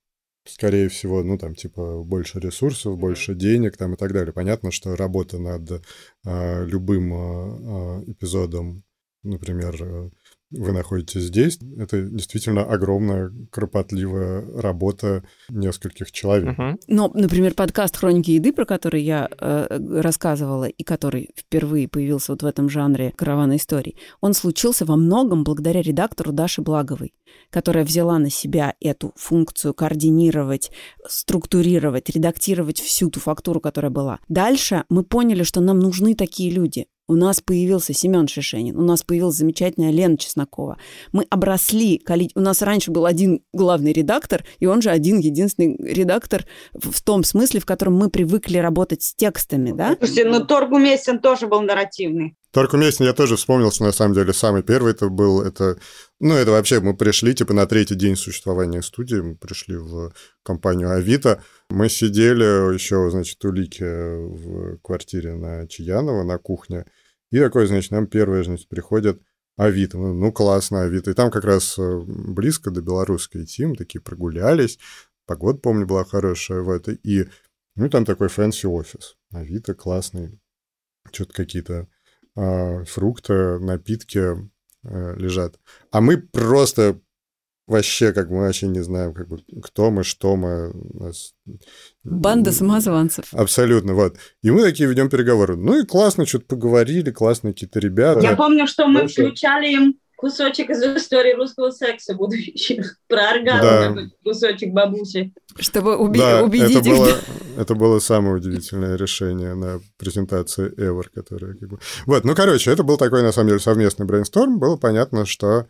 скорее 0.46 0.88
всего, 0.88 1.22
ну, 1.22 1.38
там, 1.38 1.54
типа, 1.54 2.02
больше 2.02 2.40
ресурсов, 2.40 2.98
больше 2.98 3.34
денег 3.34 3.76
там 3.76 3.94
и 3.94 3.96
так 3.96 4.12
далее. 4.12 4.32
Понятно, 4.32 4.70
что 4.70 4.96
работа 4.96 5.38
над 5.38 5.82
а, 6.26 6.64
любым 6.64 7.12
а, 7.12 7.16
а, 7.18 8.04
эпизодом 8.06 8.83
например, 9.24 9.76
э, 9.82 10.10
вы 10.56 10.72
находитесь 10.72 11.22
здесь, 11.22 11.58
это 11.78 12.02
действительно 12.02 12.62
огромная, 12.62 13.32
кропотливая 13.50 14.44
работа 14.60 15.24
нескольких 15.48 16.12
человек. 16.12 16.58
Угу. 16.58 16.78
Но, 16.88 17.10
например, 17.14 17.54
подкаст 17.54 17.96
«Хроники 17.96 18.32
еды», 18.32 18.52
про 18.52 18.64
который 18.64 19.02
я 19.02 19.28
э, 19.28 19.66
рассказывала, 20.00 20.66
и 20.66 20.84
который 20.84 21.30
впервые 21.36 21.88
появился 21.88 22.32
вот 22.32 22.42
в 22.42 22.46
этом 22.46 22.68
жанре 22.68 23.12
каравана 23.16 23.56
историй, 23.56 23.96
он 24.20 24.34
случился 24.34 24.84
во 24.84 24.96
многом 24.96 25.44
благодаря 25.44 25.82
редактору 25.82 26.32
Даше 26.32 26.62
Благовой, 26.62 27.14
которая 27.50 27.84
взяла 27.84 28.18
на 28.18 28.30
себя 28.30 28.74
эту 28.80 29.12
функцию 29.16 29.74
координировать, 29.74 30.70
структурировать, 31.08 32.10
редактировать 32.10 32.80
всю 32.80 33.10
ту 33.10 33.18
фактуру, 33.18 33.60
которая 33.60 33.90
была. 33.90 34.20
Дальше 34.28 34.84
мы 34.88 35.02
поняли, 35.02 35.42
что 35.42 35.60
нам 35.60 35.80
нужны 35.80 36.14
такие 36.14 36.50
люди. 36.50 36.86
У 37.06 37.16
нас 37.16 37.42
появился 37.42 37.92
Семен 37.92 38.28
Шишенин, 38.28 38.78
у 38.78 38.82
нас 38.82 39.02
появилась 39.02 39.36
замечательная 39.36 39.90
Лена 39.90 40.16
Чеснокова. 40.16 40.78
Мы 41.12 41.26
обросли, 41.28 42.02
у 42.34 42.40
нас 42.40 42.62
раньше 42.62 42.90
был 42.90 43.04
один 43.04 43.42
главный 43.52 43.92
редактор, 43.92 44.42
и 44.58 44.64
он 44.64 44.80
же 44.80 44.88
один 44.88 45.18
единственный 45.18 45.76
редактор 45.78 46.46
в 46.72 47.02
том 47.02 47.22
смысле, 47.22 47.60
в 47.60 47.66
котором 47.66 47.94
мы 47.94 48.08
привыкли 48.08 48.56
работать 48.56 49.02
с 49.02 49.14
текстами, 49.14 49.72
да? 49.72 49.96
Слушайте, 49.98 50.24
ну 50.24 50.46
Торгу 50.46 50.78
Мессин 50.78 51.18
тоже 51.18 51.46
был 51.46 51.60
нарративный. 51.60 52.36
Торгу 52.52 52.78
Мессин 52.78 53.04
я 53.04 53.12
тоже 53.12 53.36
вспомнил, 53.36 53.70
что 53.70 53.84
на 53.84 53.92
самом 53.92 54.14
деле 54.14 54.32
самый 54.32 54.62
первый 54.62 54.92
это 54.92 55.08
был, 55.10 55.42
это, 55.42 55.76
ну 56.20 56.34
это 56.34 56.52
вообще 56.52 56.80
мы 56.80 56.96
пришли 56.96 57.34
типа 57.34 57.52
на 57.52 57.66
третий 57.66 57.96
день 57.96 58.16
существования 58.16 58.80
студии, 58.80 59.16
мы 59.16 59.36
пришли 59.36 59.76
в 59.76 60.12
компанию 60.42 60.90
Авито, 60.90 61.42
мы 61.74 61.88
сидели 61.88 62.72
еще, 62.72 63.10
значит, 63.10 63.44
у 63.44 63.50
Лики 63.50 63.82
в 63.82 64.78
квартире 64.78 65.34
на 65.34 65.66
Чаянова, 65.66 66.22
на 66.22 66.38
кухне, 66.38 66.86
и 67.30 67.38
такой, 67.40 67.66
значит, 67.66 67.90
нам 67.90 68.06
первое, 68.06 68.44
значит, 68.44 68.68
приходит 68.68 69.20
Авито. 69.56 69.98
Ну, 69.98 70.14
ну, 70.14 70.32
классно, 70.32 70.82
Авито. 70.82 71.10
И 71.10 71.14
там 71.14 71.30
как 71.32 71.44
раз 71.44 71.76
э, 71.78 72.00
близко 72.06 72.70
до 72.70 72.80
белорусской 72.80 73.42
идти, 73.42 73.66
мы 73.66 73.74
такие 73.74 74.00
прогулялись, 74.00 74.78
погода, 75.26 75.58
помню, 75.58 75.84
была 75.84 76.04
хорошая 76.04 76.60
в 76.60 76.70
это, 76.70 76.92
и, 76.92 77.28
ну, 77.74 77.90
там 77.90 78.04
такой 78.04 78.28
fancy 78.28 78.66
офис. 78.66 79.16
Авито 79.32 79.74
классный, 79.74 80.38
что-то 81.12 81.34
какие-то 81.34 81.88
э, 82.36 82.84
фрукты, 82.84 83.58
напитки 83.58 84.50
э, 84.84 85.16
лежат. 85.16 85.58
А 85.90 86.00
мы 86.00 86.18
просто 86.18 87.00
вообще, 87.66 88.12
как 88.12 88.30
мы 88.30 88.40
вообще 88.40 88.66
не 88.66 88.82
знаем, 88.82 89.14
как 89.14 89.28
бы, 89.28 89.38
кто 89.62 89.90
мы, 89.90 90.04
что 90.04 90.36
мы. 90.36 90.72
Нас... 90.94 91.34
Банда 92.02 92.52
самозванцев. 92.52 93.26
Абсолютно, 93.32 93.94
вот. 93.94 94.16
И 94.42 94.50
мы 94.50 94.62
такие 94.62 94.88
ведем 94.88 95.08
переговоры. 95.08 95.56
Ну 95.56 95.80
и 95.80 95.86
классно, 95.86 96.26
что-то 96.26 96.46
поговорили, 96.46 97.10
классные 97.10 97.54
какие-то 97.54 97.80
ребята. 97.80 98.20
Я 98.20 98.36
помню, 98.36 98.66
что 98.66 98.86
мы 98.86 99.00
Дальше... 99.00 99.22
включали 99.22 99.72
им 99.72 99.98
кусочек 100.16 100.70
из 100.70 100.82
истории 100.82 101.34
русского 101.34 101.70
секса 101.70 102.14
будущий. 102.14 102.82
Про 103.08 103.30
оргазм, 103.30 103.94
да. 103.94 104.02
кусочек 104.22 104.72
бабуси. 104.72 105.34
Чтобы 105.58 105.96
уби- 105.96 106.18
да, 106.18 106.42
убедить 106.42 106.76
это 106.76 106.88
их. 106.88 106.96
Было, 106.96 107.18
это 107.58 107.74
было 107.74 107.98
самое 107.98 108.36
удивительное 108.36 108.96
решение 108.96 109.54
на 109.54 109.80
презентации 109.98 110.72
Ever, 110.76 111.04
которая 111.14 111.54
как 111.54 111.68
бы... 111.68 111.78
Вот, 112.06 112.24
ну, 112.24 112.34
короче, 112.34 112.70
это 112.70 112.82
был 112.82 112.96
такой, 112.96 113.22
на 113.22 113.32
самом 113.32 113.48
деле, 113.48 113.60
совместный 113.60 114.06
брейнсторм. 114.06 114.58
Было 114.58 114.76
понятно, 114.76 115.26
что 115.26 115.66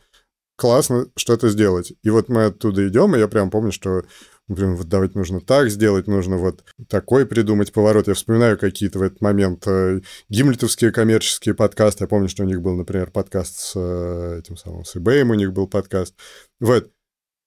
классно 0.56 1.06
что-то 1.16 1.48
сделать. 1.48 1.92
И 2.02 2.10
вот 2.10 2.28
мы 2.28 2.46
оттуда 2.46 2.86
идем, 2.88 3.14
и 3.14 3.18
я 3.18 3.28
прям 3.28 3.50
помню, 3.50 3.72
что 3.72 4.04
Блин, 4.46 4.76
вот 4.76 4.88
давать 4.88 5.14
нужно 5.14 5.40
так 5.40 5.70
сделать, 5.70 6.06
нужно 6.06 6.36
вот 6.36 6.64
такой 6.90 7.24
придумать 7.24 7.72
поворот. 7.72 8.08
Я 8.08 8.14
вспоминаю 8.14 8.58
какие-то 8.58 8.98
в 8.98 9.02
этот 9.02 9.22
момент 9.22 9.66
э, 9.66 10.02
гимлетовские 10.28 10.92
коммерческие 10.92 11.54
подкасты. 11.54 12.04
Я 12.04 12.08
помню, 12.08 12.28
что 12.28 12.42
у 12.42 12.46
них 12.46 12.60
был, 12.60 12.74
например, 12.76 13.10
подкаст 13.10 13.58
с 13.58 13.72
э, 13.74 14.40
этим 14.40 14.58
самым, 14.58 14.84
с 14.84 14.96
eBay 14.96 15.22
у 15.22 15.34
них 15.34 15.54
был 15.54 15.66
подкаст. 15.66 16.14
Вот. 16.60 16.90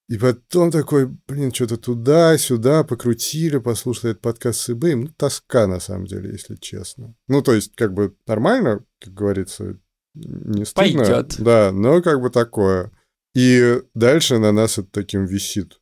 И 0.09 0.17
потом 0.17 0.71
такой, 0.71 1.05
блин, 1.27 1.53
что-то 1.53 1.77
туда-сюда 1.77 2.83
покрутили, 2.83 3.59
послушали 3.59 4.13
этот 4.13 4.23
подкаст 4.23 4.61
с 4.61 4.69
eBay. 4.69 4.95
Ну, 4.95 5.07
тоска, 5.15 5.67
на 5.67 5.79
самом 5.79 6.07
деле, 6.07 6.31
если 6.31 6.55
честно. 6.55 7.13
Ну, 7.27 7.43
то 7.43 7.53
есть, 7.53 7.75
как 7.75 7.93
бы 7.93 8.15
нормально, 8.25 8.83
как 8.99 9.13
говорится, 9.13 9.77
не 10.15 10.65
стыдно. 10.65 11.03
Пойдет. 11.03 11.35
Да, 11.37 11.71
но 11.71 12.01
как 12.01 12.21
бы 12.21 12.31
такое. 12.31 12.91
И 13.37 13.81
дальше 13.93 14.39
на 14.39 14.51
нас 14.51 14.79
это 14.79 14.87
таким 14.91 15.25
висит, 15.25 15.79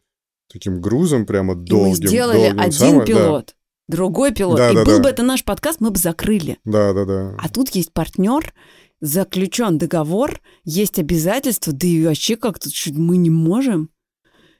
таким 0.51 0.81
грузом 0.81 1.25
прямо 1.25 1.55
долгим. 1.55 1.85
И 1.85 1.89
мы 1.89 1.95
сделали 1.95 2.49
долгим, 2.49 2.59
один 2.59 2.71
самое, 2.73 3.05
пилот, 3.05 3.55
да. 3.87 3.95
другой 3.95 4.33
пилот. 4.33 4.57
Да, 4.57 4.71
и 4.71 4.75
да, 4.75 4.83
был 4.83 4.97
да. 4.97 5.03
бы 5.03 5.09
это 5.09 5.23
наш 5.23 5.45
подкаст, 5.45 5.79
мы 5.79 5.91
бы 5.91 5.97
закрыли. 5.97 6.57
Да, 6.65 6.91
да, 6.91 7.05
да. 7.05 7.37
А 7.39 7.47
тут 7.47 7.69
есть 7.69 7.93
партнер, 7.93 8.53
заключен 8.99 9.77
договор, 9.77 10.41
есть 10.65 10.99
обязательства, 10.99 11.71
да 11.71 11.87
и 11.87 12.03
вообще 12.03 12.35
как-то 12.35 12.69
мы 12.91 13.15
не 13.15 13.29
можем. 13.29 13.89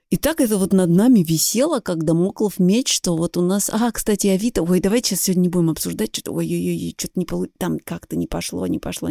И 0.09 0.15
так 0.15 0.39
это 0.39 0.57
вот 0.57 0.71
над 0.71 0.89
нами 0.89 1.19
висело, 1.19 1.81
как 1.81 2.05
Дамоклов 2.05 2.59
меч, 2.59 2.95
что 2.95 3.17
вот 3.17 3.35
у 3.35 3.41
нас... 3.41 3.69
А, 3.73 3.91
кстати, 3.91 4.27
Авито, 4.27 4.61
ой, 4.61 4.79
давайте 4.79 5.09
сейчас 5.09 5.23
сегодня 5.23 5.41
не 5.41 5.49
будем 5.49 5.71
обсуждать, 5.71 6.13
что-то, 6.13 6.31
ой-ой-ой, 6.31 6.95
что-то 6.97 7.19
не 7.19 7.25
получилось, 7.25 7.55
там 7.57 7.77
как-то 7.83 8.15
не 8.15 8.27
пошло, 8.27 8.65
не 8.67 8.79
пошло. 8.79 9.09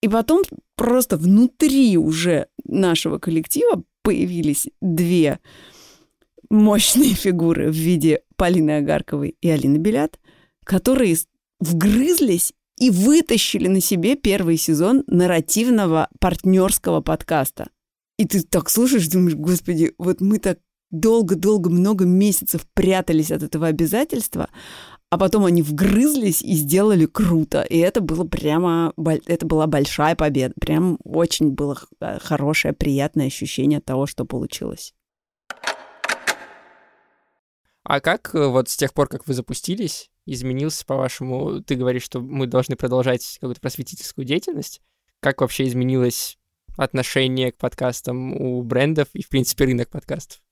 И 0.00 0.08
потом 0.08 0.42
просто 0.76 1.16
внутри 1.16 1.96
уже 1.96 2.46
нашего 2.64 3.18
коллектива 3.18 3.82
появились 4.02 4.68
две 4.80 5.40
мощные 6.50 7.14
фигуры 7.14 7.70
в 7.70 7.74
виде 7.74 8.22
Полины 8.36 8.78
Агарковой 8.78 9.36
и 9.40 9.48
Алины 9.48 9.78
Белят, 9.78 10.18
которые 10.64 11.16
вгрызлись 11.60 12.52
и 12.78 12.90
вытащили 12.90 13.66
на 13.66 13.80
себе 13.80 14.14
первый 14.14 14.56
сезон 14.56 15.02
нарративного 15.08 16.08
партнерского 16.20 17.00
подкаста. 17.00 17.70
И 18.18 18.24
ты 18.24 18.42
так 18.42 18.70
слушаешь, 18.70 19.08
думаешь, 19.08 19.34
господи, 19.34 19.94
вот 19.98 20.20
мы 20.20 20.38
так 20.38 20.58
долго-долго, 20.90 21.70
много 21.70 22.04
месяцев 22.04 22.66
прятались 22.74 23.30
от 23.30 23.42
этого 23.42 23.66
обязательства, 23.66 24.48
а 25.10 25.16
потом 25.16 25.44
они 25.46 25.62
вгрызлись 25.62 26.42
и 26.42 26.52
сделали 26.52 27.06
круто. 27.06 27.62
И 27.62 27.78
это 27.78 28.00
было 28.00 28.24
прямо... 28.24 28.92
Это 29.26 29.46
была 29.46 29.66
большая 29.66 30.14
победа. 30.14 30.54
Прям 30.60 30.98
очень 31.02 31.50
было 31.52 31.78
э, 32.00 32.18
хорошее, 32.18 32.74
приятное 32.74 33.26
ощущение 33.26 33.80
того, 33.80 34.06
что 34.06 34.26
получилось. 34.26 34.94
А 37.84 38.00
как 38.00 38.34
э, 38.34 38.46
вот 38.48 38.68
с 38.68 38.76
тех 38.76 38.92
пор, 38.92 39.08
как 39.08 39.26
вы 39.26 39.32
запустились, 39.32 40.10
изменился, 40.26 40.84
по-вашему, 40.84 41.62
ты 41.62 41.74
говоришь, 41.74 42.02
что 42.02 42.20
мы 42.20 42.46
должны 42.46 42.76
продолжать 42.76 43.38
какую-то 43.40 43.62
просветительскую 43.62 44.26
деятельность? 44.26 44.82
Как 45.20 45.40
вообще 45.40 45.66
изменилось 45.66 46.38
отношение 46.76 47.50
к 47.50 47.56
подкастам 47.56 48.34
у 48.34 48.62
брендов 48.62 49.08
и, 49.14 49.22
в 49.22 49.30
принципе, 49.30 49.64
рынок 49.64 49.88
подкастов? 49.88 50.42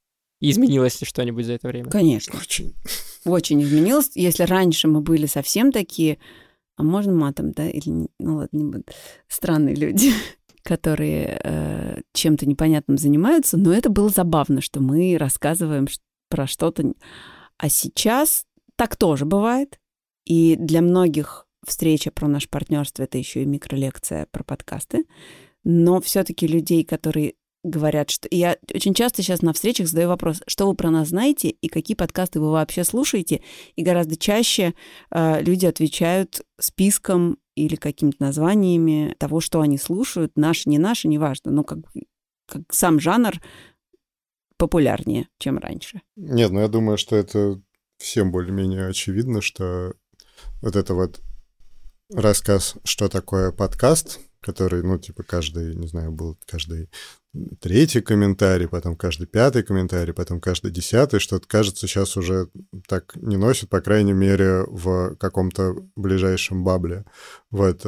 И 0.40 0.50
изменилось 0.50 0.98
ли 1.02 1.06
что-нибудь 1.06 1.44
за 1.44 1.52
это 1.54 1.68
время? 1.68 1.90
Конечно. 1.90 2.38
Очень. 2.38 2.74
Очень 3.26 3.62
изменилось. 3.62 4.12
Если 4.14 4.44
раньше 4.44 4.88
мы 4.88 5.00
были 5.00 5.26
совсем 5.26 5.72
такие, 5.72 6.18
а 6.76 6.82
можно 6.82 7.12
матом, 7.12 7.52
да, 7.52 7.68
или, 7.68 8.08
ну 8.18 8.36
ладно, 8.36 8.56
не 8.56 8.64
буду, 8.64 8.84
странные 9.28 9.74
люди, 9.74 10.12
которые 10.62 11.40
э, 11.42 12.00
чем-то 12.12 12.46
непонятным 12.46 12.98
занимаются, 12.98 13.56
но 13.56 13.72
это 13.72 13.90
было 13.90 14.08
забавно, 14.08 14.60
что 14.60 14.80
мы 14.80 15.16
рассказываем 15.18 15.88
про 16.28 16.46
что-то. 16.46 16.92
А 17.58 17.68
сейчас 17.68 18.44
так 18.76 18.96
тоже 18.96 19.24
бывает. 19.24 19.80
И 20.24 20.56
для 20.56 20.82
многих 20.82 21.46
встреча 21.66 22.10
про 22.10 22.28
наше 22.28 22.48
партнерство 22.48 23.02
это 23.02 23.18
еще 23.18 23.42
и 23.42 23.46
микролекция 23.46 24.26
про 24.30 24.44
подкасты. 24.44 25.04
Но 25.64 26.00
все-таки 26.00 26.46
людей, 26.46 26.84
которые 26.84 27.34
говорят, 27.66 28.10
что... 28.10 28.28
Я 28.30 28.56
очень 28.74 28.94
часто 28.94 29.22
сейчас 29.22 29.42
на 29.42 29.52
встречах 29.52 29.88
задаю 29.88 30.08
вопрос, 30.08 30.42
что 30.46 30.66
вы 30.66 30.74
про 30.74 30.90
нас 30.90 31.08
знаете 31.08 31.48
и 31.48 31.68
какие 31.68 31.96
подкасты 31.96 32.40
вы 32.40 32.50
вообще 32.50 32.84
слушаете, 32.84 33.42
и 33.74 33.82
гораздо 33.82 34.16
чаще 34.16 34.74
э, 35.10 35.42
люди 35.42 35.66
отвечают 35.66 36.42
списком 36.58 37.38
или 37.54 37.76
какими-то 37.76 38.18
названиями 38.20 39.14
того, 39.18 39.40
что 39.40 39.60
они 39.60 39.78
слушают, 39.78 40.36
наши, 40.36 40.68
не 40.68 40.78
наши, 40.78 41.08
неважно, 41.08 41.50
но 41.50 41.64
как, 41.64 41.78
как 42.46 42.62
сам 42.70 43.00
жанр 43.00 43.40
популярнее, 44.56 45.28
чем 45.38 45.58
раньше. 45.58 46.02
Нет, 46.16 46.50
ну 46.50 46.60
я 46.60 46.68
думаю, 46.68 46.98
что 46.98 47.16
это 47.16 47.60
всем 47.98 48.30
более-менее 48.30 48.88
очевидно, 48.88 49.40
что 49.40 49.94
вот 50.62 50.76
это 50.76 50.94
вот 50.94 51.20
рассказ, 52.10 52.76
что 52.84 53.08
такое 53.08 53.52
подкаст, 53.52 54.20
который, 54.46 54.84
ну, 54.84 54.96
типа, 54.96 55.24
каждый, 55.24 55.74
не 55.74 55.88
знаю, 55.88 56.12
был 56.12 56.38
каждый 56.46 56.88
третий 57.60 58.00
комментарий, 58.00 58.68
потом 58.68 58.96
каждый 58.96 59.26
пятый 59.26 59.64
комментарий, 59.64 60.14
потом 60.14 60.40
каждый 60.40 60.70
десятый, 60.70 61.18
что-то, 61.18 61.48
кажется, 61.48 61.88
сейчас 61.88 62.16
уже 62.16 62.48
так 62.86 63.16
не 63.16 63.36
носит, 63.36 63.68
по 63.68 63.80
крайней 63.80 64.12
мере, 64.12 64.64
в 64.68 65.16
каком-то 65.16 65.74
ближайшем 65.96 66.62
бабле. 66.62 67.04
Вот. 67.50 67.84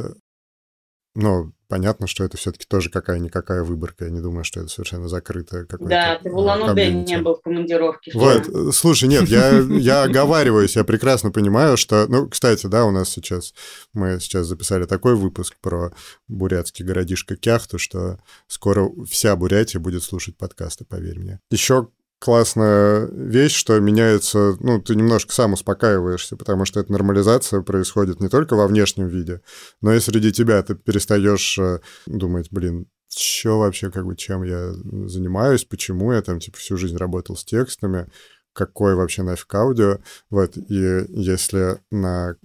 Но 1.15 1.53
понятно, 1.69 2.07
что 2.07 2.25
это 2.25 2.35
все-таки 2.35 2.65
тоже 2.67 2.89
какая-никакая 2.89 3.63
выборка. 3.63 4.05
Я 4.05 4.11
не 4.11 4.19
думаю, 4.19 4.43
что 4.43 4.59
это 4.59 4.69
совершенно 4.69 5.07
закрытое 5.07 5.65
какое-то 5.65 5.89
Да, 5.89 6.19
ты 6.21 6.29
в 6.29 6.35
улан 6.35 6.75
не 6.75 7.17
был 7.19 7.35
в 7.35 7.41
командировке. 7.41 8.11
Вот, 8.13 8.75
слушай, 8.75 9.07
нет, 9.07 9.29
я, 9.29 9.59
я 9.59 10.03
оговариваюсь, 10.03 10.75
я 10.75 10.83
прекрасно 10.83 11.31
понимаю, 11.31 11.77
что... 11.77 12.07
Ну, 12.09 12.27
кстати, 12.27 12.67
да, 12.67 12.85
у 12.85 12.91
нас 12.91 13.09
сейчас... 13.09 13.53
Мы 13.93 14.19
сейчас 14.19 14.47
записали 14.47 14.85
такой 14.85 15.15
выпуск 15.15 15.55
про 15.61 15.93
бурятский 16.27 16.83
городишко 16.83 17.35
Кяхту, 17.35 17.77
что 17.77 18.19
скоро 18.47 18.89
вся 19.07 19.35
Бурятия 19.35 19.79
будет 19.79 20.03
слушать 20.03 20.37
подкасты, 20.37 20.85
поверь 20.85 21.19
мне. 21.19 21.39
Еще 21.51 21.89
классная 22.19 23.07
вещь, 23.11 23.55
что 23.55 23.79
меняется, 23.79 24.57
ну, 24.59 24.81
ты 24.81 24.95
немножко 24.95 25.33
сам 25.33 25.53
успокаиваешься, 25.53 26.35
потому 26.35 26.65
что 26.65 26.79
эта 26.79 26.91
нормализация 26.91 27.61
происходит 27.61 28.19
не 28.19 28.27
только 28.27 28.55
во 28.55 28.67
внешнем 28.67 29.07
виде, 29.07 29.41
но 29.81 29.93
и 29.93 29.99
среди 29.99 30.31
тебя. 30.31 30.61
Ты 30.61 30.75
перестаешь 30.75 31.57
э, 31.57 31.79
думать, 32.05 32.49
блин, 32.51 32.87
что 33.07 33.59
вообще, 33.59 33.89
как 33.89 34.05
бы, 34.05 34.15
чем 34.15 34.43
я 34.43 34.73
занимаюсь, 35.07 35.63
почему 35.63 36.11
я 36.11 36.21
там, 36.21 36.39
типа, 36.39 36.57
всю 36.57 36.77
жизнь 36.77 36.97
работал 36.97 37.35
с 37.35 37.45
текстами, 37.45 38.07
какой 38.53 38.95
вообще 38.95 39.23
нафиг 39.23 39.53
аудио. 39.55 39.99
Вот, 40.29 40.57
и 40.57 41.05
если 41.09 41.79
на 41.91 42.35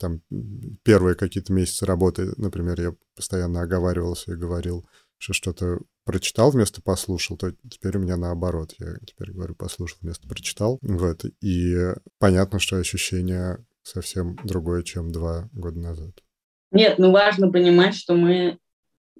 там, 0.00 0.20
первые 0.82 1.14
какие-то 1.14 1.52
месяцы 1.52 1.86
работы, 1.86 2.32
например, 2.36 2.80
я 2.80 2.94
постоянно 3.14 3.62
оговаривался 3.62 4.32
и 4.32 4.36
говорил, 4.36 4.84
что 5.24 5.32
что-то 5.32 5.78
прочитал 6.04 6.50
вместо 6.50 6.82
послушал, 6.82 7.38
то 7.38 7.52
теперь 7.70 7.96
у 7.96 8.00
меня 8.00 8.18
наоборот. 8.18 8.74
Я 8.78 8.96
теперь 9.06 9.32
говорю 9.32 9.54
послушал 9.54 9.96
вместо 10.02 10.28
прочитал. 10.28 10.78
Вот. 10.82 11.24
И 11.40 11.74
понятно, 12.18 12.58
что 12.58 12.76
ощущение 12.76 13.64
совсем 13.82 14.36
другое, 14.44 14.82
чем 14.82 15.10
два 15.10 15.48
года 15.52 15.78
назад. 15.78 16.22
Нет, 16.72 16.98
ну 16.98 17.10
важно 17.10 17.50
понимать, 17.50 17.94
что 17.94 18.14
мы 18.14 18.58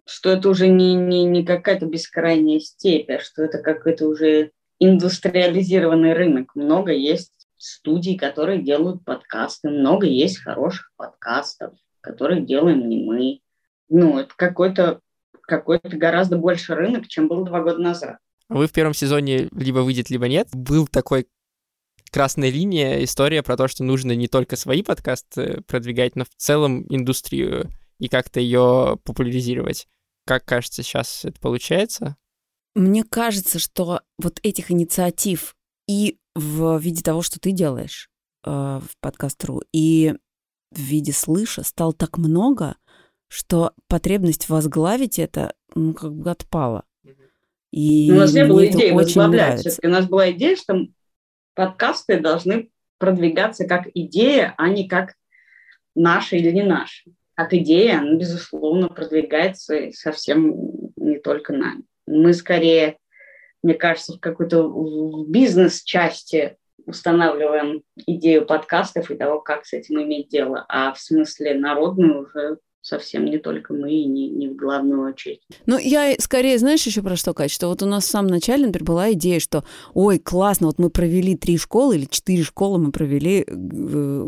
что 0.06 0.28
это 0.28 0.50
уже 0.50 0.68
не, 0.68 0.94
не, 0.94 1.24
не 1.24 1.46
какая-то 1.46 1.86
бескрайняя 1.86 2.60
степь, 2.60 3.08
а 3.08 3.20
что 3.20 3.42
это 3.42 3.62
какой-то 3.62 4.06
уже 4.06 4.50
индустриализированный 4.78 6.12
рынок. 6.12 6.54
Много 6.54 6.92
есть 6.92 7.48
студий, 7.56 8.18
которые 8.18 8.62
делают 8.62 9.02
подкасты, 9.06 9.70
много 9.70 10.06
есть 10.06 10.42
хороших 10.42 10.92
подкастов, 10.96 11.72
которые 12.02 12.42
делаем 12.42 12.86
не 12.86 13.02
мы. 13.02 13.40
Ну, 13.88 14.18
это 14.18 14.34
какой-то 14.36 15.00
какой-то 15.46 15.96
гораздо 15.96 16.36
больше 16.36 16.74
рынок, 16.74 17.08
чем 17.08 17.28
был 17.28 17.44
два 17.44 17.62
года 17.62 17.78
назад. 17.78 18.18
Вы 18.48 18.66
в 18.66 18.72
первом 18.72 18.94
сезоне 18.94 19.48
либо 19.52 19.78
выйдет, 19.78 20.10
либо 20.10 20.28
нет. 20.28 20.48
Был 20.52 20.86
такой 20.86 21.26
красная 22.10 22.50
линия, 22.50 23.02
история 23.02 23.42
про 23.42 23.56
то, 23.56 23.66
что 23.68 23.82
нужно 23.82 24.14
не 24.14 24.28
только 24.28 24.56
свои 24.56 24.82
подкасты 24.82 25.62
продвигать, 25.66 26.14
но 26.14 26.24
в 26.24 26.30
целом 26.36 26.84
индустрию 26.88 27.70
и 27.98 28.08
как-то 28.08 28.40
ее 28.40 28.98
популяризировать. 29.04 29.88
Как 30.26 30.44
кажется, 30.44 30.82
сейчас 30.82 31.24
это 31.24 31.40
получается? 31.40 32.16
Мне 32.74 33.04
кажется, 33.04 33.58
что 33.58 34.00
вот 34.18 34.40
этих 34.42 34.70
инициатив 34.70 35.54
и 35.88 36.18
в 36.34 36.78
виде 36.78 37.02
того, 37.02 37.22
что 37.22 37.38
ты 37.38 37.52
делаешь 37.52 38.08
э, 38.44 38.50
в 38.50 38.88
подкаст.ру, 39.00 39.62
и 39.72 40.14
в 40.72 40.78
виде 40.78 41.12
слыша 41.12 41.62
стало 41.62 41.92
так 41.92 42.18
много, 42.18 42.76
что 43.28 43.72
потребность 43.88 44.48
возглавить 44.48 45.18
это 45.18 45.54
ну, 45.74 45.94
как 45.94 46.12
бы 46.14 46.30
отпала. 46.30 46.84
И 47.70 48.10
у 48.12 48.14
нас 48.14 48.32
не 48.32 48.44
было 48.44 48.66
идеи 48.68 48.92
возглавлять. 48.92 49.60
Все-таки 49.60 49.88
у 49.88 49.90
нас 49.90 50.06
была 50.06 50.30
идея, 50.30 50.54
что 50.54 50.86
подкасты 51.54 52.20
должны 52.20 52.70
продвигаться 52.98 53.66
как 53.66 53.88
идея, 53.94 54.54
а 54.56 54.68
не 54.68 54.88
как 54.88 55.14
наши 55.96 56.36
или 56.36 56.52
не 56.52 56.62
наши. 56.62 57.10
Как 57.34 57.52
идея, 57.52 57.98
она, 57.98 58.14
безусловно, 58.14 58.88
продвигается 58.88 59.90
совсем 59.92 60.54
не 60.96 61.18
только 61.18 61.52
нами. 61.52 61.82
Мы 62.06 62.32
скорее, 62.32 62.98
мне 63.62 63.74
кажется, 63.74 64.12
в 64.12 64.20
какой-то 64.20 65.24
бизнес-части 65.26 66.56
устанавливаем 66.86 67.82
идею 68.06 68.46
подкастов 68.46 69.10
и 69.10 69.16
того, 69.16 69.40
как 69.40 69.64
с 69.66 69.72
этим 69.72 70.00
иметь 70.02 70.28
дело, 70.28 70.64
а 70.68 70.92
в 70.92 71.00
смысле 71.00 71.54
народную 71.54 72.22
уже 72.22 72.58
совсем 72.84 73.24
не 73.24 73.38
только 73.38 73.72
мы 73.72 73.90
и 73.90 74.04
не, 74.04 74.28
не 74.28 74.48
в 74.48 74.56
главную 74.56 75.08
очередь. 75.08 75.40
Ну, 75.64 75.78
я 75.78 76.14
скорее, 76.18 76.58
знаешь, 76.58 76.84
еще 76.84 77.02
про 77.02 77.16
что, 77.16 77.32
Кать, 77.32 77.50
что 77.50 77.68
вот 77.68 77.82
у 77.82 77.86
нас 77.86 78.04
в 78.04 78.10
самом 78.10 78.28
начале, 78.28 78.66
например, 78.66 78.84
была 78.84 79.12
идея, 79.12 79.40
что, 79.40 79.64
ой, 79.94 80.18
классно, 80.18 80.66
вот 80.66 80.78
мы 80.78 80.90
провели 80.90 81.34
три 81.34 81.56
школы 81.56 81.96
или 81.96 82.04
четыре 82.04 82.42
школы 82.42 82.78
мы 82.78 82.92
провели 82.92 83.44
э, 83.46 84.26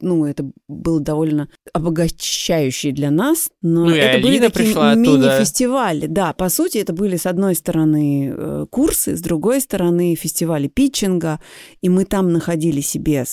ну, 0.00 0.24
это 0.24 0.50
было 0.68 1.00
довольно 1.00 1.48
обогащающее 1.72 2.92
для 2.92 3.10
нас, 3.10 3.50
но 3.62 3.86
ну, 3.86 3.90
это 3.90 4.22
были 4.22 4.38
такие 4.38 4.74
мини-фестивали. 4.96 6.06
Да, 6.06 6.32
по 6.32 6.48
сути, 6.48 6.78
это 6.78 6.92
были, 6.92 7.16
с 7.16 7.26
одной 7.26 7.54
стороны, 7.54 8.34
э, 8.36 8.66
курсы, 8.70 9.16
с 9.16 9.20
другой 9.20 9.60
стороны, 9.60 10.14
фестивали 10.14 10.68
питчинга, 10.68 11.40
и 11.80 11.88
мы 11.88 12.04
там 12.04 12.32
находили 12.32 12.80
себе 12.80 13.24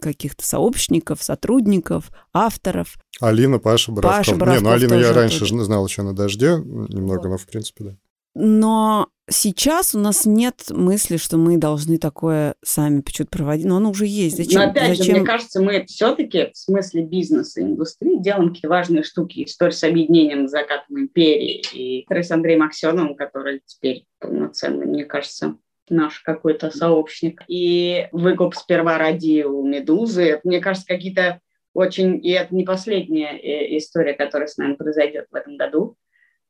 каких-то 0.00 0.44
сообщников, 0.44 1.22
сотрудников, 1.22 2.10
авторов. 2.32 2.96
Алина, 3.20 3.58
Паша 3.58 3.92
Боровков. 3.92 4.18
Паша 4.18 4.36
Боровков 4.36 4.62
Не, 4.62 4.68
ну 4.68 4.74
Алину 4.74 4.98
я 4.98 5.12
раньше 5.12 5.40
тоже. 5.40 5.64
знал 5.64 5.86
еще 5.86 6.02
на 6.02 6.14
«Дожде» 6.14 6.56
немного, 6.56 7.22
вот. 7.22 7.30
но 7.30 7.36
в 7.38 7.46
принципе, 7.46 7.84
да. 7.84 7.96
Но 8.34 9.08
сейчас 9.28 9.94
у 9.94 9.98
нас 9.98 10.26
нет 10.26 10.70
мысли, 10.70 11.16
что 11.16 11.36
мы 11.36 11.56
должны 11.56 11.98
такое 11.98 12.54
сами 12.62 13.00
почему-то 13.00 13.36
проводить. 13.36 13.66
Но 13.66 13.76
оно 13.76 13.90
уже 13.90 14.06
есть. 14.06 14.36
Зачем? 14.36 14.62
Но 14.62 14.70
опять 14.70 14.96
Зачем? 14.96 15.04
же, 15.04 15.20
мне 15.20 15.26
кажется, 15.26 15.62
мы 15.62 15.84
все-таки 15.86 16.50
в 16.52 16.56
смысле 16.56 17.02
бизнеса 17.02 17.60
и 17.60 17.64
индустрии 17.64 18.18
делаем 18.18 18.48
какие-то 18.48 18.68
важные 18.68 19.02
штуки. 19.02 19.44
История 19.44 19.72
с 19.72 19.84
объединением 19.84 20.48
закатом 20.48 20.98
империи. 20.98 21.62
И 21.72 22.06
с 22.08 22.30
Андреем 22.30 22.62
Аксеновым, 22.62 23.14
который 23.14 23.62
теперь 23.64 24.04
полноценный, 24.18 24.86
мне 24.86 25.04
кажется, 25.04 25.56
наш 25.88 26.20
какой-то 26.20 26.70
сообщник. 26.70 27.42
И 27.48 28.08
выкуп 28.12 28.54
сперва 28.54 28.98
ради 28.98 29.42
у 29.42 29.66
«Медузы». 29.66 30.40
мне 30.44 30.60
кажется, 30.60 30.86
какие-то 30.86 31.40
очень... 31.72 32.24
И 32.24 32.30
это 32.30 32.54
не 32.54 32.64
последняя 32.64 33.36
э, 33.36 33.76
история, 33.78 34.14
которая 34.14 34.48
с 34.48 34.56
нами 34.56 34.74
произойдет 34.74 35.26
в 35.30 35.34
этом 35.34 35.56
году 35.56 35.96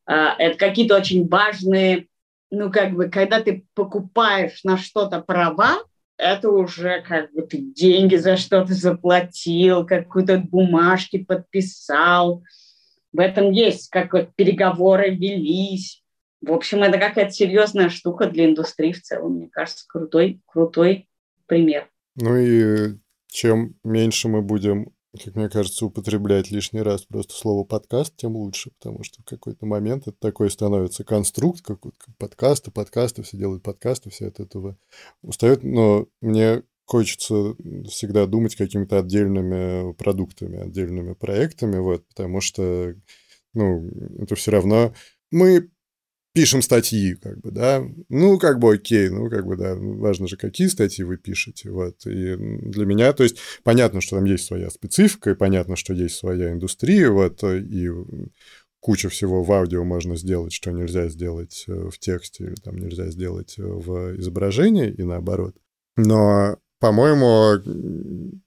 а, 0.07 0.35
это 0.39 0.59
какие-то 0.59 0.97
очень 0.97 1.29
важные, 1.29 2.07
ну, 2.51 2.71
как 2.71 2.93
бы, 2.93 3.09
когда 3.09 3.41
ты 3.41 3.67
покупаешь 3.75 4.63
на 4.65 4.77
что-то 4.77 5.21
права, 5.21 5.79
это 6.17 6.51
уже 6.51 7.03
как 7.03 7.33
бы 7.33 7.43
ты 7.43 7.59
деньги 7.59 8.17
за 8.17 8.37
что-то 8.37 8.73
заплатил, 8.73 9.85
какую-то 9.85 10.39
бумажки 10.39 11.19
подписал. 11.19 12.45
В 13.13 13.21
этом 13.21 13.51
есть, 13.51 13.91
как 13.91 14.13
вот 14.13 14.35
переговоры 14.35 15.11
велись. 15.11 16.03
В 16.41 16.53
общем, 16.53 16.83
это 16.83 16.99
какая-то 16.99 17.33
серьезная 17.33 17.89
штука 17.89 18.27
для 18.27 18.45
индустрии 18.45 18.93
в 18.93 19.03
целом. 19.03 19.37
Мне 19.37 19.49
кажется, 19.49 19.85
крутой, 19.89 20.41
крутой 20.47 21.09
пример. 21.47 21.89
Ну 22.17 22.37
и 22.37 22.99
чем 23.27 23.75
меньше 23.83 24.29
мы 24.29 24.43
будем 24.43 24.94
как 25.23 25.37
мне 25.37 25.49
кажется, 25.49 25.87
употреблять 25.87 26.51
лишний 26.51 26.83
раз 26.83 27.05
просто 27.05 27.35
слово 27.35 27.65
подкаст, 27.65 28.17
тем 28.17 28.37
лучше, 28.37 28.71
потому 28.79 29.05
что 29.05 29.23
в 29.23 29.25
какой-то 29.25 29.67
момент 29.67 30.09
это 30.09 30.17
такой 30.19 30.51
становится 30.51 31.05
конструкт, 31.05 31.63
как 31.63 31.81
подкасты, 32.19 32.71
подкасты, 32.71 33.23
все 33.23 33.37
делают 33.37 33.63
подкасты, 33.63 34.11
все 34.11 34.29
от 34.29 34.41
этого 34.41 34.77
устают, 35.23 35.63
но 35.63 36.09
мне 36.21 36.63
хочется 36.85 37.55
всегда 37.89 38.27
думать 38.27 38.57
какими-то 38.57 38.99
отдельными 38.99 39.93
продуктами, 39.93 40.59
отдельными 40.59 41.15
проектами, 41.15 41.79
вот, 41.79 42.07
потому 42.09 42.41
что, 42.41 42.95
ну, 43.55 43.89
это 44.19 44.35
все 44.35 44.51
равно 44.51 44.95
мы 45.31 45.71
пишем 46.35 46.63
статьи, 46.63 47.15
как 47.15 47.41
бы, 47.41 47.53
да, 47.53 47.83
ну, 48.09 48.39
как 48.39 48.59
бы 48.59 48.75
окей, 48.75 49.09
ну, 49.09 49.31
как 49.31 49.47
бы, 49.47 49.57
да, 49.57 49.77
важно 49.77 50.27
же, 50.27 50.37
какие 50.37 50.67
статьи 50.67 51.05
вы 51.05 51.17
пишете, 51.17 51.71
вот, 51.71 52.05
и 52.07 52.37
для 52.37 52.87
меня, 52.87 53.13
то 53.13 53.23
есть, 53.23 53.39
понятно, 53.63 54.01
что 54.01 54.17
там 54.17 54.25
есть 54.25 54.45
своя 54.45 54.69
специфика, 54.69 55.31
и 55.31 55.35
понятно, 55.35 55.77
что 55.77 55.95
есть 55.95 56.17
своя 56.17 56.53
индустрия, 56.53 57.09
вот, 57.11 57.43
и 57.45 57.89
куча 58.81 59.09
всего 59.09 59.45
в 59.45 59.53
аудио 59.53 59.85
можно 59.85 60.17
сделать, 60.17 60.53
что 60.53 60.73
нельзя 60.73 61.09
сделать 61.09 61.65
э, 61.69 61.89
в 61.89 61.99
тексте, 61.99 62.45
или 62.45 62.55
там 62.57 62.77
нельзя 62.77 63.11
сделать 63.11 63.55
в 63.57 64.19
изображении, 64.19 64.91
и 64.91 65.05
наоборот. 65.05 65.57
Но, 65.97 66.59
по-моему, 66.81 67.63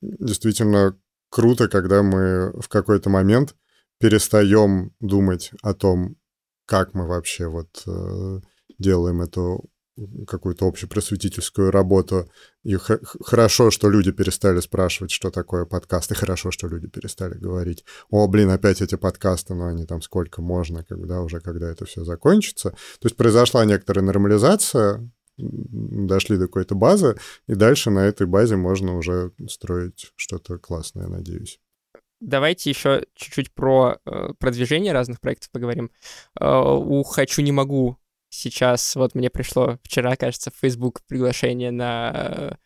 действительно 0.01 0.95
круто, 1.29 1.67
когда 1.69 2.03
мы 2.03 2.51
в 2.59 2.67
какой-то 2.67 3.09
момент 3.09 3.55
перестаем 3.99 4.91
думать 4.99 5.51
о 5.63 5.73
том, 5.73 6.17
как 6.67 6.93
мы 6.93 7.07
вообще 7.07 7.47
вот 7.47 7.81
э, 7.87 8.39
делаем 8.77 9.21
эту 9.21 9.67
какую-то 10.27 10.67
общепросветительскую 10.67 11.71
работу. 11.71 12.29
И 12.63 12.75
х- 12.75 12.99
хорошо, 13.23 13.71
что 13.71 13.89
люди 13.89 14.11
перестали 14.11 14.59
спрашивать, 14.59 15.11
что 15.11 15.31
такое 15.31 15.65
подкаст, 15.65 16.11
и 16.11 16.15
хорошо, 16.15 16.51
что 16.51 16.67
люди 16.67 16.87
перестали 16.87 17.33
говорить, 17.33 17.83
о, 18.09 18.27
блин, 18.27 18.51
опять 18.51 18.81
эти 18.81 18.95
подкасты, 18.95 19.55
но 19.55 19.67
они 19.67 19.85
там 19.85 20.01
сколько 20.01 20.41
можно, 20.41 20.83
когда 20.83 21.21
уже, 21.21 21.39
когда 21.39 21.71
это 21.71 21.85
все 21.85 22.03
закончится. 22.03 22.71
То 22.71 23.05
есть 23.05 23.15
произошла 23.15 23.65
некоторая 23.65 24.05
нормализация, 24.05 25.09
дошли 25.37 26.37
до 26.37 26.47
какой-то 26.47 26.75
базы, 26.75 27.17
и 27.47 27.55
дальше 27.55 27.89
на 27.89 28.05
этой 28.05 28.27
базе 28.27 28.55
можно 28.55 28.97
уже 28.97 29.31
строить 29.49 30.11
что-то 30.15 30.59
классное, 30.59 31.07
надеюсь. 31.07 31.59
Давайте 32.19 32.69
еще 32.69 33.05
чуть-чуть 33.15 33.53
про 33.53 33.97
э, 34.05 34.29
продвижение 34.39 34.93
разных 34.93 35.21
проектов 35.21 35.51
поговорим. 35.51 35.91
Э, 36.39 36.59
у 36.61 37.03
«Хочу, 37.03 37.41
не 37.41 37.51
могу» 37.51 37.97
сейчас, 38.29 38.95
вот 38.95 39.15
мне 39.15 39.29
пришло 39.29 39.77
вчера, 39.83 40.15
кажется, 40.15 40.51
в 40.51 40.55
Facebook 40.59 41.01
приглашение 41.07 41.71
на 41.71 42.57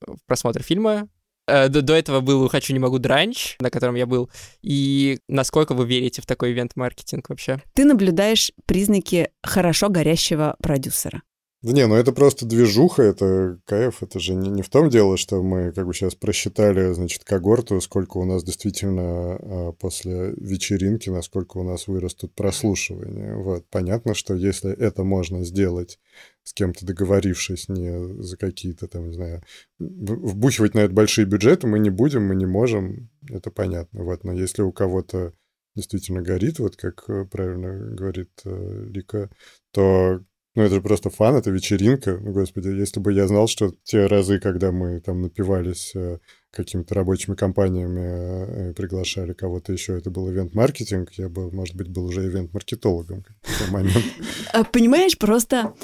э, 0.00 0.12
просмотр 0.26 0.62
фильма. 0.62 1.08
Э, 1.46 1.68
до, 1.68 1.82
до 1.82 1.94
этого 1.94 2.20
был 2.20 2.48
«Хочу, 2.48 2.72
не 2.72 2.78
могу» 2.78 2.98
дранч, 2.98 3.56
на 3.60 3.70
котором 3.70 3.94
я 3.94 4.06
был. 4.06 4.30
И 4.62 5.18
насколько 5.28 5.74
вы 5.74 5.86
верите 5.86 6.22
в 6.22 6.26
такой 6.26 6.52
ивент-маркетинг 6.52 7.28
вообще? 7.28 7.60
Ты 7.74 7.84
наблюдаешь 7.84 8.52
признаки 8.66 9.30
хорошо 9.42 9.90
горящего 9.90 10.56
продюсера. 10.62 11.22
Не, 11.66 11.86
ну 11.86 11.94
это 11.94 12.12
просто 12.12 12.44
движуха, 12.44 13.02
это 13.02 13.58
кайф, 13.64 14.02
это 14.02 14.20
же 14.20 14.34
не, 14.34 14.50
не 14.50 14.60
в 14.60 14.68
том 14.68 14.90
дело, 14.90 15.16
что 15.16 15.42
мы 15.42 15.72
как 15.72 15.86
бы 15.86 15.94
сейчас 15.94 16.14
просчитали, 16.14 16.92
значит, 16.92 17.24
когорту, 17.24 17.80
сколько 17.80 18.18
у 18.18 18.26
нас 18.26 18.44
действительно 18.44 19.38
а, 19.40 19.72
после 19.72 20.34
вечеринки, 20.36 21.08
насколько 21.08 21.56
у 21.56 21.62
нас 21.62 21.88
вырастут 21.88 22.34
прослушивания. 22.34 23.34
Вот. 23.36 23.64
Понятно, 23.70 24.12
что 24.12 24.34
если 24.34 24.72
это 24.72 25.04
можно 25.04 25.42
сделать 25.42 25.98
с 26.42 26.52
кем-то 26.52 26.84
договорившись, 26.84 27.70
не 27.70 28.22
за 28.22 28.36
какие-то 28.36 28.86
там, 28.86 29.08
не 29.08 29.14
знаю, 29.14 29.42
вбухивать 29.78 30.74
на 30.74 30.80
это 30.80 30.92
большие 30.92 31.24
бюджеты 31.24 31.66
мы 31.66 31.78
не 31.78 31.88
будем, 31.88 32.26
мы 32.26 32.34
не 32.34 32.44
можем, 32.44 33.08
это 33.30 33.50
понятно. 33.50 34.04
Вот. 34.04 34.22
Но 34.22 34.32
если 34.32 34.60
у 34.60 34.70
кого-то 34.70 35.32
действительно 35.74 36.20
горит, 36.20 36.58
вот 36.58 36.76
как 36.76 37.04
э, 37.08 37.24
правильно 37.24 37.94
говорит 37.94 38.32
э, 38.44 38.84
Лика, 38.86 39.30
то 39.72 40.20
ну, 40.54 40.62
это 40.62 40.76
же 40.76 40.80
просто 40.80 41.10
фан, 41.10 41.36
это 41.36 41.50
вечеринка. 41.50 42.18
Ну, 42.20 42.32
господи, 42.32 42.68
если 42.68 43.00
бы 43.00 43.12
я 43.12 43.26
знал, 43.26 43.48
что 43.48 43.72
те 43.82 44.06
разы, 44.06 44.38
когда 44.38 44.70
мы 44.70 45.00
там 45.00 45.22
напивались 45.22 45.92
э, 45.96 46.18
какими-то 46.52 46.94
рабочими 46.94 47.34
компаниями, 47.34 48.70
э, 48.70 48.72
приглашали 48.74 49.32
кого-то 49.32 49.72
еще, 49.72 49.98
это 49.98 50.10
был 50.10 50.30
ивент-маркетинг, 50.30 51.10
я 51.14 51.28
бы, 51.28 51.50
может 51.50 51.74
быть, 51.74 51.88
был 51.88 52.04
уже 52.04 52.24
ивент-маркетологом 52.26 53.24
в 53.42 53.58
тот 53.58 53.70
момент. 53.70 54.04
А, 54.52 54.62
понимаешь, 54.62 55.18
просто 55.18 55.74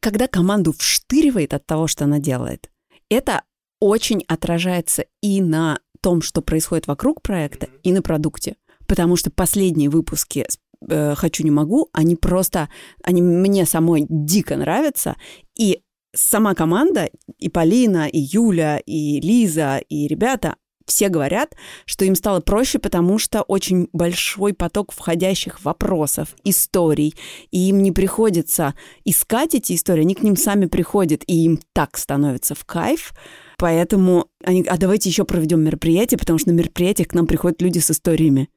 когда 0.00 0.26
команду 0.26 0.72
вштыривает 0.72 1.54
от 1.54 1.64
того, 1.64 1.86
что 1.86 2.04
она 2.04 2.18
делает, 2.18 2.70
это 3.08 3.42
очень 3.78 4.24
отражается 4.26 5.04
и 5.20 5.40
на 5.40 5.78
том, 6.00 6.22
что 6.22 6.42
происходит 6.42 6.88
вокруг 6.88 7.22
проекта, 7.22 7.68
и 7.84 7.92
на 7.92 8.02
продукте. 8.02 8.56
Потому 8.88 9.16
что 9.16 9.30
последние 9.30 9.88
выпуски 9.88 10.46
э, 10.92 11.14
«Хочу, 11.14 11.44
не 11.44 11.50
могу», 11.50 11.88
они 11.92 12.16
просто, 12.16 12.68
они 13.02 13.22
мне 13.22 13.66
самой 13.66 14.06
дико 14.08 14.56
нравятся, 14.56 15.16
и 15.58 15.80
сама 16.14 16.54
команда, 16.54 17.08
и 17.38 17.48
Полина, 17.48 18.06
и 18.06 18.18
Юля, 18.18 18.78
и 18.84 19.20
Лиза, 19.20 19.80
и 19.88 20.06
ребята, 20.06 20.56
все 20.86 21.08
говорят, 21.08 21.54
что 21.86 22.04
им 22.04 22.14
стало 22.14 22.40
проще, 22.40 22.78
потому 22.78 23.18
что 23.18 23.42
очень 23.42 23.88
большой 23.92 24.52
поток 24.52 24.92
входящих 24.92 25.64
вопросов, 25.64 26.34
историй, 26.44 27.14
и 27.50 27.68
им 27.68 27.82
не 27.82 27.92
приходится 27.92 28.74
искать 29.04 29.54
эти 29.54 29.74
истории, 29.74 30.02
они 30.02 30.14
к 30.14 30.22
ним 30.22 30.36
сами 30.36 30.66
приходят, 30.66 31.22
и 31.26 31.44
им 31.44 31.60
так 31.72 31.96
становится 31.96 32.54
в 32.54 32.64
кайф. 32.64 33.14
Поэтому 33.58 34.26
они, 34.44 34.64
а 34.64 34.76
давайте 34.76 35.08
еще 35.08 35.24
проведем 35.24 35.62
мероприятие, 35.62 36.18
потому 36.18 36.38
что 36.38 36.50
на 36.50 36.54
мероприятиях 36.54 37.08
к 37.08 37.14
нам 37.14 37.26
приходят 37.26 37.62
люди 37.62 37.78
с 37.78 37.90
историями. 37.90 38.48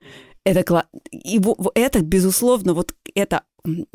Это 0.45 0.63
кла... 0.63 0.85
И 1.11 1.41
это, 1.73 2.01
безусловно, 2.01 2.73
вот 2.73 2.93
это 3.15 3.43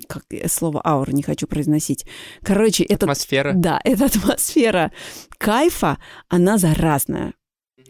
как 0.08 0.24
слово 0.48 0.82
аура 0.84 1.12
не 1.12 1.22
хочу 1.22 1.46
произносить. 1.46 2.04
Короче, 2.42 2.82
это... 2.84 3.06
Атмосфера. 3.06 3.52
Да, 3.54 3.80
эта 3.84 4.06
атмосфера 4.06 4.92
кайфа, 5.38 5.98
она 6.28 6.58
заразная, 6.58 7.34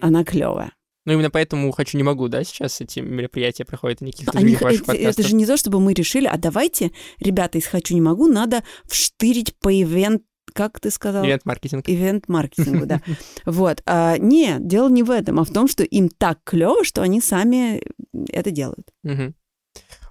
она 0.00 0.24
клевая. 0.24 0.72
Ну, 1.06 1.14
именно 1.14 1.30
поэтому 1.30 1.72
«Хочу, 1.72 1.96
не 1.96 2.02
могу», 2.02 2.28
да, 2.28 2.44
сейчас 2.44 2.82
эти 2.82 3.00
мероприятия 3.00 3.64
проходят, 3.64 4.02
никаких 4.02 4.28
Они, 4.34 4.52
это, 4.52 4.92
это 4.92 5.22
же 5.22 5.34
не 5.34 5.46
то, 5.46 5.56
чтобы 5.56 5.80
мы 5.80 5.94
решили, 5.94 6.26
а 6.26 6.36
давайте, 6.36 6.92
ребята, 7.18 7.56
из 7.56 7.66
«Хочу, 7.66 7.94
не 7.94 8.02
могу» 8.02 8.26
надо 8.26 8.62
вштырить 8.84 9.56
по 9.58 9.72
ивент 9.72 10.22
как 10.52 10.80
ты 10.80 10.90
сказал? 10.90 11.24
Ивент-маркетинг. 11.24 11.88
Ивент-маркетингу, 11.88 12.86
да. 12.86 13.00
Вот. 13.44 13.82
А, 13.86 14.16
нет, 14.18 14.66
дело 14.66 14.88
не 14.88 15.02
в 15.02 15.10
этом, 15.10 15.40
а 15.40 15.44
в 15.44 15.50
том, 15.50 15.68
что 15.68 15.82
им 15.82 16.08
так 16.08 16.38
клево, 16.44 16.84
что 16.84 17.02
они 17.02 17.20
сами 17.20 17.82
это 18.30 18.50
делают. 18.50 18.88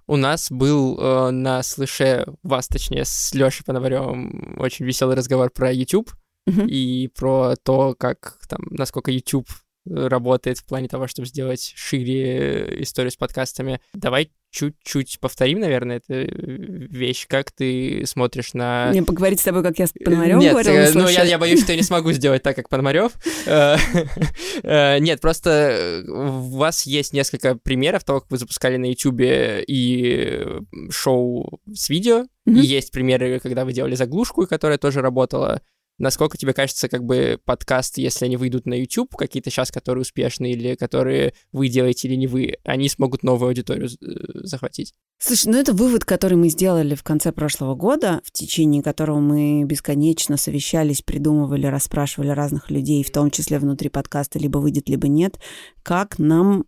У 0.07 0.15
нас 0.15 0.49
был 0.49 0.97
э, 0.99 1.29
на 1.29 1.61
слыше 1.61 2.25
вас, 2.41 2.67
точнее, 2.67 3.05
с 3.05 3.31
Лешей 3.35 3.63
Пономаревым 3.63 4.55
очень 4.59 4.83
веселый 4.85 5.15
разговор 5.15 5.51
про 5.51 5.71
YouTube 5.71 6.11
и 6.47 7.11
про 7.15 7.55
то, 7.61 7.93
как 7.95 8.39
там, 8.49 8.61
насколько 8.71 9.11
YouTube 9.11 9.47
работает 9.89 10.59
в 10.59 10.65
плане 10.65 10.87
того, 10.87 11.07
чтобы 11.07 11.27
сделать 11.27 11.73
шире 11.75 12.81
историю 12.81 13.11
с 13.11 13.17
подкастами. 13.17 13.81
Давай 13.93 14.31
чуть-чуть 14.51 15.19
повторим, 15.19 15.59
наверное, 15.59 15.97
эту 15.97 16.13
вещь. 16.13 17.27
Как 17.27 17.51
ты 17.51 18.03
смотришь 18.05 18.53
на... 18.53 18.87
Мне 18.89 19.03
поговорить 19.03 19.39
с 19.39 19.43
тобой, 19.43 19.63
как 19.63 19.77
я 19.77 19.87
с 19.87 19.91
Пономарёвым 19.91 20.39
Нет, 20.41 20.51
говорила? 20.53 20.73
Э, 20.73 20.91
ну 20.93 21.07
я, 21.07 21.23
я 21.23 21.37
боюсь, 21.37 21.61
что 21.61 21.71
я 21.71 21.77
не 21.77 21.83
смогу 21.83 22.11
сделать 22.11 22.41
так, 22.41 22.55
как 22.55 22.69
Пономарёв. 22.69 23.13
Э, 23.45 23.77
э, 24.63 24.99
нет, 24.99 25.21
просто 25.21 26.03
у 26.07 26.57
вас 26.57 26.85
есть 26.85 27.13
несколько 27.13 27.55
примеров 27.55 28.03
того, 28.03 28.21
как 28.21 28.31
вы 28.31 28.37
запускали 28.37 28.77
на 28.77 28.85
YouTube 28.85 29.21
и 29.21 30.45
шоу 30.89 31.59
с 31.71 31.89
видео, 31.89 32.25
и 32.45 32.59
есть 32.59 32.91
примеры, 32.91 33.39
когда 33.39 33.65
вы 33.65 33.73
делали 33.73 33.95
заглушку, 33.95 34.47
которая 34.47 34.79
тоже 34.79 35.01
работала. 35.01 35.61
Насколько 35.99 36.37
тебе 36.37 36.53
кажется, 36.53 36.87
как 36.87 37.03
бы 37.03 37.39
подкасты, 37.43 38.01
если 38.01 38.25
они 38.25 38.37
выйдут 38.37 38.65
на 38.65 38.73
YouTube, 38.73 39.15
какие-то 39.15 39.49
сейчас, 39.49 39.69
которые 39.71 40.01
успешные 40.01 40.53
или 40.53 40.75
которые 40.75 41.33
вы 41.51 41.67
делаете 41.67 42.07
или 42.07 42.15
не 42.15 42.27
вы, 42.27 42.55
они 42.63 42.89
смогут 42.89 43.21
новую 43.21 43.49
аудиторию 43.49 43.89
э, 43.89 44.45
захватить? 44.45 44.93
Слушай, 45.19 45.51
ну 45.51 45.57
это 45.59 45.73
вывод, 45.73 46.05
который 46.05 46.37
мы 46.37 46.47
сделали 46.47 46.95
в 46.95 47.03
конце 47.03 47.33
прошлого 47.33 47.75
года, 47.75 48.21
в 48.23 48.31
течение 48.31 48.81
которого 48.81 49.19
мы 49.19 49.65
бесконечно 49.65 50.37
совещались, 50.37 51.01
придумывали, 51.01 51.67
расспрашивали 51.67 52.29
разных 52.29 52.71
людей, 52.71 53.03
в 53.03 53.11
том 53.11 53.29
числе 53.29 53.59
внутри 53.59 53.89
подкаста, 53.89 54.39
либо 54.39 54.59
выйдет, 54.59 54.87
либо 54.87 55.09
нет, 55.09 55.37
как 55.83 56.17
нам 56.17 56.65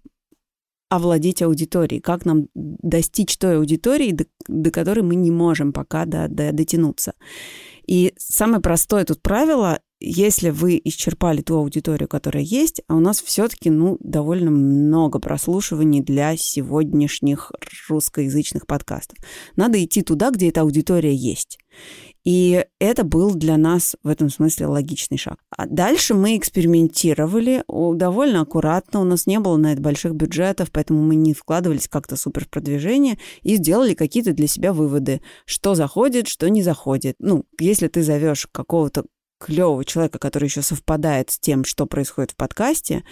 овладеть 0.92 1.42
аудиторией, 1.42 2.02
как 2.02 2.26
нам 2.26 2.48
достичь 2.54 3.38
той 3.38 3.56
аудитории, 3.58 4.12
до, 4.12 4.26
до 4.50 4.72
которой 4.72 5.04
мы 5.04 5.16
не 5.16 5.32
можем 5.32 5.72
пока 5.72 6.04
до, 6.06 6.28
до, 6.28 6.52
дотянуться. 6.52 7.14
И 7.92 8.14
самое 8.18 8.62
простое 8.62 9.04
тут 9.04 9.22
правило, 9.22 9.82
если 10.00 10.50
вы 10.50 10.80
исчерпали 10.82 11.42
ту 11.42 11.58
аудиторию, 11.58 12.08
которая 12.08 12.42
есть, 12.42 12.82
а 12.88 12.96
у 12.96 13.02
нас 13.02 13.22
все-таки, 13.22 13.70
ну, 13.70 13.98
довольно 14.00 14.50
много 14.50 15.20
прослушиваний 15.20 16.00
для 16.00 16.38
сегодняшних 16.38 17.52
русскоязычных 17.90 18.66
подкастов. 18.66 19.18
Надо 19.58 19.84
идти 19.84 20.04
туда, 20.04 20.32
где 20.32 20.48
эта 20.48 20.62
аудитория 20.62 21.14
есть. 21.14 21.60
И 22.24 22.66
это 22.80 23.04
был 23.04 23.34
для 23.34 23.58
нас 23.58 23.96
в 24.04 24.08
этом 24.08 24.30
смысле 24.30 24.68
логичный 24.68 25.18
шаг. 25.18 25.40
А 25.50 25.66
дальше 25.66 26.14
мы 26.14 26.38
экспериментировали 26.38 27.64
довольно 27.68 28.42
аккуратно. 28.42 29.02
У 29.02 29.04
нас 29.04 29.26
не 29.26 29.40
было 29.40 29.58
на 29.58 29.74
это 29.74 29.82
больших 29.82 30.14
бюджетов, 30.14 30.72
поэтому 30.72 31.02
мы 31.02 31.16
не 31.16 31.34
вкладывались 31.34 31.88
как-то 31.88 32.16
супер 32.16 32.46
в 32.46 32.50
продвижение 32.50 33.18
и 33.42 33.56
сделали 33.56 33.96
какие-то 33.96 34.34
для 34.34 34.48
себя 34.48 34.72
выводы, 34.72 35.22
что 35.46 35.74
заходит, 35.74 36.28
что 36.28 36.50
не 36.50 36.62
заходит. 36.62 37.16
Ну, 37.20 37.46
если 37.60 37.88
ты 37.88 38.04
зовешь 38.04 38.48
какого-то 38.52 39.06
клевого 39.40 39.84
человека, 39.84 40.20
который 40.20 40.46
еще 40.46 40.62
совпадает 40.62 41.32
с 41.32 41.40
тем, 41.40 41.66
что 41.66 41.88
происходит 41.88 42.32
в 42.32 42.36
подкасте, 42.36 43.04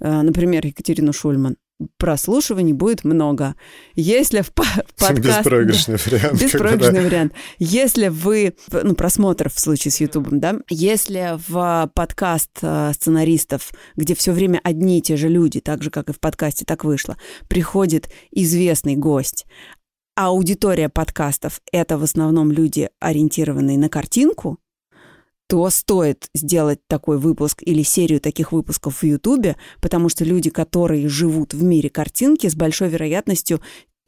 э, 0.00 0.22
например, 0.22 0.66
Екатерину 0.66 1.14
Шульман, 1.14 1.56
прослушиваний 1.96 2.72
будет 2.72 3.04
много. 3.04 3.54
Если 3.94 4.40
в 4.40 4.52
подкаст... 4.52 5.18
Беспроигрышный 5.18 5.96
да, 5.96 6.02
вариант. 6.04 6.40
Беспроигрышный 6.40 6.86
когда... 6.86 7.02
вариант. 7.02 7.32
Если 7.58 8.08
вы... 8.08 8.54
Ну, 8.70 8.94
просмотр 8.94 9.48
в 9.48 9.58
случае 9.58 9.92
с 9.92 10.00
Ютубом, 10.00 10.40
да? 10.40 10.56
Если 10.68 11.38
в 11.48 11.90
подкаст 11.94 12.50
э, 12.62 12.92
сценаристов, 12.94 13.72
где 13.96 14.14
все 14.14 14.32
время 14.32 14.60
одни 14.64 14.98
и 14.98 15.02
те 15.02 15.16
же 15.16 15.28
люди, 15.28 15.60
так 15.60 15.82
же, 15.82 15.90
как 15.90 16.10
и 16.10 16.12
в 16.12 16.20
подкасте, 16.20 16.64
так 16.64 16.84
вышло, 16.84 17.16
приходит 17.48 18.10
известный 18.30 18.96
гость, 18.96 19.46
а 20.16 20.26
аудитория 20.26 20.88
подкастов— 20.88 21.60
это 21.72 21.96
в 21.96 22.02
основном 22.02 22.50
люди, 22.50 22.90
ориентированные 22.98 23.78
на 23.78 23.88
картинку, 23.88 24.58
то 25.48 25.68
стоит 25.70 26.28
сделать 26.34 26.80
такой 26.86 27.18
выпуск 27.18 27.62
или 27.64 27.82
серию 27.82 28.20
таких 28.20 28.52
выпусков 28.52 28.98
в 28.98 29.04
Ютубе, 29.04 29.56
потому 29.80 30.08
что 30.08 30.24
люди, 30.24 30.50
которые 30.50 31.08
живут 31.08 31.54
в 31.54 31.62
мире 31.62 31.88
картинки, 31.90 32.46
с 32.46 32.54
большой 32.54 32.88
вероятностью 32.90 33.60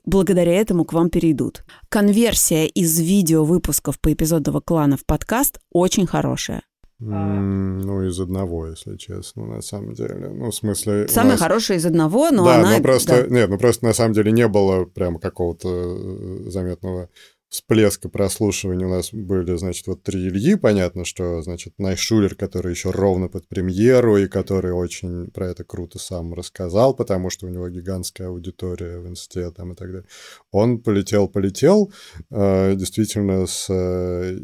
благодаря 0.05 0.53
этому 0.53 0.85
к 0.85 0.93
вам 0.93 1.11
перейдут. 1.11 1.65
Конверсия 1.89 2.67
из 2.67 2.99
видео 2.99 3.45
выпусков 3.45 3.99
по 4.01 4.13
эпизодного 4.13 4.61
клана 4.61 4.97
в 4.97 5.07
подкаст 5.07 5.59
очень 5.73 6.07
хорошая. 6.07 6.63
Mm, 7.01 7.81
ну, 7.85 8.03
из 8.07 8.21
одного, 8.21 8.67
если 8.69 8.97
честно, 8.99 9.47
на 9.47 9.63
самом 9.63 9.95
деле. 9.95 10.29
Ну, 10.29 10.51
в 10.51 10.55
смысле... 10.55 11.09
Самое 11.09 11.33
нас... 11.33 11.41
хорошее 11.41 11.79
из 11.79 11.87
одного, 11.87 12.31
но 12.31 12.45
да, 12.45 12.59
она... 12.59 12.77
но 12.77 12.83
просто... 12.83 13.23
Да. 13.23 13.35
Нет, 13.35 13.49
ну 13.49 13.57
просто 13.57 13.87
на 13.87 13.95
самом 13.95 14.13
деле 14.13 14.31
не 14.33 14.47
было 14.47 14.85
прямо 14.85 15.19
какого-то 15.19 15.69
э, 15.69 16.51
заметного 16.51 17.09
всплеска 17.51 18.09
прослушивания 18.09 18.87
у 18.87 18.91
нас 18.91 19.13
были, 19.13 19.57
значит, 19.57 19.89
вот 19.89 20.05
три 20.05 20.29
Ильи, 20.29 20.55
понятно, 20.55 21.05
что, 21.05 21.43
значит, 21.43 21.75
Найшулер, 21.79 22.37
который 22.37 22.71
еще 22.71 22.91
ровно 22.91 23.29
под 23.29 23.49
премьеру 23.49 24.17
и 24.19 24.29
который 24.29 24.73
очень 24.73 25.31
про 25.33 25.49
это 25.49 25.65
круто 25.65 25.99
сам 25.99 26.33
рассказал, 26.33 26.95
потому 26.95 27.29
что 27.29 27.47
у 27.47 27.49
него 27.49 27.69
гигантская 27.69 28.29
аудитория 28.29 29.01
в 29.01 29.09
инсте 29.09 29.51
там 29.51 29.73
и 29.73 29.75
так 29.75 29.89
далее. 29.89 30.07
Он 30.53 30.79
полетел-полетел, 30.79 31.93
э, 32.31 32.75
действительно, 32.77 33.47
с 33.47 33.67
э, 33.69 34.39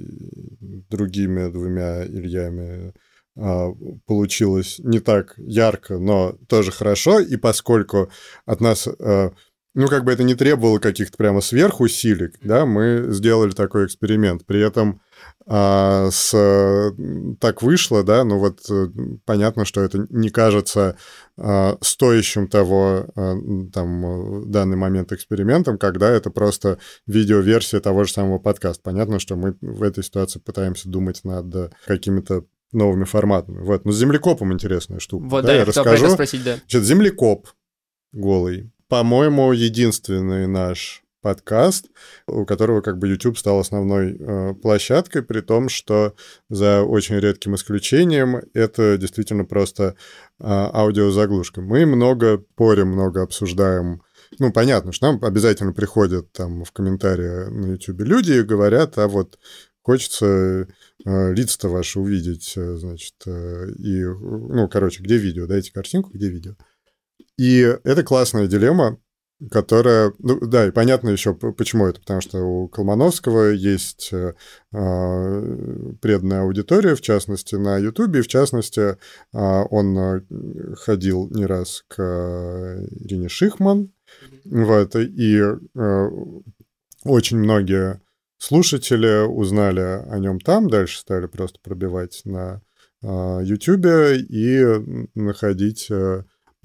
другими 0.90 1.48
двумя 1.48 2.04
Ильями 2.04 2.92
э, 3.36 3.74
получилось 4.06 4.80
не 4.80 4.98
так 4.98 5.34
ярко, 5.36 5.98
но 5.98 6.36
тоже 6.48 6.72
хорошо, 6.72 7.20
и 7.20 7.36
поскольку 7.36 8.10
от 8.46 8.60
нас 8.60 8.88
ну, 9.76 9.88
как 9.88 10.04
бы 10.04 10.12
это 10.12 10.22
не 10.22 10.34
требовало 10.34 10.78
каких-то 10.78 11.18
прямо 11.18 11.42
сверхусилий, 11.42 12.30
да, 12.42 12.64
мы 12.64 13.08
сделали 13.10 13.50
такой 13.50 13.84
эксперимент. 13.84 14.46
При 14.46 14.58
этом 14.60 15.02
а, 15.46 16.08
с, 16.10 16.94
так 17.38 17.60
вышло, 17.60 18.02
да, 18.02 18.24
ну 18.24 18.38
вот 18.38 18.60
э, 18.70 18.86
понятно, 19.26 19.66
что 19.66 19.82
это 19.82 20.06
не 20.08 20.30
кажется 20.30 20.96
а, 21.36 21.76
стоящим 21.82 22.48
того, 22.48 23.06
а, 23.14 23.36
там, 23.70 24.40
в 24.40 24.46
данный 24.46 24.78
момент 24.78 25.12
экспериментом, 25.12 25.76
когда 25.76 26.08
это 26.08 26.30
просто 26.30 26.78
видеоверсия 27.06 27.80
того 27.80 28.04
же 28.04 28.12
самого 28.12 28.38
подкаста. 28.38 28.80
Понятно, 28.82 29.18
что 29.18 29.36
мы 29.36 29.58
в 29.60 29.82
этой 29.82 30.02
ситуации 30.02 30.38
пытаемся 30.38 30.88
думать 30.88 31.22
над 31.22 31.74
какими-то 31.86 32.46
новыми 32.72 33.04
форматами. 33.04 33.60
Вот. 33.60 33.84
Но 33.84 33.92
с 33.92 33.98
землекопом 33.98 34.54
интересная 34.54 35.00
штука. 35.00 35.26
Вот, 35.26 35.42
да, 35.42 35.48
да 35.48 35.52
я, 35.52 35.58
я 35.60 35.64
расскажу. 35.66 36.08
спросить, 36.08 36.44
да. 36.44 36.56
Значит, 36.56 36.82
землекоп 36.84 37.48
голый 38.12 38.72
по-моему, 38.88 39.52
единственный 39.52 40.46
наш 40.46 41.02
подкаст, 41.22 41.86
у 42.28 42.44
которого 42.44 42.82
как 42.82 42.98
бы 42.98 43.08
YouTube 43.08 43.36
стал 43.36 43.58
основной 43.58 44.16
э, 44.16 44.54
площадкой, 44.54 45.22
при 45.22 45.40
том, 45.40 45.68
что 45.68 46.14
за 46.48 46.82
очень 46.82 47.16
редким 47.16 47.56
исключением 47.56 48.42
это 48.54 48.96
действительно 48.96 49.44
просто 49.44 49.84
э, 49.84 49.94
аудиозаглушка. 50.38 51.62
Мы 51.62 51.84
много 51.84 52.38
порим, 52.54 52.88
много 52.88 53.22
обсуждаем 53.22 54.02
ну, 54.38 54.52
понятно, 54.52 54.92
что 54.92 55.12
нам 55.12 55.24
обязательно 55.24 55.72
приходят 55.72 56.32
там 56.32 56.64
в 56.64 56.72
комментарии 56.72 57.48
на 57.50 57.72
YouTube 57.72 58.00
люди 58.00 58.32
и 58.32 58.42
говорят, 58.42 58.98
а 58.98 59.08
вот 59.08 59.38
хочется 59.82 60.66
э, 61.04 61.32
лица-то 61.32 61.68
ваши 61.68 62.00
увидеть, 62.00 62.54
э, 62.56 62.76
значит, 62.76 63.14
э, 63.26 63.70
и, 63.78 64.04
ну, 64.04 64.68
короче, 64.68 65.02
где 65.02 65.16
видео, 65.16 65.46
дайте 65.46 65.72
картинку, 65.72 66.10
где 66.12 66.28
видео. 66.28 66.54
И 67.38 67.60
это 67.84 68.02
классная 68.02 68.46
дилемма, 68.46 68.98
которая... 69.50 70.12
Ну, 70.18 70.40
да, 70.40 70.66
и 70.66 70.70
понятно 70.70 71.10
еще, 71.10 71.34
почему 71.34 71.86
это. 71.86 72.00
Потому 72.00 72.20
что 72.20 72.38
у 72.38 72.68
Колмановского 72.68 73.50
есть 73.50 74.08
э, 74.12 74.34
а, 74.72 75.94
преданная 76.00 76.42
аудитория, 76.42 76.94
в 76.94 77.02
частности, 77.02 77.54
на 77.56 77.76
Ютубе. 77.76 78.22
В 78.22 78.28
частности, 78.28 78.80
э, 78.80 78.96
он 79.32 79.98
э, 79.98 80.20
ходил 80.76 81.28
не 81.30 81.44
раз 81.44 81.84
к 81.88 82.00
Ирине 82.90 83.28
Шихман. 83.28 83.92
Вот, 84.44 84.96
и 84.96 85.36
э, 85.38 86.10
очень 87.04 87.38
многие 87.38 88.00
слушатели 88.38 89.26
узнали 89.26 90.04
о 90.08 90.18
нем 90.18 90.40
там, 90.40 90.70
дальше 90.70 90.98
стали 90.98 91.26
просто 91.26 91.58
пробивать 91.62 92.22
на 92.24 92.62
Ютубе 93.02 94.18
и 94.18 94.64
находить 95.14 95.90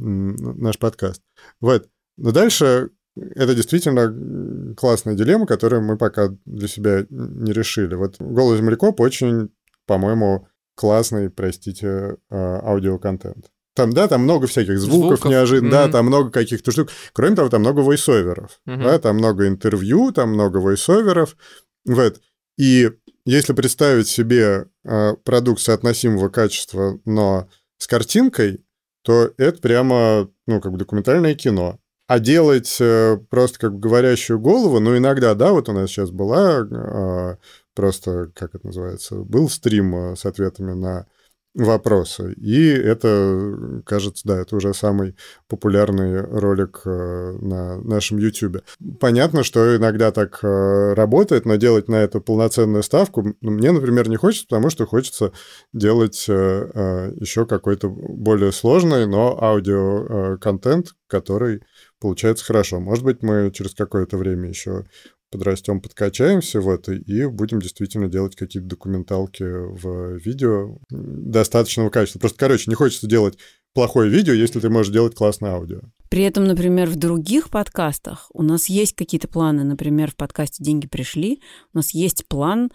наш 0.01 0.77
подкаст. 0.77 1.21
Вот. 1.59 1.87
Но 2.17 2.31
дальше 2.31 2.89
это 3.15 3.55
действительно 3.55 4.75
классная 4.75 5.15
дилемма, 5.15 5.45
которую 5.45 5.83
мы 5.83 5.97
пока 5.97 6.29
для 6.45 6.67
себя 6.67 7.05
не 7.09 7.51
решили. 7.51 7.95
Вот 7.95 8.15
«Голый 8.19 8.57
землекоп» 8.57 8.99
очень, 9.01 9.49
по-моему, 9.85 10.47
классный, 10.75 11.29
простите, 11.29 12.17
а, 12.29 12.61
аудиоконтент. 12.63 13.51
Там, 13.73 13.93
да, 13.93 14.07
там 14.07 14.23
много 14.23 14.47
всяких 14.47 14.79
звуков, 14.79 15.19
звуков. 15.19 15.31
неожиданно, 15.31 15.69
mm-hmm. 15.69 15.85
да, 15.85 15.91
там 15.91 16.05
много 16.05 16.29
каких-то 16.29 16.71
штук. 16.71 16.89
Кроме 17.13 17.35
того, 17.35 17.49
там 17.49 17.61
много 17.61 17.79
войсоверов, 17.79 18.59
mm-hmm. 18.67 18.83
да, 18.83 18.99
там 18.99 19.17
много 19.17 19.47
интервью, 19.47 20.11
там 20.11 20.33
много 20.33 20.57
войсоверов. 20.57 21.37
Вот. 21.85 22.19
И 22.57 22.91
если 23.25 23.53
представить 23.53 24.07
себе 24.07 24.67
э, 24.83 25.13
продукт 25.23 25.61
соотносимого 25.61 26.29
качества, 26.29 26.99
но 27.05 27.47
с 27.77 27.87
картинкой, 27.87 28.63
то 29.03 29.31
это 29.37 29.59
прямо, 29.59 30.29
ну, 30.47 30.61
как 30.61 30.71
бы 30.71 30.77
документальное 30.77 31.35
кино. 31.35 31.79
А 32.07 32.19
делать 32.19 32.75
э, 32.79 33.17
просто 33.29 33.59
как 33.59 33.73
бы 33.73 33.79
говорящую 33.79 34.39
голову, 34.39 34.79
ну, 34.79 34.97
иногда, 34.97 35.33
да, 35.33 35.51
вот 35.51 35.69
у 35.69 35.73
нас 35.73 35.89
сейчас 35.89 36.11
была 36.11 36.59
э, 36.59 37.37
просто, 37.73 38.31
как 38.35 38.53
это 38.53 38.67
называется, 38.67 39.15
был 39.15 39.49
стрим 39.49 39.95
э, 39.95 40.15
с 40.15 40.25
ответами 40.25 40.73
на 40.73 41.07
вопросы. 41.53 42.33
И 42.33 42.69
это, 42.69 43.81
кажется, 43.85 44.23
да, 44.25 44.39
это 44.41 44.55
уже 44.55 44.73
самый 44.73 45.15
популярный 45.47 46.21
ролик 46.21 46.81
э, 46.85 47.37
на 47.41 47.81
нашем 47.81 48.19
YouTube. 48.19 48.63
Понятно, 48.99 49.43
что 49.43 49.75
иногда 49.75 50.11
так 50.11 50.39
э, 50.43 50.93
работает, 50.93 51.45
но 51.45 51.55
делать 51.55 51.89
на 51.89 51.95
это 51.95 52.21
полноценную 52.21 52.83
ставку 52.83 53.35
мне, 53.41 53.71
например, 53.71 54.07
не 54.09 54.15
хочется, 54.15 54.47
потому 54.47 54.69
что 54.69 54.85
хочется 54.85 55.33
делать 55.73 56.25
э, 56.29 57.13
еще 57.19 57.45
какой-то 57.45 57.89
более 57.89 58.53
сложный, 58.53 59.05
но 59.05 59.37
аудиоконтент, 59.41 60.95
который 61.07 61.61
получается 61.99 62.45
хорошо. 62.45 62.79
Может 62.79 63.03
быть, 63.03 63.21
мы 63.23 63.51
через 63.53 63.75
какое-то 63.75 64.17
время 64.17 64.49
еще 64.49 64.85
подрастем, 65.31 65.81
подкачаемся 65.81 66.61
в 66.61 66.69
это 66.69 66.93
и 66.93 67.25
будем 67.25 67.59
действительно 67.59 68.07
делать 68.07 68.35
какие-то 68.35 68.67
документалки 68.67 69.43
в 69.43 70.17
видео 70.17 70.77
достаточного 70.89 71.89
качества. 71.89 72.19
Просто, 72.19 72.37
короче, 72.37 72.69
не 72.69 72.75
хочется 72.75 73.07
делать 73.07 73.37
плохое 73.73 74.09
видео, 74.09 74.33
если 74.33 74.59
ты 74.59 74.69
можешь 74.69 74.91
делать 74.91 75.15
классное 75.15 75.51
аудио. 75.51 75.79
При 76.09 76.23
этом, 76.23 76.43
например, 76.43 76.89
в 76.89 76.97
других 76.97 77.49
подкастах 77.49 78.29
у 78.33 78.43
нас 78.43 78.67
есть 78.67 78.93
какие-то 78.93 79.29
планы. 79.29 79.63
Например, 79.63 80.11
в 80.11 80.17
подкасте 80.17 80.61
«Деньги 80.61 80.85
пришли» 80.87 81.41
у 81.73 81.77
нас 81.77 81.93
есть 81.93 82.27
план 82.27 82.69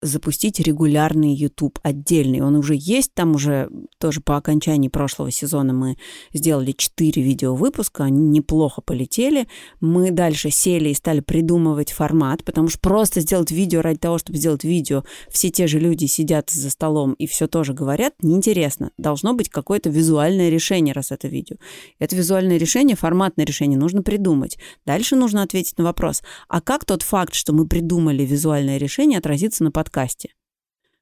запустить 0.00 0.60
регулярный 0.60 1.34
YouTube 1.34 1.78
отдельный. 1.82 2.40
Он 2.40 2.54
уже 2.54 2.74
есть, 2.76 3.12
там 3.14 3.34
уже 3.34 3.68
тоже 3.98 4.20
по 4.20 4.36
окончании 4.36 4.88
прошлого 4.88 5.30
сезона 5.30 5.72
мы 5.72 5.96
сделали 6.32 6.72
4 6.72 7.20
видео 7.20 7.54
выпуска, 7.54 8.04
они 8.04 8.20
неплохо 8.20 8.80
полетели. 8.80 9.48
Мы 9.80 10.12
дальше 10.12 10.50
сели 10.50 10.90
и 10.90 10.94
стали 10.94 11.20
придумывать 11.20 11.90
формат, 11.90 12.44
потому 12.44 12.68
что 12.68 12.78
просто 12.78 13.20
сделать 13.20 13.50
видео 13.50 13.80
ради 13.80 13.98
того, 13.98 14.18
чтобы 14.18 14.38
сделать 14.38 14.62
видео, 14.62 15.02
все 15.30 15.50
те 15.50 15.66
же 15.66 15.80
люди 15.80 16.04
сидят 16.04 16.50
за 16.50 16.70
столом 16.70 17.14
и 17.14 17.26
все 17.26 17.48
тоже 17.48 17.72
говорят, 17.72 18.14
неинтересно. 18.22 18.92
Должно 18.98 19.34
быть 19.34 19.48
какое-то 19.48 19.90
визуальное 19.90 20.48
решение, 20.48 20.94
раз 20.94 21.10
это 21.10 21.26
видео. 21.26 21.56
Это 21.98 22.14
визуальное 22.14 22.56
решение, 22.56 22.96
форматное 22.96 23.44
решение 23.44 23.78
нужно 23.78 24.02
придумать. 24.02 24.58
Дальше 24.86 25.16
нужно 25.16 25.42
ответить 25.42 25.76
на 25.76 25.84
вопрос, 25.84 26.22
а 26.48 26.60
как 26.60 26.84
тот 26.84 27.02
факт, 27.02 27.34
что 27.34 27.52
мы 27.52 27.66
придумали 27.66 28.24
визуальное 28.24 28.78
решение, 28.78 29.18
отразится 29.18 29.64
на 29.64 29.72
подкасте? 29.72 29.87
Подкасте. 29.88 30.34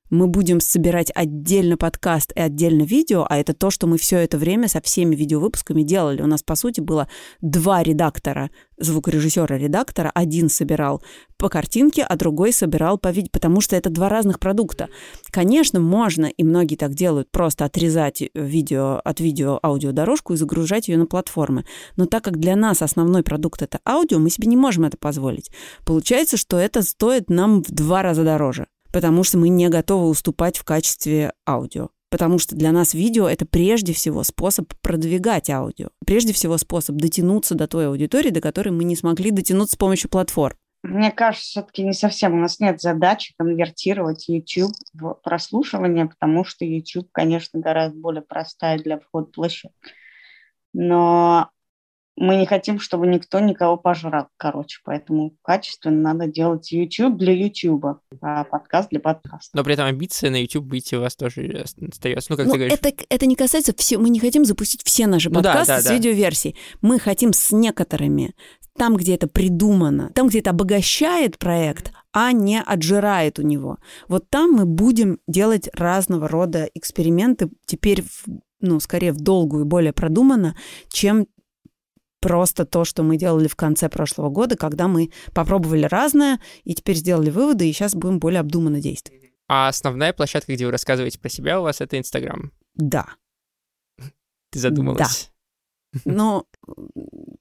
Мы 0.08 0.28
будем 0.28 0.60
собирать 0.60 1.10
отдельно 1.12 1.76
подкаст 1.76 2.30
и 2.36 2.40
отдельно 2.40 2.84
видео, 2.84 3.26
а 3.28 3.38
это 3.38 3.54
то, 3.54 3.72
что 3.72 3.88
мы 3.88 3.98
все 3.98 4.18
это 4.18 4.38
время 4.38 4.68
со 4.68 4.80
всеми 4.80 5.16
видеовыпусками 5.16 5.82
делали. 5.82 6.22
У 6.22 6.26
нас, 6.28 6.44
по 6.44 6.54
сути, 6.54 6.80
было 6.80 7.08
два 7.40 7.82
редактора, 7.82 8.50
звукорежиссера-редактора. 8.78 10.12
Один 10.14 10.48
собирал 10.48 11.02
по 11.36 11.48
картинке, 11.48 12.04
а 12.04 12.14
другой 12.14 12.52
собирал 12.52 12.98
по 12.98 13.10
видео, 13.10 13.30
потому 13.32 13.60
что 13.60 13.74
это 13.74 13.90
два 13.90 14.08
разных 14.08 14.38
продукта. 14.38 14.88
Конечно, 15.32 15.80
можно, 15.80 16.26
и 16.26 16.44
многие 16.44 16.76
так 16.76 16.94
делают, 16.94 17.28
просто 17.32 17.64
отрезать 17.64 18.22
видео 18.32 19.00
от 19.04 19.18
видео 19.18 19.58
аудиодорожку 19.60 20.34
и 20.34 20.36
загружать 20.36 20.86
ее 20.86 20.98
на 20.98 21.06
платформы. 21.06 21.64
Но 21.96 22.06
так 22.06 22.22
как 22.22 22.38
для 22.38 22.54
нас 22.54 22.80
основной 22.80 23.24
продукт 23.24 23.60
это 23.60 23.80
аудио, 23.84 24.20
мы 24.20 24.30
себе 24.30 24.46
не 24.46 24.56
можем 24.56 24.84
это 24.84 24.96
позволить. 24.96 25.50
Получается, 25.84 26.36
что 26.36 26.58
это 26.58 26.82
стоит 26.82 27.28
нам 27.28 27.64
в 27.64 27.72
два 27.72 28.02
раза 28.02 28.22
дороже 28.22 28.68
потому 28.96 29.24
что 29.24 29.36
мы 29.36 29.50
не 29.50 29.68
готовы 29.68 30.08
уступать 30.08 30.56
в 30.56 30.64
качестве 30.64 31.34
аудио. 31.46 31.90
Потому 32.08 32.38
что 32.38 32.56
для 32.56 32.72
нас 32.72 32.94
видео— 32.94 33.28
это 33.28 33.44
прежде 33.44 33.92
всего 33.92 34.22
способ 34.22 34.72
продвигать 34.80 35.50
аудио. 35.50 35.88
Прежде 36.06 36.32
всего 36.32 36.56
способ 36.56 36.96
дотянуться 36.96 37.54
до 37.54 37.66
той 37.66 37.88
аудитории, 37.88 38.30
до 38.30 38.40
которой 38.40 38.70
мы 38.70 38.84
не 38.84 38.96
смогли 38.96 39.32
дотянуться 39.32 39.74
с 39.74 39.78
помощью 39.78 40.08
платформ. 40.08 40.56
Мне 40.82 41.10
кажется, 41.10 41.46
все-таки 41.46 41.82
не 41.82 41.92
совсем. 41.92 42.32
У 42.32 42.40
нас 42.40 42.58
нет 42.58 42.80
задачи 42.80 43.34
конвертировать 43.36 44.28
YouTube 44.28 44.72
в 44.94 45.12
прослушивание, 45.22 46.06
потому 46.06 46.46
что 46.46 46.64
YouTube, 46.64 47.08
конечно, 47.12 47.60
гораздо 47.60 47.98
более 47.98 48.22
простая 48.22 48.78
для 48.78 48.98
входа 48.98 49.26
площадка. 49.26 49.90
Но 50.72 51.50
мы 52.16 52.36
не 52.36 52.46
хотим, 52.46 52.80
чтобы 52.80 53.06
никто 53.06 53.40
никого 53.40 53.76
пожрал, 53.76 54.28
короче, 54.38 54.80
поэтому 54.84 55.34
качественно 55.42 56.14
надо 56.14 56.26
делать 56.26 56.72
YouTube 56.72 57.16
для 57.16 57.32
YouTube, 57.32 57.84
а 58.22 58.44
подкаст 58.44 58.88
для 58.90 59.00
подкаста. 59.00 59.50
Но 59.52 59.62
при 59.62 59.74
этом 59.74 59.86
амбиция 59.86 60.30
на 60.30 60.40
YouTube 60.40 60.64
быть 60.64 60.92
у 60.94 61.00
вас 61.00 61.14
тоже 61.14 61.64
остается. 61.90 62.32
Ну, 62.32 62.36
как 62.36 62.46
ну, 62.46 62.52
ты 62.52 62.58
говоришь. 62.58 62.78
Это, 62.78 62.92
это 63.08 63.26
не 63.26 63.36
касается 63.36 63.74
все, 63.76 63.98
мы 63.98 64.08
не 64.08 64.18
хотим 64.18 64.44
запустить 64.44 64.82
все 64.82 65.06
наши 65.06 65.30
подкасты 65.30 65.60
ну, 65.60 65.66
да, 65.66 65.76
да, 65.76 65.82
с 65.82 65.84
да. 65.84 65.94
видеоверсией. 65.94 66.56
Мы 66.80 66.98
хотим 66.98 67.32
с 67.32 67.50
некоторыми 67.52 68.34
там, 68.78 68.96
где 68.96 69.14
это 69.14 69.26
придумано, 69.26 70.10
там, 70.14 70.28
где 70.28 70.40
это 70.40 70.50
обогащает 70.50 71.38
проект, 71.38 71.92
а 72.12 72.32
не 72.32 72.60
отжирает 72.60 73.38
у 73.38 73.42
него. 73.42 73.78
Вот 74.08 74.28
там 74.30 74.52
мы 74.52 74.64
будем 74.64 75.18
делать 75.26 75.68
разного 75.72 76.28
рода 76.28 76.68
эксперименты 76.74 77.50
теперь, 77.66 78.02
в, 78.02 78.26
ну, 78.60 78.80
скорее 78.80 79.12
в 79.12 79.20
долгую 79.20 79.64
и 79.64 79.68
более 79.68 79.92
продуманно, 79.92 80.56
чем 80.88 81.26
просто 82.26 82.64
то, 82.64 82.84
что 82.84 83.02
мы 83.02 83.16
делали 83.16 83.46
в 83.46 83.54
конце 83.54 83.88
прошлого 83.88 84.30
года, 84.30 84.56
когда 84.56 84.88
мы 84.88 85.10
попробовали 85.32 85.84
разное 85.84 86.40
и 86.64 86.74
теперь 86.74 86.96
сделали 86.96 87.30
выводы, 87.30 87.68
и 87.68 87.72
сейчас 87.72 87.94
будем 87.94 88.18
более 88.18 88.40
обдуманно 88.40 88.80
действовать. 88.80 89.30
А 89.48 89.68
основная 89.68 90.12
площадка, 90.12 90.54
где 90.54 90.66
вы 90.66 90.72
рассказываете 90.72 91.20
про 91.20 91.28
себя, 91.28 91.60
у 91.60 91.62
вас 91.62 91.80
это 91.80 91.96
Инстаграм? 91.98 92.50
Да. 92.74 93.06
Ты 94.50 94.58
задумалась? 94.58 95.30
Да. 95.94 96.00
Ну, 96.04 96.46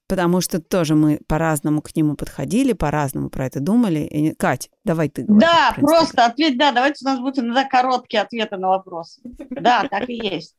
потому 0.08 0.40
что 0.40 0.62
тоже 0.62 0.96
мы 0.96 1.20
по-разному 1.28 1.82
к 1.82 1.96
нему 1.96 2.16
подходили, 2.16 2.74
по-разному 2.74 3.30
про 3.30 3.48
это 3.48 3.60
думали. 3.60 4.00
И, 4.00 4.36
Кать, 4.36 4.70
давай 4.84 5.10
ты 5.10 5.24
говори. 5.24 5.42
Да, 5.42 5.74
просто 5.76 6.26
ответь, 6.26 6.58
да, 6.58 6.72
давайте 6.72 7.04
у 7.04 7.10
нас 7.10 7.20
будут 7.20 7.40
иногда 7.40 7.68
короткие 7.68 8.22
ответы 8.22 8.58
на 8.58 8.70
вопросы. 8.70 9.22
Да, 9.50 9.88
так 9.90 10.10
и 10.10 10.14
есть. 10.14 10.56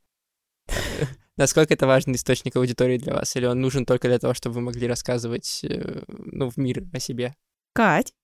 Насколько 1.36 1.74
это 1.74 1.86
важный 1.86 2.14
источник 2.14 2.56
аудитории 2.56 2.96
для 2.96 3.14
вас? 3.14 3.36
Или 3.36 3.44
он 3.44 3.60
нужен 3.60 3.84
только 3.84 4.08
для 4.08 4.18
того, 4.18 4.32
чтобы 4.32 4.56
вы 4.56 4.60
могли 4.62 4.86
рассказывать 4.86 5.60
э, 5.64 6.02
ну, 6.08 6.50
в 6.50 6.56
мир 6.56 6.82
о 6.94 6.98
себе? 6.98 7.34
Кать? 7.74 8.14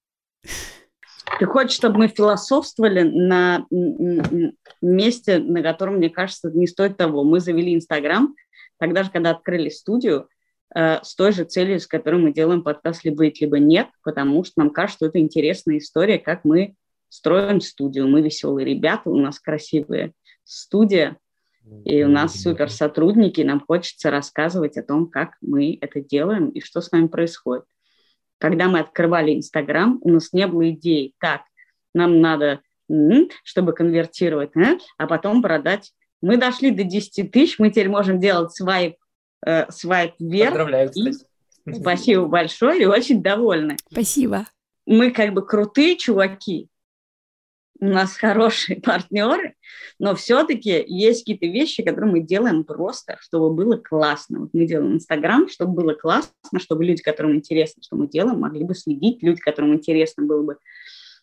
Ты 1.39 1.45
хочешь, 1.47 1.77
чтобы 1.77 1.99
мы 1.99 2.09
философствовали 2.09 3.03
на 3.03 3.67
месте, 4.81 5.39
на 5.39 5.63
котором, 5.63 5.97
мне 5.97 6.09
кажется, 6.09 6.51
не 6.51 6.67
стоит 6.67 6.97
того. 6.97 7.23
Мы 7.23 7.41
завели 7.41 7.75
Инстаграм, 7.75 8.35
тогда 8.79 9.03
же, 9.03 9.11
когда 9.11 9.31
открыли 9.31 9.69
студию, 9.69 10.29
э, 10.75 11.03
с 11.03 11.15
той 11.15 11.33
же 11.33 11.45
целью, 11.45 11.81
с 11.81 11.87
которой 11.87 12.21
мы 12.21 12.33
делаем 12.33 12.63
подкаст 12.63 13.05
«Либо 13.05 13.27
это, 13.27 13.37
либо 13.41 13.59
нет», 13.59 13.89
потому 14.03 14.43
что 14.43 14.55
нам 14.57 14.71
кажется, 14.71 14.97
что 14.97 15.07
это 15.07 15.19
интересная 15.19 15.79
история, 15.79 16.19
как 16.19 16.45
мы 16.45 16.77
строим 17.11 17.61
студию. 17.61 18.09
Мы 18.09 18.23
веселые 18.23 18.65
ребята, 18.65 19.11
у 19.11 19.19
нас 19.19 19.39
красивая 19.39 20.13
студия, 20.45 21.19
и 21.85 22.03
у 22.05 22.09
нас 22.09 22.41
супер 22.41 22.71
сотрудники, 22.71 23.41
нам 23.41 23.61
хочется 23.61 24.11
рассказывать 24.11 24.77
о 24.77 24.83
том, 24.83 25.09
как 25.09 25.37
мы 25.41 25.79
это 25.81 26.01
делаем 26.01 26.49
и 26.49 26.61
что 26.61 26.81
с 26.81 26.93
нами 26.93 27.09
происходит. 27.09 27.65
Когда 28.39 28.69
мы 28.69 28.81
открывали 28.81 29.35
Инстаграм, 29.35 29.99
у 30.03 30.11
нас 30.11 30.33
не 30.33 30.47
было 30.47 30.71
идей, 30.71 31.15
так, 31.21 31.43
нам 31.95 32.21
надо, 32.21 32.61
чтобы 33.45 33.73
конвертировать, 33.73 34.53
а 34.99 35.07
потом 35.07 35.43
продать. 35.43 35.93
Мы 36.21 36.37
дошли 36.37 36.71
до 36.71 36.85
10 36.85 37.31
тысяч, 37.31 37.59
мы 37.59 37.71
теперь 37.71 37.89
можем 37.89 38.21
делать 38.21 38.53
свайп, 38.53 38.97
э, 39.45 39.71
свайп 39.71 40.15
вверх. 40.19 40.51
Поздравляю, 40.51 40.91
кстати. 40.91 41.27
Спасибо 41.73 42.27
большое 42.27 42.83
и 42.83 42.87
очень 42.87 43.23
довольны. 43.23 43.77
Спасибо. 43.91 44.47
Мы 44.87 45.11
как 45.11 45.33
бы 45.33 45.47
крутые 45.47 45.97
чуваки, 45.97 46.69
у 47.83 47.87
нас 47.87 48.17
хорошие 48.17 48.81
партнеры, 48.83 49.57
но 49.99 50.15
все-таки 50.15 50.85
есть 50.87 51.21
какие-то 51.21 51.47
вещи, 51.47 51.83
которые 51.83 52.13
мы 52.13 52.21
делаем 52.21 52.65
просто, 52.65 53.17
чтобы 53.21 53.55
было 53.55 53.77
классно. 53.77 54.41
Вот 54.41 54.51
мы 54.53 54.67
делаем 54.67 54.95
Инстаграм, 54.95 55.49
чтобы 55.49 55.75
было 55.75 55.95
классно, 55.95 56.59
чтобы 56.59 56.85
люди, 56.85 57.03
которым 57.03 57.37
интересно, 57.37 57.83
что 57.83 57.97
мы 57.97 58.09
делаем, 58.09 58.41
могли 58.41 58.65
бы 58.65 58.75
следить, 58.75 59.23
люди, 59.23 59.41
которым 59.41 59.75
интересно 59.75 60.25
было 60.25 60.43
бы 60.43 60.57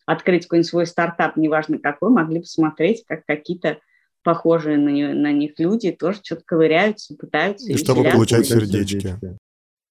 открыть 0.06 0.44
какой-нибудь 0.44 0.70
свой 0.70 0.86
стартап, 0.88 1.38
неважно 1.38 1.78
какой, 1.78 2.10
могли 2.10 2.40
бы 2.40 2.46
смотреть, 2.46 3.04
как 3.06 3.26
какие-то 3.26 3.80
похожие 4.24 4.78
на, 4.78 5.14
на 5.14 5.32
них 5.32 5.54
люди 5.58 5.92
тоже 5.92 6.20
что-то 6.24 6.44
ковыряются, 6.46 7.16
пытаются. 7.16 7.70
И, 7.70 7.74
и 7.74 7.78
чтобы 7.78 8.04
получать 8.04 8.48
сердечки. 8.48 9.18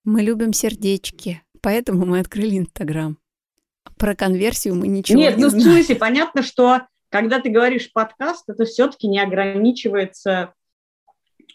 Мы 0.04 0.22
любим 0.22 0.52
сердечки, 0.52 1.42
поэтому 1.61 2.06
мы 2.06 2.20
открыли 2.20 2.59
Инстаграм. 2.59 3.18
Про 3.96 4.14
конверсию 4.14 4.74
мы 4.74 4.88
ничего 4.88 5.18
Нет, 5.18 5.36
не 5.36 5.44
ну 5.44 5.50
знаем. 5.50 5.68
в 5.68 5.72
смысле, 5.72 5.96
понятно, 5.96 6.42
что 6.42 6.82
когда 7.11 7.40
ты 7.40 7.50
говоришь 7.50 7.92
подкаст, 7.92 8.48
это 8.48 8.64
все-таки 8.64 9.09
не 9.09 9.20
ограничивается 9.20 10.54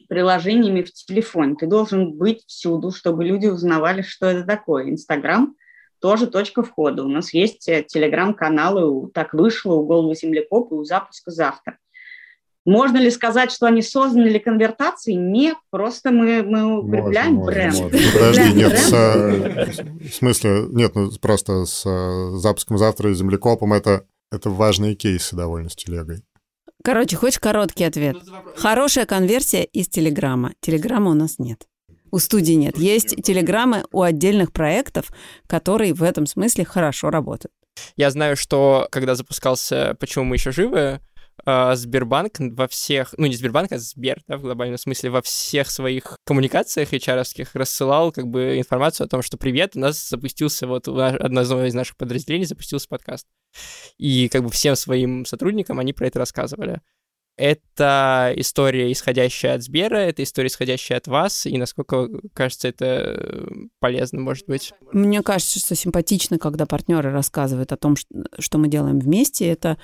приложениями 0.09 0.81
в 0.81 0.91
телефоне. 0.91 1.55
Ты 1.55 1.67
должен 1.67 2.13
быть 2.13 2.43
всюду, 2.47 2.91
чтобы 2.91 3.23
люди 3.23 3.47
узнавали, 3.47 4.01
что 4.01 4.27
это 4.27 4.43
такое. 4.43 4.89
Инстаграм 4.89 5.55
тоже 5.99 6.27
точка 6.27 6.63
входа. 6.63 7.03
У 7.03 7.07
нас 7.07 7.33
есть 7.33 7.69
э, 7.69 7.83
телеграм-каналы 7.83 9.09
«Так 9.11 9.33
вышло», 9.33 9.75
«У 9.75 9.85
головы 9.85 10.15
землекопа» 10.15 10.75
и 10.75 10.77
«У 10.79 10.83
запуска 10.83 11.31
завтра». 11.31 11.77
Можно 12.65 12.97
ли 12.97 13.09
сказать, 13.09 13.51
что 13.51 13.67
они 13.67 13.81
созданы 13.81 14.29
для 14.29 14.39
конвертации? 14.39 15.13
Нет, 15.13 15.57
просто 15.69 16.11
мы, 16.11 16.43
мы 16.43 16.79
укрепляем 16.79 17.35
можно, 17.35 17.51
бренд. 17.51 17.73
Можно, 17.73 17.97
можно. 17.97 18.11
Подожди, 18.13 18.53
нет, 18.53 18.77
с, 18.77 18.93
э, 18.93 20.07
в 20.09 20.13
смысле, 20.13 20.65
нет, 20.69 20.95
ну 20.95 21.09
просто 21.21 21.65
с 21.65 21.85
э, 21.85 22.37
запуском 22.37 22.77
завтра 22.77 23.11
и 23.11 23.13
землекопом 23.13 23.73
это, 23.73 24.05
это 24.33 24.49
важные 24.49 24.95
кейсы 24.95 25.35
довольно 25.35 25.69
с 25.69 25.75
телегой. 25.75 26.23
Короче, 26.83 27.15
хочешь 27.15 27.39
короткий 27.39 27.83
ответ? 27.83 28.17
Хорошая 28.57 29.05
конверсия 29.05 29.63
из 29.63 29.87
Телеграма. 29.87 30.53
Телеграма 30.59 31.11
у 31.11 31.13
нас 31.13 31.39
нет. 31.39 31.67
У 32.11 32.19
студии 32.19 32.53
нет. 32.53 32.77
Есть 32.77 33.23
телеграммы 33.23 33.85
у 33.91 34.01
отдельных 34.01 34.51
проектов, 34.51 35.11
которые 35.47 35.93
в 35.93 36.03
этом 36.03 36.25
смысле 36.25 36.65
хорошо 36.65 37.09
работают. 37.09 37.53
Я 37.95 38.11
знаю, 38.11 38.35
что 38.35 38.87
когда 38.91 39.15
запускался 39.15 39.95
«Почему 39.99 40.25
мы 40.25 40.35
еще 40.35 40.51
живы», 40.51 40.99
Сбербанк 41.45 42.35
во 42.39 42.67
всех, 42.67 43.13
ну 43.17 43.25
не 43.25 43.35
Сбербанк, 43.35 43.71
а 43.71 43.77
Сбер, 43.77 44.21
да, 44.27 44.37
в 44.37 44.41
глобальном 44.41 44.77
смысле, 44.77 45.09
во 45.09 45.21
всех 45.21 45.69
своих 45.69 46.17
коммуникациях 46.25 46.93
HR 46.93 47.47
рассылал 47.53 48.11
как 48.11 48.27
бы 48.27 48.57
информацию 48.57 49.05
о 49.05 49.09
том, 49.09 49.21
что 49.21 49.37
привет, 49.37 49.75
у 49.75 49.79
нас 49.79 50.09
запустился 50.09 50.67
вот 50.67 50.87
одно 50.87 51.65
из 51.65 51.73
наших 51.73 51.97
подразделений 51.97 52.45
запустился 52.45 52.87
подкаст. 52.87 53.27
И 53.97 54.29
как 54.29 54.43
бы 54.43 54.49
всем 54.49 54.75
своим 54.75 55.25
сотрудникам 55.25 55.79
они 55.79 55.93
про 55.93 56.07
это 56.07 56.19
рассказывали. 56.19 56.81
Это 57.35 58.31
история, 58.35 58.91
исходящая 58.91 59.55
от 59.55 59.63
Сбера, 59.63 59.97
это 59.97 60.21
история, 60.21 60.47
исходящая 60.47 60.99
от 60.99 61.07
вас, 61.07 61.47
и 61.47 61.57
насколько, 61.57 62.07
кажется, 62.33 62.67
это 62.67 63.47
полезно, 63.79 64.19
может 64.19 64.45
быть? 64.45 64.71
Мне 64.91 65.23
кажется, 65.23 65.59
что 65.59 65.73
симпатично, 65.73 66.37
когда 66.37 66.65
партнеры 66.67 67.11
рассказывают 67.11 67.71
о 67.71 67.77
том, 67.77 67.95
что 68.37 68.57
мы 68.57 68.67
делаем 68.67 68.99
вместе. 68.99 69.47
Это 69.47 69.79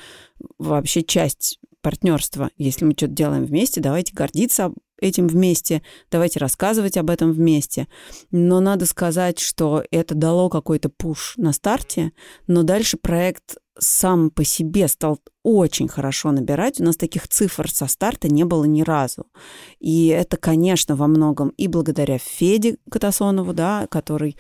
вообще 0.59 1.01
часть 1.03 1.59
партнерства. 1.81 2.51
Если 2.57 2.85
мы 2.85 2.91
что-то 2.91 3.13
делаем 3.13 3.45
вместе, 3.45 3.81
давайте 3.81 4.13
гордиться 4.13 4.71
этим 5.01 5.27
вместе, 5.27 5.81
давайте 6.11 6.39
рассказывать 6.39 6.97
об 6.97 7.09
этом 7.09 7.31
вместе. 7.31 7.87
Но 8.31 8.59
надо 8.59 8.85
сказать, 8.85 9.39
что 9.39 9.83
это 9.91 10.13
дало 10.13 10.49
какой-то 10.49 10.89
пуш 10.89 11.35
на 11.37 11.53
старте, 11.53 12.11
но 12.47 12.63
дальше 12.63 12.97
проект 12.97 13.57
сам 13.79 14.29
по 14.29 14.43
себе 14.43 14.87
стал 14.87 15.19
очень 15.41 15.87
хорошо 15.87 16.31
набирать. 16.31 16.79
У 16.81 16.83
нас 16.83 16.97
таких 16.97 17.27
цифр 17.27 17.71
со 17.71 17.87
старта 17.87 18.27
не 18.27 18.43
было 18.43 18.65
ни 18.65 18.81
разу. 18.81 19.25
И 19.79 20.07
это, 20.07 20.37
конечно, 20.37 20.95
во 20.95 21.07
многом 21.07 21.49
и 21.49 21.67
благодаря 21.67 22.17
Феде 22.17 22.77
Катасонову, 22.91 23.53
да, 23.53 23.87
который 23.89 24.37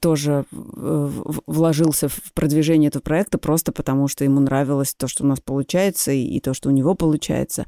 тоже 0.00 0.46
вложился 0.50 2.08
в 2.08 2.32
продвижение 2.34 2.88
этого 2.88 3.02
проекта 3.02 3.38
просто 3.38 3.70
потому, 3.70 4.08
что 4.08 4.24
ему 4.24 4.40
нравилось 4.40 4.94
то, 4.94 5.08
что 5.08 5.24
у 5.24 5.26
нас 5.26 5.40
получается, 5.40 6.12
и 6.12 6.40
то, 6.40 6.54
что 6.54 6.70
у 6.70 6.72
него 6.72 6.94
получается. 6.94 7.66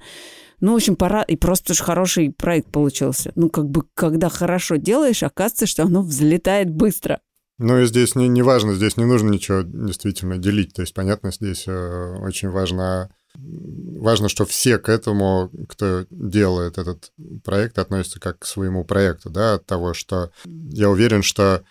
Ну, 0.60 0.72
в 0.72 0.76
общем, 0.76 0.96
пора... 0.96 1.22
И 1.22 1.36
просто 1.36 1.74
же 1.74 1.82
хороший 1.82 2.30
проект 2.32 2.70
получился. 2.70 3.32
Ну, 3.34 3.48
как 3.48 3.70
бы, 3.70 3.84
когда 3.94 4.28
хорошо 4.28 4.76
делаешь, 4.76 5.22
оказывается, 5.22 5.66
что 5.66 5.84
оно 5.84 6.02
взлетает 6.02 6.70
быстро. 6.70 7.20
Ну 7.62 7.78
и 7.78 7.84
здесь 7.84 8.14
не, 8.14 8.26
не 8.26 8.40
важно, 8.40 8.72
здесь 8.72 8.96
не 8.96 9.04
нужно 9.04 9.28
ничего 9.28 9.60
действительно 9.60 10.38
делить. 10.38 10.72
То 10.72 10.80
есть, 10.80 10.94
понятно, 10.94 11.30
здесь 11.30 11.64
э, 11.68 12.16
очень 12.22 12.48
важно 12.48 13.14
важно, 13.36 14.28
что 14.28 14.44
все 14.44 14.78
к 14.78 14.88
этому, 14.88 15.50
кто 15.68 16.06
делает 16.10 16.78
этот 16.78 17.12
проект, 17.44 17.78
относятся 17.78 18.18
как 18.18 18.40
к 18.40 18.46
своему 18.46 18.84
проекту, 18.84 19.30
да, 19.30 19.54
от 19.54 19.66
того, 19.66 19.94
что 19.94 20.30
я 20.44 20.90
уверен, 20.90 21.22
что 21.22 21.62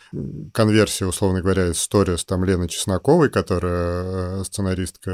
конверсия, 0.53 1.05
условно 1.05 1.41
говоря, 1.41 1.67
из 1.67 1.79
сторис 1.79 2.23
там 2.25 2.43
Лены 2.43 2.67
Чесноковой, 2.67 3.29
которая 3.29 4.39
э, 4.39 4.43
сценаристка 4.43 5.11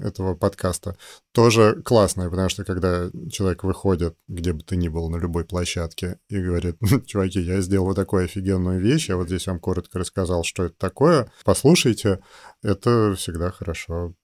этого 0.00 0.34
подкаста, 0.34 0.96
тоже 1.32 1.82
классная, 1.84 2.30
потому 2.30 2.48
что 2.48 2.64
когда 2.64 3.10
человек 3.30 3.64
выходит, 3.64 4.16
где 4.28 4.52
бы 4.52 4.62
ты 4.62 4.76
ни 4.76 4.88
был, 4.88 5.10
на 5.10 5.16
любой 5.16 5.44
площадке, 5.44 6.18
и 6.28 6.40
говорит, 6.40 6.76
чуваки, 7.06 7.40
я 7.40 7.60
сделал 7.60 7.86
вот 7.86 7.96
такую 7.96 8.24
офигенную 8.24 8.80
вещь, 8.80 9.08
я 9.08 9.16
вот 9.16 9.28
здесь 9.28 9.46
вам 9.46 9.60
коротко 9.60 9.98
рассказал, 9.98 10.44
что 10.44 10.64
это 10.64 10.74
такое, 10.78 11.30
послушайте, 11.44 12.20
это 12.62 13.14
всегда 13.16 13.50
хорошо 13.50 14.14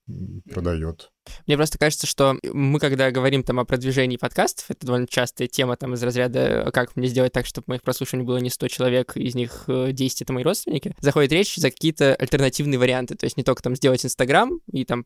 продает. 0.53 1.11
Мне 1.47 1.57
просто 1.57 1.79
кажется, 1.79 2.07
что 2.07 2.37
мы, 2.43 2.79
когда 2.79 3.11
говорим 3.11 3.43
там 3.43 3.61
о 3.61 3.65
продвижении 3.65 4.17
подкастов, 4.17 4.67
это 4.69 4.87
довольно 4.87 5.07
частая 5.07 5.49
тема 5.49 5.77
там 5.77 5.95
из 5.95 6.03
разряда, 6.03 6.71
как 6.73 6.97
мне 6.97 7.09
сделать 7.09 7.33
так, 7.33 7.47
чтобы 7.47 7.65
моих 7.69 7.83
прослушиваний 7.83 8.27
было 8.27 8.39
не 8.39 8.51
100 8.51 8.69
человек, 8.69 9.17
из 9.17 9.35
них 9.35 9.65
10 9.67 10.21
э, 10.21 10.25
это 10.25 10.33
мои 10.33 10.45
родственники, 10.45 10.95
заходит 11.01 11.33
речь 11.33 11.57
за 11.57 11.71
какие-то 11.71 12.15
альтернативные 12.15 12.79
варианты, 12.79 13.15
то 13.15 13.25
есть 13.25 13.37
не 13.37 13.45
только 13.45 13.63
там 13.63 13.77
сделать 13.77 14.05
Инстаграм 14.05 14.61
и 14.73 14.85
там 14.85 15.05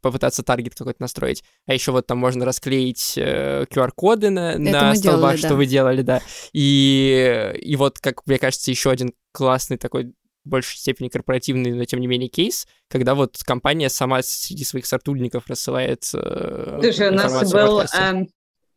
попытаться 0.00 0.42
таргет 0.42 0.74
какой-то 0.74 1.00
настроить, 1.00 1.44
а 1.66 1.74
еще 1.74 1.92
вот 1.92 2.06
там 2.06 2.18
можно 2.18 2.44
расклеить 2.44 3.14
э, 3.16 3.64
QR-коды 3.70 4.30
на, 4.30 4.58
на 4.58 4.94
столбах, 4.94 5.02
делали, 5.02 5.36
что 5.36 5.48
да. 5.50 5.54
вы 5.54 5.66
делали, 5.66 6.02
да. 6.02 6.22
И, 6.52 7.52
и 7.60 7.76
вот, 7.76 7.98
как 7.98 8.26
мне 8.26 8.38
кажется, 8.38 8.70
еще 8.70 8.90
один 8.90 9.12
классный 9.32 9.76
такой 9.76 10.14
в 10.44 10.48
большей 10.48 10.76
степени 10.76 11.08
корпоративный, 11.08 11.72
но 11.72 11.84
тем 11.84 12.00
не 12.00 12.06
менее 12.06 12.28
кейс, 12.28 12.66
когда 12.88 13.14
вот 13.14 13.38
компания 13.44 13.88
сама 13.88 14.22
среди 14.22 14.64
своих 14.64 14.86
сотрудников 14.86 15.46
рассылает 15.48 16.04
э, 16.14 16.78
Слушай, 16.82 17.08
у 17.08 17.12
нас 17.12 17.52
был 17.52 17.80
э, 17.80 18.26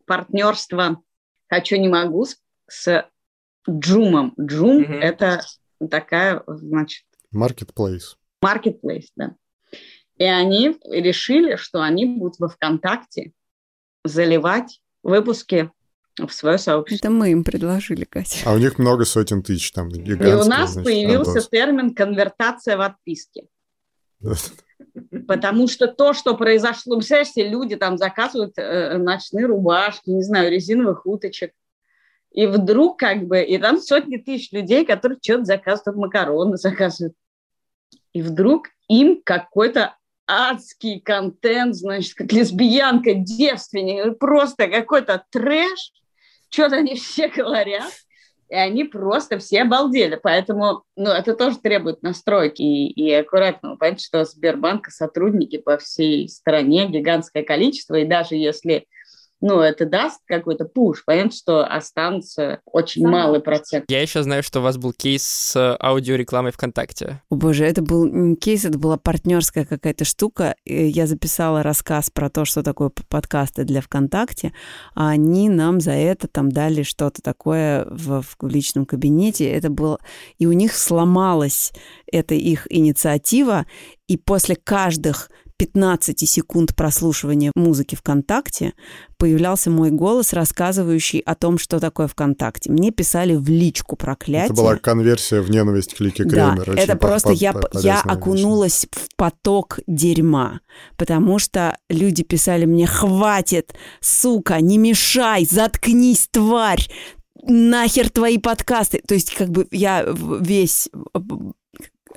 партнерство 0.05 1.01
«Хочу, 1.47 1.75
не 1.77 1.87
могу» 1.87 2.25
с, 2.25 2.37
с 2.67 3.05
Джумом. 3.69 4.33
Джум 4.39 4.81
mm-hmm.— 4.81 4.99
это 5.01 5.41
такая, 5.89 6.43
значит... 6.47 7.05
Marketplace. 7.33 8.15
Marketplace, 8.43 9.07
да. 9.15 9.35
И 10.15 10.23
они 10.23 10.77
решили, 10.85 11.57
что 11.57 11.81
они 11.81 12.05
будут 12.05 12.39
во 12.39 12.47
ВКонтакте 12.47 13.33
заливать 14.03 14.81
выпуски 15.03 15.71
в 16.25 16.33
свое 16.33 16.57
сообщество. 16.57 17.07
Это 17.07 17.13
мы 17.13 17.31
им 17.31 17.43
предложили, 17.43 18.05
Катя. 18.05 18.39
А 18.45 18.53
у 18.53 18.57
них 18.57 18.79
много 18.79 19.05
сотен 19.05 19.43
тысяч 19.43 19.71
там. 19.71 19.89
И 19.89 20.13
у 20.13 20.45
нас 20.45 20.71
значит, 20.71 20.83
появился 20.85 21.35
работ. 21.35 21.49
термин 21.51 21.93
«конвертация 21.93 22.77
в 22.77 22.81
отписке». 22.81 23.47
Потому 25.27 25.67
что 25.67 25.87
то, 25.87 26.13
что 26.13 26.35
произошло, 26.35 26.95
представляешь, 26.95 27.51
люди 27.51 27.75
там 27.75 27.97
заказывают 27.97 28.53
э, 28.57 28.97
ночные 28.97 29.45
рубашки, 29.45 30.09
не 30.09 30.23
знаю, 30.23 30.51
резиновых 30.51 31.05
уточек, 31.05 31.51
и 32.31 32.45
вдруг 32.45 32.99
как 32.99 33.25
бы, 33.25 33.41
и 33.41 33.57
там 33.57 33.79
сотни 33.79 34.17
тысяч 34.17 34.51
людей, 34.51 34.85
которые 34.85 35.17
что-то 35.21 35.45
заказывают, 35.45 35.97
макароны 35.97 36.57
заказывают. 36.57 37.15
И 38.13 38.21
вдруг 38.21 38.67
им 38.87 39.21
какой-то 39.23 39.95
адский 40.27 40.99
контент, 40.99 41.75
значит, 41.75 42.13
как 42.15 42.31
лесбиянка, 42.31 43.13
девственник, 43.13 44.19
просто 44.19 44.67
какой-то 44.67 45.23
трэш, 45.31 45.91
что-то 46.49 46.77
они 46.77 46.95
все 46.95 47.27
говорят, 47.35 47.91
и 48.49 48.55
они 48.55 48.85
просто 48.85 49.39
все 49.39 49.63
обалдели. 49.63 50.19
Поэтому, 50.21 50.83
ну, 50.95 51.09
это 51.09 51.35
тоже 51.35 51.57
требует 51.57 52.01
настройки 52.01 52.61
и, 52.61 52.89
и 52.89 53.11
аккуратного. 53.13 53.75
Понятно, 53.75 53.99
что 53.99 54.25
Сбербанка 54.25 54.89
сотрудники 54.89 55.57
по 55.57 55.77
всей 55.77 56.29
стране 56.29 56.87
гигантское 56.87 57.43
количество, 57.43 57.95
и 57.95 58.05
даже 58.05 58.35
если 58.35 58.87
ну, 59.39 59.59
это 59.59 59.85
даст 59.85 60.21
какой-то 60.25 60.65
пуш. 60.65 61.03
Понятно, 61.05 61.31
что 61.31 61.65
останутся 61.65 62.61
очень 62.65 63.03
да. 63.03 63.09
малый 63.09 63.39
процент. 63.39 63.85
Я 63.87 64.01
еще 64.01 64.23
знаю, 64.23 64.43
что 64.43 64.59
у 64.59 64.63
вас 64.63 64.77
был 64.77 64.93
кейс 64.93 65.23
с 65.23 65.77
аудиорекламой 65.79 66.51
ВКонтакте. 66.51 67.21
О 67.29 67.35
боже, 67.35 67.65
это 67.65 67.81
был 67.81 68.05
не 68.05 68.35
кейс, 68.35 68.65
это 68.65 68.79
была 68.79 68.97
партнерская 68.97 69.65
какая-то 69.65 70.05
штука. 70.05 70.55
Я 70.65 71.05
записала 71.05 71.61
рассказ 71.61 72.09
про 72.09 72.29
то, 72.29 72.45
что 72.45 72.63
такое 72.63 72.91
подкасты 73.09 73.63
для 73.63 73.81
ВКонтакте, 73.81 74.53
а 74.95 75.09
они 75.09 75.49
нам 75.49 75.79
за 75.81 75.91
это 75.91 76.27
там 76.27 76.51
дали 76.51 76.83
что-то 76.83 77.21
такое 77.21 77.85
в, 77.89 78.21
в 78.21 78.47
личном 78.47 78.85
кабинете. 78.85 79.49
Это 79.49 79.69
было... 79.69 79.99
И 80.39 80.47
у 80.47 80.51
них 80.51 80.75
сломалась 80.75 81.73
эта 82.11 82.33
их 82.35 82.65
инициатива, 82.69 83.65
и 84.07 84.17
после 84.17 84.55
каждых 84.55 85.29
15 85.57 86.29
секунд 86.29 86.75
прослушивания 86.75 87.51
музыки 87.55 87.95
ВКонтакте 87.95 88.73
появлялся 89.17 89.71
мой 89.71 89.89
голос, 89.89 90.33
рассказывающий 90.33 91.19
о 91.19 91.33
том, 91.33 91.57
что 91.57 91.79
такое 91.79 92.07
ВКонтакте. 92.07 92.71
Мне 92.71 92.91
писали 92.91 93.35
в 93.35 93.49
личку 93.49 93.95
проклятие. 93.95 94.45
Это 94.45 94.53
была 94.53 94.75
конверсия 94.75 95.41
в 95.41 95.49
ненависть 95.49 95.95
к 95.95 95.99
Лике 95.99 96.23
Кремер. 96.23 96.65
Да, 96.67 96.81
это 96.81 96.95
просто 96.95 97.31
я, 97.31 97.55
я 97.73 98.01
окунулась 98.01 98.87
в 98.91 99.15
поток 99.15 99.79
дерьма, 99.87 100.61
потому 100.95 101.39
что 101.39 101.77
люди 101.89 102.23
писали 102.23 102.65
мне 102.65 102.85
«Хватит, 102.85 103.73
сука, 103.99 104.61
не 104.61 104.77
мешай, 104.77 105.45
заткнись, 105.49 106.27
тварь!» 106.31 106.87
нахер 107.49 108.09
твои 108.09 108.37
подкасты. 108.37 109.01
То 109.07 109.13
есть 109.13 109.33
как 109.33 109.49
бы 109.49 109.67
я 109.71 110.05
весь 110.05 110.89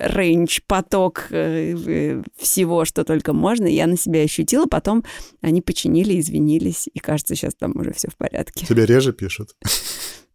рейндж, 0.01 0.59
поток 0.67 1.27
э, 1.29 1.75
э, 1.75 2.23
всего, 2.37 2.85
что 2.85 3.03
только 3.03 3.33
можно. 3.33 3.65
Я 3.67 3.87
на 3.87 3.97
себя 3.97 4.21
ощутила, 4.21 4.65
потом 4.65 5.03
они 5.41 5.61
починили, 5.61 6.19
извинились, 6.19 6.89
и 6.93 6.99
кажется, 6.99 7.35
сейчас 7.35 7.55
там 7.55 7.73
уже 7.75 7.93
все 7.93 8.09
в 8.09 8.17
порядке. 8.17 8.65
Тебе 8.65 8.85
реже 8.85 9.13
пишут? 9.13 9.55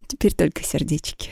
Теперь 0.07 0.33
только 0.33 0.63
сердечки. 0.63 1.29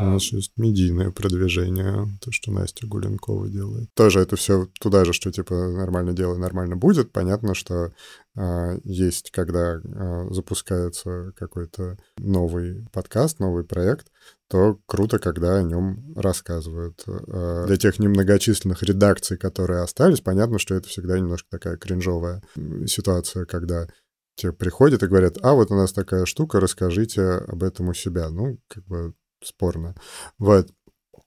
У 0.00 0.04
нас 0.04 0.24
есть 0.32 0.52
медийное 0.56 1.10
продвижение, 1.10 2.08
то, 2.20 2.30
что 2.32 2.52
Настя 2.52 2.86
Гуленкова 2.86 3.48
делает. 3.48 3.88
Тоже 3.94 4.20
это 4.20 4.36
все 4.36 4.68
туда 4.80 5.04
же, 5.04 5.12
что 5.12 5.32
типа 5.32 5.54
нормально 5.54 6.12
делай, 6.12 6.38
нормально 6.38 6.76
будет. 6.76 7.12
Понятно, 7.12 7.54
что 7.54 7.92
а, 8.36 8.76
есть, 8.84 9.30
когда 9.30 9.80
а, 9.82 10.26
запускается 10.30 11.32
какой-то 11.36 11.96
новый 12.18 12.86
подкаст, 12.92 13.38
новый 13.40 13.64
проект, 13.64 14.08
то 14.48 14.78
круто, 14.86 15.18
когда 15.18 15.56
о 15.56 15.62
нем 15.62 16.12
рассказывают. 16.14 17.02
А, 17.06 17.66
для 17.66 17.76
тех 17.76 17.98
немногочисленных 17.98 18.82
редакций, 18.82 19.38
которые 19.38 19.82
остались, 19.82 20.20
понятно, 20.20 20.58
что 20.58 20.74
это 20.74 20.88
всегда 20.88 21.18
немножко 21.18 21.48
такая 21.50 21.76
кринжовая 21.76 22.42
ситуация, 22.86 23.46
когда 23.46 23.88
тебе 24.36 24.52
приходят 24.52 25.02
и 25.02 25.06
говорят, 25.06 25.38
а 25.42 25.54
вот 25.54 25.70
у 25.70 25.74
нас 25.74 25.92
такая 25.92 26.26
штука, 26.26 26.60
расскажите 26.60 27.22
об 27.22 27.62
этом 27.62 27.88
у 27.88 27.94
себя. 27.94 28.28
Ну, 28.28 28.58
как 28.68 28.84
бы 28.84 29.14
спорно. 29.46 29.94
Вот. 30.38 30.68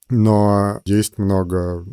Но 0.09 0.81
есть 0.85 1.17
много 1.17 1.85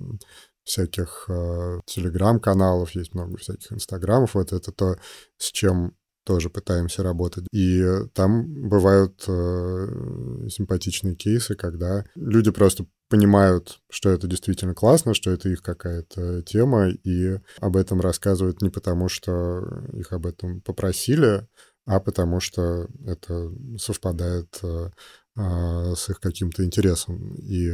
всяких 0.64 1.26
э, 1.28 1.80
телеграм-каналов, 1.86 2.90
есть 2.90 3.14
много 3.14 3.36
всяких 3.36 3.72
инстаграмов. 3.72 4.34
Вот 4.34 4.52
это 4.52 4.72
то, 4.72 4.96
с 5.38 5.52
чем 5.52 5.94
тоже 6.24 6.50
пытаемся 6.50 7.04
работать. 7.04 7.46
И 7.52 7.84
там 8.12 8.68
бывают 8.68 9.22
э, 9.28 10.48
симпатичные 10.50 11.14
кейсы, 11.14 11.54
когда 11.54 12.04
люди 12.16 12.50
просто 12.50 12.84
понимают, 13.08 13.80
что 13.88 14.10
это 14.10 14.26
действительно 14.26 14.74
классно, 14.74 15.14
что 15.14 15.30
это 15.30 15.48
их 15.48 15.62
какая-то 15.62 16.42
тема, 16.42 16.88
и 16.88 17.38
об 17.60 17.76
этом 17.76 18.00
рассказывают 18.00 18.60
не 18.60 18.70
потому, 18.70 19.08
что 19.08 19.62
их 19.92 20.12
об 20.12 20.26
этом 20.26 20.60
попросили, 20.62 21.46
а 21.86 22.00
потому 22.00 22.40
что 22.40 22.88
это 23.06 23.52
совпадает 23.78 24.58
э, 24.64 24.90
с 25.36 26.08
их 26.08 26.18
каким-то 26.18 26.64
интересом. 26.64 27.34
И... 27.34 27.70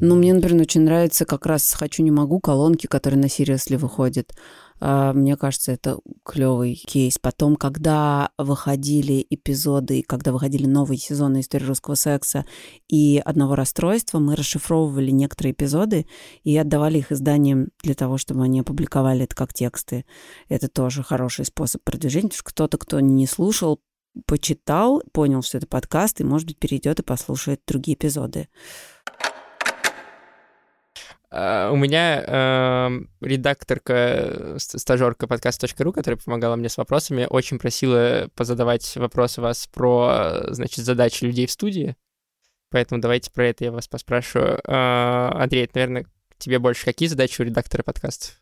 Ну, 0.00 0.16
мне, 0.16 0.32
например, 0.32 0.62
очень 0.62 0.80
нравится 0.80 1.26
как 1.26 1.44
раз 1.44 1.72
«Хочу, 1.74 2.02
не 2.02 2.10
могу» 2.10 2.40
колонки, 2.40 2.86
которые 2.86 3.20
на 3.20 3.26
Seriously 3.26 3.76
выходят. 3.76 4.32
А, 4.84 5.12
мне 5.12 5.36
кажется, 5.36 5.70
это 5.72 5.98
клевый 6.24 6.74
кейс. 6.74 7.16
Потом, 7.16 7.54
когда 7.54 8.30
выходили 8.36 9.24
эпизоды, 9.30 10.02
когда 10.02 10.32
выходили 10.32 10.66
новые 10.66 10.98
сезоны 10.98 11.40
истории 11.40 11.66
русского 11.66 11.94
секса 11.94 12.44
и 12.88 13.22
одного 13.24 13.54
расстройства, 13.54 14.18
мы 14.18 14.34
расшифровывали 14.34 15.10
некоторые 15.10 15.52
эпизоды 15.52 16.06
и 16.42 16.56
отдавали 16.56 16.98
их 16.98 17.12
изданиям 17.12 17.68
для 17.84 17.94
того, 17.94 18.18
чтобы 18.18 18.42
они 18.42 18.60
опубликовали 18.60 19.22
это 19.24 19.36
как 19.36 19.52
тексты. 19.52 20.04
Это 20.48 20.68
тоже 20.68 21.04
хороший 21.04 21.44
способ 21.44 21.84
продвижения, 21.84 22.28
потому 22.28 22.38
что 22.38 22.50
кто-то, 22.50 22.78
кто 22.78 22.98
не 22.98 23.28
слушал, 23.28 23.80
почитал, 24.26 25.02
понял, 25.12 25.42
что 25.42 25.58
это 25.58 25.66
подкаст, 25.66 26.20
и, 26.20 26.24
может 26.24 26.46
быть, 26.46 26.58
перейдет 26.58 27.00
и 27.00 27.02
послушает 27.02 27.62
другие 27.66 27.96
эпизоды. 27.96 28.48
Uh, 31.32 31.72
у 31.72 31.76
меня 31.76 32.22
uh, 32.22 33.06
редакторка, 33.22 34.56
стажерка 34.58 35.26
подкаст.ру, 35.26 35.92
которая 35.92 36.20
помогала 36.22 36.56
мне 36.56 36.68
с 36.68 36.76
вопросами, 36.76 37.26
очень 37.28 37.58
просила 37.58 38.28
позадавать 38.34 38.96
вопросы 38.96 39.40
вас 39.40 39.66
про, 39.66 40.42
значит, 40.48 40.84
задачи 40.84 41.24
людей 41.24 41.46
в 41.46 41.50
студии. 41.50 41.96
Поэтому 42.68 43.00
давайте 43.00 43.30
про 43.30 43.46
это 43.46 43.64
я 43.64 43.72
вас 43.72 43.88
поспрашиваю. 43.88 44.58
Uh, 44.58 45.42
Андрей, 45.42 45.64
это, 45.64 45.72
наверное, 45.76 46.06
тебе 46.36 46.58
больше 46.58 46.84
какие 46.84 47.08
задачи 47.08 47.40
у 47.40 47.44
редактора 47.44 47.82
подкастов? 47.82 48.34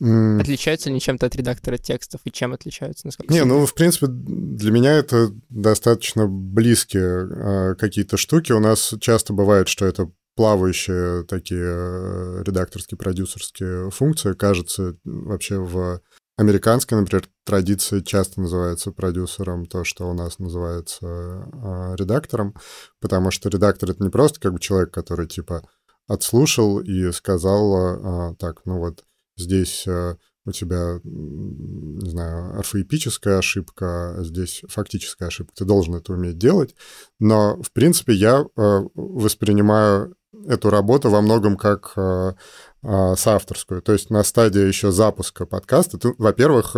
Отличаются 0.00 0.90
ли 0.90 1.00
чем-то 1.00 1.26
от 1.26 1.34
редактора 1.34 1.76
текстов 1.76 2.20
и 2.24 2.30
чем 2.30 2.52
отличаются? 2.52 3.06
Насколько 3.06 3.32
Не, 3.32 3.44
ну, 3.44 3.66
в 3.66 3.74
принципе, 3.74 4.06
для 4.06 4.70
меня 4.70 4.92
это 4.92 5.32
достаточно 5.48 6.28
близкие 6.28 7.28
э, 7.28 7.74
какие-то 7.74 8.16
штуки. 8.16 8.52
У 8.52 8.60
нас 8.60 8.94
часто 9.00 9.32
бывает, 9.32 9.68
что 9.68 9.86
это 9.86 10.10
плавающие 10.36 11.24
такие 11.24 11.64
э, 11.64 12.42
редакторские, 12.44 12.96
продюсерские 12.96 13.90
функции. 13.90 14.34
Кажется, 14.34 14.96
вообще 15.04 15.58
в 15.58 16.00
американской, 16.36 16.96
например, 16.96 17.28
традиции 17.44 17.98
часто 17.98 18.40
называется 18.40 18.92
продюсером 18.92 19.66
то, 19.66 19.82
что 19.82 20.08
у 20.08 20.14
нас 20.14 20.38
называется 20.38 21.06
э, 21.06 21.96
редактором, 21.96 22.54
потому 23.00 23.32
что 23.32 23.48
редактор— 23.48 23.90
это 23.90 24.04
не 24.04 24.10
просто 24.10 24.38
как 24.38 24.52
бы 24.52 24.60
человек, 24.60 24.92
который, 24.92 25.26
типа, 25.26 25.68
отслушал 26.06 26.78
и 26.78 27.10
сказал, 27.10 28.34
так, 28.36 28.62
ну 28.64 28.78
вот, 28.78 29.04
Здесь 29.38 29.86
э, 29.86 30.16
у 30.44 30.52
тебя, 30.52 31.00
не 31.04 32.10
знаю, 32.10 32.58
орфоэпическая 32.58 33.38
ошибка, 33.38 34.18
а 34.18 34.24
здесь 34.24 34.62
фактическая 34.68 35.28
ошибка. 35.28 35.54
Ты 35.54 35.64
должен 35.64 35.94
это 35.94 36.12
уметь 36.12 36.38
делать. 36.38 36.74
Но, 37.20 37.62
в 37.62 37.72
принципе, 37.72 38.12
я 38.14 38.44
э, 38.44 38.80
воспринимаю 38.94 40.16
эту 40.46 40.70
работу 40.70 41.10
во 41.10 41.20
многом 41.20 41.56
как 41.56 41.92
э, 41.96 42.34
соавторскую. 42.82 43.82
То 43.82 43.92
есть 43.92 44.10
на 44.10 44.22
стадии 44.22 44.60
еще 44.60 44.92
запуска 44.92 45.46
подкаста 45.46 45.98
ты, 45.98 46.14
во-первых, 46.18 46.76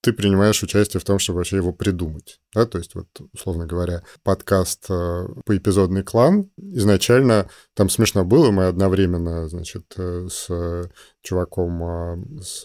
ты 0.00 0.12
принимаешь 0.12 0.62
участие 0.62 1.00
в 1.00 1.04
том, 1.04 1.18
чтобы 1.18 1.38
вообще 1.38 1.56
его 1.56 1.72
придумать. 1.72 2.40
Да? 2.54 2.66
То 2.66 2.78
есть, 2.78 2.94
вот, 2.94 3.08
условно 3.32 3.66
говоря, 3.66 4.02
подкаст 4.22 4.86
э, 4.90 5.26
по 5.44 5.56
эпизодный 5.56 6.04
клан 6.04 6.50
изначально 6.56 7.48
там 7.74 7.88
смешно 7.88 8.24
было, 8.24 8.50
мы 8.50 8.66
одновременно, 8.66 9.48
значит, 9.48 9.92
э, 9.96 10.28
с 10.30 10.90
чуваком 11.22 11.82
э, 11.82 12.42
с 12.42 12.62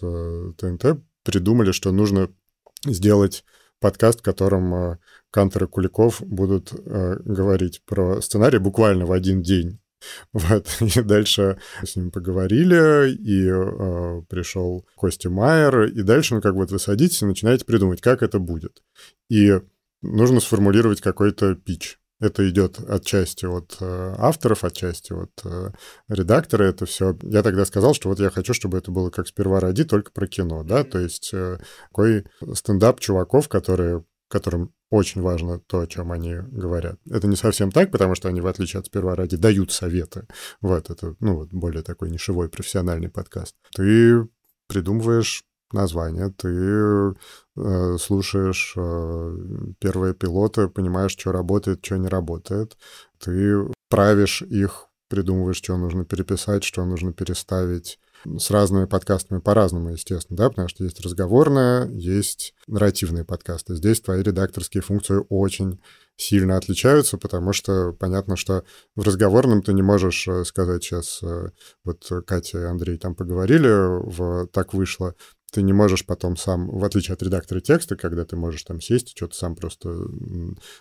ТНТ 0.58 1.02
придумали, 1.24 1.72
что 1.72 1.90
нужно 1.90 2.30
сделать 2.86 3.44
подкаст, 3.80 4.20
в 4.20 4.22
котором 4.22 4.98
Кантер 5.30 5.64
и 5.64 5.66
Куликов 5.66 6.22
будут 6.22 6.72
говорить 6.72 7.82
про 7.84 8.20
сценарий 8.20 8.58
буквально 8.58 9.06
в 9.06 9.12
один 9.12 9.42
день. 9.42 9.80
Вот. 10.32 10.68
И 10.80 11.00
дальше 11.02 11.58
с 11.82 11.96
ним 11.96 12.10
поговорили, 12.10 13.12
и 13.12 13.48
э, 13.48 14.22
пришел 14.28 14.86
Костя 14.96 15.30
Майер, 15.30 15.84
и 15.84 16.02
дальше, 16.02 16.34
ну, 16.34 16.40
как 16.40 16.54
вот 16.54 16.70
вы 16.70 16.78
садитесь 16.78 17.22
и 17.22 17.26
начинаете 17.26 17.64
придумать, 17.64 18.00
как 18.00 18.22
это 18.22 18.38
будет. 18.38 18.82
И 19.28 19.60
нужно 20.02 20.40
сформулировать 20.40 21.00
какой-то 21.00 21.54
пич. 21.54 21.98
Это 22.20 22.48
идет 22.48 22.78
отчасти 22.78 23.44
от 23.44 23.76
э, 23.80 24.14
авторов, 24.18 24.64
отчасти 24.64 25.12
от 25.12 25.32
э, 25.44 25.70
редактора. 26.08 26.64
Это 26.64 26.86
все. 26.86 27.16
Я 27.22 27.42
тогда 27.42 27.64
сказал, 27.64 27.92
что 27.92 28.08
вот 28.08 28.20
я 28.20 28.30
хочу, 28.30 28.54
чтобы 28.54 28.78
это 28.78 28.90
было 28.90 29.10
как 29.10 29.26
сперва 29.26 29.60
ради, 29.60 29.84
только 29.84 30.12
про 30.12 30.26
кино, 30.26 30.62
да, 30.62 30.84
то 30.84 30.98
есть 31.00 31.30
э, 31.32 31.58
такой 31.88 32.24
стендап 32.54 33.00
чуваков, 33.00 33.48
которые 33.48 34.04
которым 34.28 34.72
очень 34.94 35.22
важно 35.22 35.58
то, 35.58 35.80
о 35.80 35.86
чем 35.86 36.12
они 36.12 36.36
говорят. 36.36 37.00
Это 37.10 37.26
не 37.26 37.34
совсем 37.34 37.72
так, 37.72 37.90
потому 37.90 38.14
что 38.14 38.28
они, 38.28 38.40
в 38.40 38.46
отличие 38.46 38.78
от 38.78 38.86
сперва 38.86 39.16
ради, 39.16 39.36
дают 39.36 39.72
советы. 39.72 40.26
Вот 40.60 40.88
это, 40.88 41.16
ну, 41.18 41.34
вот 41.34 41.48
более 41.50 41.82
такой 41.82 42.10
нишевой 42.10 42.48
профессиональный 42.48 43.08
подкаст. 43.08 43.56
Ты 43.74 44.28
придумываешь 44.68 45.44
название, 45.72 46.30
ты 46.30 46.48
э, 47.56 47.96
слушаешь 47.98 48.74
э, 48.76 49.36
первые 49.80 50.14
пилоты, 50.14 50.68
понимаешь, 50.68 51.10
что 51.10 51.32
работает, 51.32 51.84
что 51.84 51.96
не 51.96 52.06
работает, 52.06 52.76
ты 53.18 53.66
правишь 53.88 54.42
их, 54.42 54.86
придумываешь, 55.08 55.56
что 55.56 55.76
нужно 55.76 56.04
переписать, 56.04 56.62
что 56.62 56.84
нужно 56.84 57.12
переставить, 57.12 57.98
с 58.38 58.50
разными 58.50 58.86
подкастами 58.86 59.40
по-разному, 59.40 59.90
естественно, 59.90 60.36
да, 60.36 60.48
потому 60.48 60.68
что 60.68 60.84
есть 60.84 61.00
разговорные, 61.00 61.88
есть 61.92 62.54
нарративные 62.66 63.24
подкасты. 63.24 63.74
Здесь 63.74 64.00
твои 64.00 64.22
редакторские 64.22 64.82
функции 64.82 65.24
очень 65.28 65.80
сильно 66.16 66.56
отличаются, 66.56 67.18
потому 67.18 67.52
что 67.52 67.92
понятно, 67.92 68.36
что 68.36 68.64
в 68.94 69.02
разговорном 69.02 69.62
ты 69.62 69.72
не 69.72 69.82
можешь 69.82 70.28
э, 70.28 70.44
сказать 70.44 70.84
сейчас, 70.84 71.20
э, 71.22 71.50
вот 71.84 72.08
Катя 72.26 72.60
и 72.60 72.64
Андрей 72.64 72.98
там 72.98 73.14
поговорили, 73.14 73.68
в 73.68 74.46
«Так 74.48 74.74
вышло», 74.74 75.14
ты 75.54 75.62
не 75.62 75.72
можешь 75.72 76.04
потом 76.04 76.36
сам, 76.36 76.68
в 76.68 76.84
отличие 76.84 77.14
от 77.14 77.22
редактора 77.22 77.60
текста, 77.60 77.94
когда 77.94 78.24
ты 78.24 78.34
можешь 78.34 78.64
там 78.64 78.80
сесть 78.80 79.12
и 79.12 79.16
что-то 79.16 79.36
сам 79.36 79.54
просто 79.54 79.88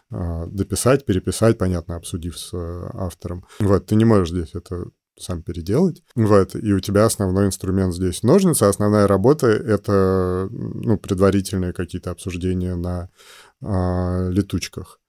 а, 0.09 0.47
дописать, 0.47 1.05
переписать, 1.05 1.59
понятно, 1.59 1.95
обсудив 1.95 2.39
с 2.39 2.49
э, 2.53 2.89
автором. 2.93 3.45
Вот, 3.59 3.85
ты 3.85 3.93
не 3.93 4.03
можешь 4.03 4.29
здесь 4.29 4.55
это 4.55 4.85
сам 5.19 5.41
переделать. 5.41 6.01
Вот, 6.15 6.55
и 6.55 6.73
у 6.73 6.79
тебя 6.79 7.05
основной 7.05 7.47
инструмент 7.47 7.93
здесь 7.93 8.23
ножницы, 8.23 8.63
а 8.63 8.69
основная 8.69 9.07
работа— 9.07 9.47
это 9.47 10.47
ну, 10.51 10.97
предварительные 10.97 11.73
какие-то 11.73 12.11
обсуждения 12.11 12.75
на 12.75 13.09
а, 13.61 14.29
летучках. 14.29 14.99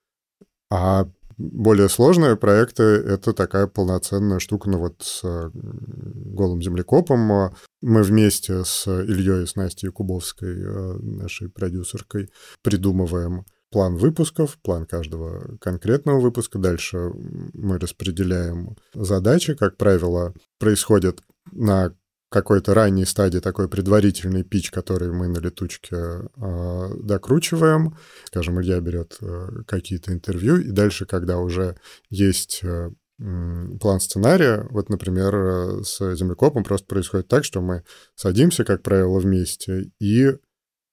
А 0.70 1.08
более 1.36 1.88
сложные 1.88 2.36
проекты— 2.36 2.82
это 2.82 3.32
такая 3.32 3.66
полноценная 3.66 4.38
штука, 4.38 4.70
ну 4.70 4.78
вот 4.78 5.02
с 5.02 5.22
голым 5.52 6.62
землекопом 6.62 7.52
мы 7.82 8.02
вместе 8.02 8.64
с 8.64 8.86
Ильей 8.86 9.46
с 9.46 9.56
Настей 9.56 9.90
Кубовской, 9.90 10.62
э, 10.62 10.98
нашей 11.00 11.48
продюсеркой, 11.48 12.30
придумываем 12.62 13.44
план 13.74 13.96
выпусков, 13.96 14.56
план 14.62 14.86
каждого 14.86 15.58
конкретного 15.58 16.20
выпуска. 16.20 16.60
Дальше 16.60 17.10
мы 17.54 17.80
распределяем 17.80 18.76
задачи. 18.94 19.54
Как 19.54 19.76
правило, 19.76 20.32
происходит 20.60 21.22
на 21.50 21.92
какой-то 22.28 22.72
ранней 22.72 23.04
стадии 23.04 23.40
такой 23.40 23.68
предварительный 23.68 24.44
пич, 24.44 24.70
который 24.70 25.10
мы 25.10 25.26
на 25.26 25.38
летучке 25.38 25.96
э, 25.96 26.88
докручиваем. 27.02 27.98
Скажем, 28.26 28.60
Илья 28.60 28.78
берет 28.78 29.16
э, 29.20 29.48
какие-то 29.66 30.12
интервью, 30.12 30.60
и 30.60 30.70
дальше, 30.70 31.04
когда 31.04 31.38
уже 31.38 31.76
есть 32.10 32.60
э, 32.62 32.90
план 33.18 33.98
сценария, 33.98 34.68
вот, 34.70 34.88
например, 34.88 35.34
э, 35.34 35.82
с 35.82 36.14
землекопом 36.14 36.62
просто 36.62 36.86
происходит 36.86 37.26
так, 37.26 37.44
что 37.44 37.60
мы 37.60 37.82
садимся, 38.14 38.64
как 38.64 38.84
правило, 38.84 39.18
вместе, 39.18 39.90
и 39.98 40.30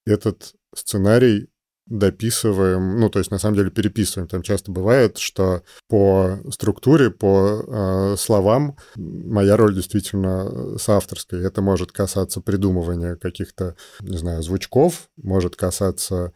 этот 0.04 0.54
сценарий 0.74 1.51
дописываем, 1.86 3.00
ну, 3.00 3.10
то 3.10 3.18
есть, 3.18 3.30
на 3.30 3.38
самом 3.38 3.56
деле, 3.56 3.70
переписываем. 3.70 4.28
Там 4.28 4.42
часто 4.42 4.70
бывает, 4.70 5.18
что 5.18 5.62
по 5.88 6.38
структуре, 6.50 7.10
по 7.10 7.64
э, 7.66 8.16
словам 8.16 8.76
моя 8.96 9.56
роль 9.56 9.74
действительно 9.74 10.78
соавторская. 10.78 11.46
Это 11.46 11.60
может 11.60 11.92
касаться 11.92 12.40
придумывания 12.40 13.16
каких-то, 13.16 13.76
не 14.00 14.16
знаю, 14.16 14.42
звучков, 14.42 15.08
может 15.16 15.56
касаться 15.56 16.32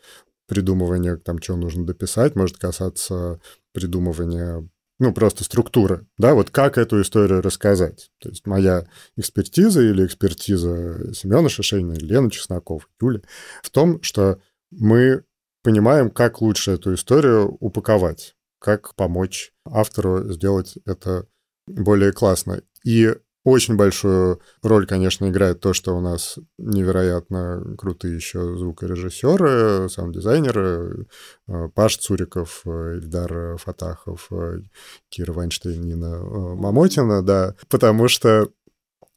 придумывания, 0.48 1.16
там, 1.16 1.40
что 1.40 1.56
нужно 1.56 1.86
дописать, 1.86 2.36
может 2.36 2.58
касаться 2.58 3.40
придумывания 3.72 4.68
ну, 4.98 5.12
просто 5.12 5.44
структуры, 5.44 6.06
да, 6.16 6.34
вот 6.34 6.50
как 6.50 6.78
эту 6.78 7.02
историю 7.02 7.42
рассказать. 7.42 8.10
То 8.18 8.30
есть 8.30 8.46
моя 8.46 8.86
экспертиза 9.16 9.82
или 9.82 10.06
экспертиза 10.06 11.12
Семена 11.12 11.48
Шишейна, 11.48 11.92
Лены 11.94 12.30
Чесноков, 12.30 12.88
Юли 13.00 13.22
в 13.62 13.70
том, 13.70 14.02
что 14.02 14.40
мы 14.70 15.24
понимаем, 15.66 16.10
как 16.10 16.42
лучше 16.42 16.70
эту 16.70 16.94
историю 16.94 17.56
упаковать, 17.58 18.36
как 18.60 18.94
помочь 18.94 19.52
автору 19.64 20.32
сделать 20.32 20.78
это 20.86 21.26
более 21.66 22.12
классно. 22.12 22.62
И 22.84 23.12
очень 23.42 23.74
большую 23.74 24.40
роль, 24.62 24.86
конечно, 24.86 25.28
играет 25.28 25.58
то, 25.58 25.72
что 25.72 25.96
у 25.96 26.00
нас 26.00 26.38
невероятно 26.56 27.74
крутые 27.76 28.14
еще 28.14 28.56
звукорежиссеры, 28.56 29.88
саунд-дизайнеры, 29.88 31.08
э, 31.48 31.68
Паш 31.74 31.96
Цуриков, 31.96 32.62
э, 32.64 32.98
Ильдар 32.98 33.56
Фатахов, 33.58 34.28
э, 34.30 34.60
Кира 35.08 35.32
Вайнштейн, 35.32 35.82
Нина 35.82 36.22
Мамотина, 36.54 37.24
да, 37.24 37.56
потому 37.68 38.06
что 38.06 38.50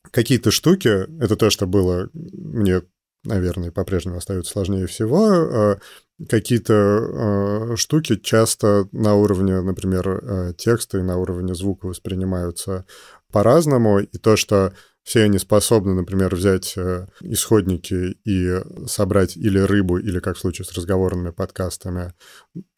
какие-то 0.09 0.49
штуки, 0.49 1.05
это 1.23 1.35
то, 1.35 1.51
что 1.51 1.67
было 1.67 2.09
мне 2.13 2.81
наверное, 3.23 3.71
по-прежнему 3.71 4.17
остаются 4.17 4.51
сложнее 4.53 4.87
всего 4.87 5.77
какие-то 6.27 6.73
э, 6.73 7.75
штуки 7.77 8.17
часто 8.17 8.87
на 8.91 9.15
уровне, 9.15 9.61
например, 9.61 10.09
э, 10.09 10.53
текста 10.57 10.97
и 10.97 11.01
на 11.01 11.17
уровне 11.17 11.55
звука 11.55 11.85
воспринимаются 11.85 12.85
по-разному, 13.31 13.99
и 13.99 14.17
то, 14.17 14.35
что 14.35 14.73
все 15.03 15.23
они 15.23 15.39
способны, 15.39 15.93
например, 15.95 16.35
взять 16.35 16.73
э, 16.75 17.07
исходники 17.21 18.17
и 18.25 18.61
собрать 18.85 19.37
или 19.37 19.59
рыбу, 19.59 19.97
или, 19.97 20.19
как 20.19 20.35
в 20.35 20.39
случае 20.39 20.65
с 20.65 20.73
разговорными 20.73 21.31
подкастами, 21.31 22.13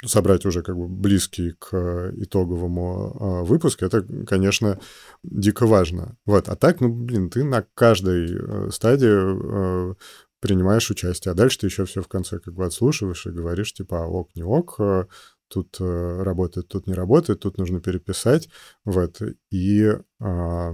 собрать 0.05 0.45
уже 0.45 0.61
как 0.61 0.77
бы 0.77 0.87
близкий 0.87 1.53
к 1.59 2.13
итоговому 2.17 3.43
э, 3.43 3.45
выпуску, 3.45 3.85
это, 3.85 4.05
конечно, 4.27 4.79
дико 5.23 5.65
важно. 5.65 6.15
Вот. 6.25 6.47
А 6.47 6.55
так, 6.55 6.79
ну, 6.79 6.89
блин, 6.89 7.29
ты 7.31 7.43
на 7.43 7.65
каждой 7.73 8.29
э, 8.29 8.69
стадии 8.71 9.91
э, 9.91 9.95
принимаешь 10.41 10.89
участие, 10.89 11.31
а 11.31 11.35
дальше 11.35 11.59
ты 11.59 11.67
еще 11.67 11.85
все 11.85 12.01
в 12.01 12.07
конце 12.07 12.39
как 12.39 12.53
бы 12.53 12.65
отслушиваешь 12.65 13.25
и 13.27 13.29
говоришь, 13.29 13.73
типа, 13.73 14.03
а 14.03 14.07
ок, 14.07 14.31
не 14.35 14.43
ок, 14.43 14.75
э, 14.79 15.05
тут 15.47 15.77
э, 15.79 16.23
работает, 16.23 16.67
тут 16.67 16.87
не 16.87 16.93
работает, 16.93 17.39
тут 17.39 17.57
нужно 17.57 17.79
переписать, 17.79 18.49
вот, 18.83 19.21
и... 19.51 19.87
А... 20.19 20.73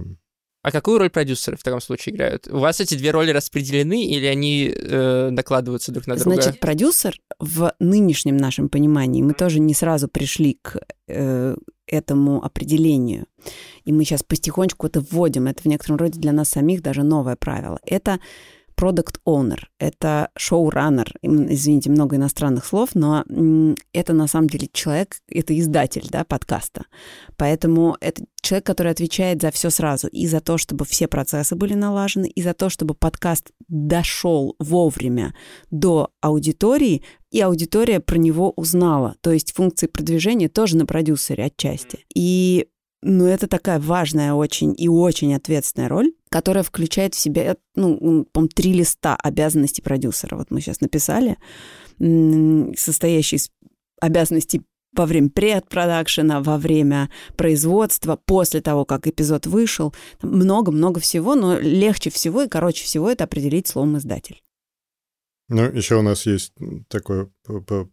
а 0.62 0.72
какую 0.72 0.98
роль 0.98 1.10
продюсеры 1.10 1.58
в 1.58 1.62
таком 1.62 1.82
случае 1.82 2.14
играют? 2.14 2.48
У 2.48 2.58
вас 2.58 2.80
эти 2.80 2.94
две 2.94 3.10
роли 3.10 3.30
распределены 3.30 4.06
или 4.06 4.24
они 4.24 4.72
э, 4.74 5.28
накладываются 5.30 5.92
друг 5.92 6.06
на 6.06 6.16
друга? 6.16 6.40
Значит, 6.40 6.60
продюсер 6.60 7.20
в 7.38 7.74
нынешнем 7.78 8.38
нашем 8.38 8.70
понимании, 8.70 9.22
мы 9.22 9.34
тоже 9.34 9.60
не 9.60 9.74
сразу 9.74 10.08
пришли 10.08 10.58
к 10.62 10.80
э, 11.08 11.56
этому 11.86 12.42
определению, 12.42 13.26
и 13.84 13.92
мы 13.92 14.04
сейчас 14.04 14.22
потихонечку 14.22 14.86
это 14.86 15.00
вводим, 15.00 15.46
это 15.46 15.62
в 15.62 15.66
некотором 15.66 15.98
роде 15.98 16.18
для 16.18 16.32
нас 16.32 16.48
самих 16.48 16.80
даже 16.80 17.02
новое 17.02 17.36
правило. 17.36 17.78
Это 17.84 18.18
продукт 18.78 19.20
owner 19.26 19.58
это 19.80 20.28
шоураннер, 20.36 21.12
извините, 21.22 21.90
много 21.90 22.14
иностранных 22.14 22.64
слов, 22.64 22.90
но 22.94 23.24
это 23.92 24.12
на 24.12 24.28
самом 24.28 24.48
деле 24.48 24.68
человек, 24.72 25.16
это 25.28 25.58
издатель, 25.58 26.06
да, 26.08 26.22
подкаста. 26.24 26.86
Поэтому 27.36 27.96
это 28.00 28.24
человек, 28.40 28.66
который 28.66 28.92
отвечает 28.92 29.42
за 29.42 29.50
все 29.50 29.70
сразу, 29.70 30.06
и 30.06 30.28
за 30.28 30.40
то, 30.40 30.58
чтобы 30.58 30.84
все 30.84 31.08
процессы 31.08 31.56
были 31.56 31.74
налажены, 31.74 32.26
и 32.26 32.40
за 32.40 32.54
то, 32.54 32.68
чтобы 32.68 32.94
подкаст 32.94 33.50
дошел 33.66 34.54
вовремя 34.60 35.34
до 35.72 36.12
аудитории, 36.20 37.02
и 37.32 37.40
аудитория 37.40 37.98
про 37.98 38.16
него 38.16 38.52
узнала. 38.54 39.16
То 39.22 39.32
есть 39.32 39.54
функции 39.54 39.88
продвижения 39.88 40.48
тоже 40.48 40.76
на 40.76 40.86
продюсере 40.86 41.46
отчасти. 41.46 42.06
И 42.14 42.68
ну, 43.02 43.26
это 43.26 43.46
такая 43.46 43.78
важная 43.78 44.34
очень 44.34 44.74
и 44.76 44.88
очень 44.88 45.34
ответственная 45.34 45.88
роль, 45.88 46.12
которая 46.28 46.62
включает 46.62 47.14
в 47.14 47.18
себя, 47.18 47.56
ну, 47.74 48.26
по 48.32 48.46
три 48.46 48.72
листа 48.72 49.16
обязанностей 49.16 49.82
продюсера. 49.82 50.36
Вот 50.36 50.50
мы 50.50 50.60
сейчас 50.60 50.80
написали, 50.80 51.36
состоящий 51.98 53.36
из 53.36 53.50
обязанностей 54.00 54.62
во 54.92 55.06
время 55.06 55.28
предпродакшена, 55.30 56.40
во 56.40 56.56
время 56.56 57.10
производства, 57.36 58.18
после 58.24 58.60
того, 58.60 58.84
как 58.84 59.06
эпизод 59.06 59.46
вышел. 59.46 59.94
Много-много 60.22 61.00
всего, 61.00 61.34
но 61.34 61.58
легче 61.58 62.10
всего 62.10 62.42
и 62.42 62.48
короче 62.48 62.84
всего 62.84 63.10
это 63.10 63.24
определить 63.24 63.68
словом 63.68 63.98
«издатель». 63.98 64.40
Ну, 65.50 65.62
еще 65.62 65.96
у 65.96 66.02
нас 66.02 66.26
есть 66.26 66.52
такое 66.88 67.30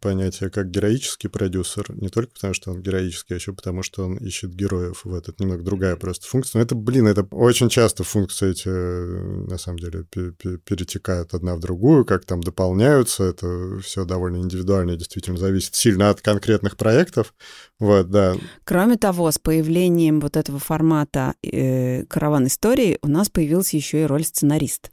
понятие, 0.01 0.49
как 0.49 0.69
героический 0.69 1.29
продюсер. 1.29 1.85
Не 1.95 2.09
только 2.09 2.33
потому, 2.33 2.53
что 2.53 2.71
он 2.71 2.81
героический, 2.81 3.33
а 3.33 3.37
еще 3.37 3.53
потому, 3.53 3.81
что 3.81 4.03
он 4.03 4.17
ищет 4.17 4.53
героев 4.53 5.05
в 5.05 5.13
этот. 5.13 5.39
Немного 5.39 5.63
другая 5.63 5.95
просто 5.95 6.27
функция. 6.27 6.59
Но 6.59 6.63
это, 6.63 6.75
блин, 6.75 7.07
это 7.07 7.23
очень 7.31 7.69
часто 7.69 8.03
функции 8.03 8.51
эти, 8.51 8.67
э, 8.67 9.47
на 9.47 9.57
самом 9.57 9.79
деле, 9.79 10.03
перетекают 10.03 11.33
одна 11.33 11.55
в 11.55 11.61
другую, 11.61 12.03
как 12.03 12.25
там 12.25 12.41
дополняются. 12.41 13.23
Это 13.23 13.79
все 13.79 14.03
довольно 14.03 14.37
индивидуально 14.37 14.91
и 14.91 14.97
действительно 14.97 15.37
зависит 15.37 15.75
сильно 15.75 16.09
от 16.09 16.19
конкретных 16.19 16.75
проектов. 16.75 17.33
Вот, 17.79 18.09
да. 18.09 18.35
Кроме 18.65 18.97
того, 18.97 19.31
с 19.31 19.39
появлением 19.39 20.19
вот 20.19 20.35
этого 20.35 20.59
формата 20.59 21.35
э, 21.41 22.03
«Караван 22.07 22.47
истории» 22.47 22.99
у 23.01 23.07
нас 23.07 23.29
появился 23.29 23.77
еще 23.77 24.01
и 24.01 24.05
роль 24.05 24.25
сценариста 24.25 24.89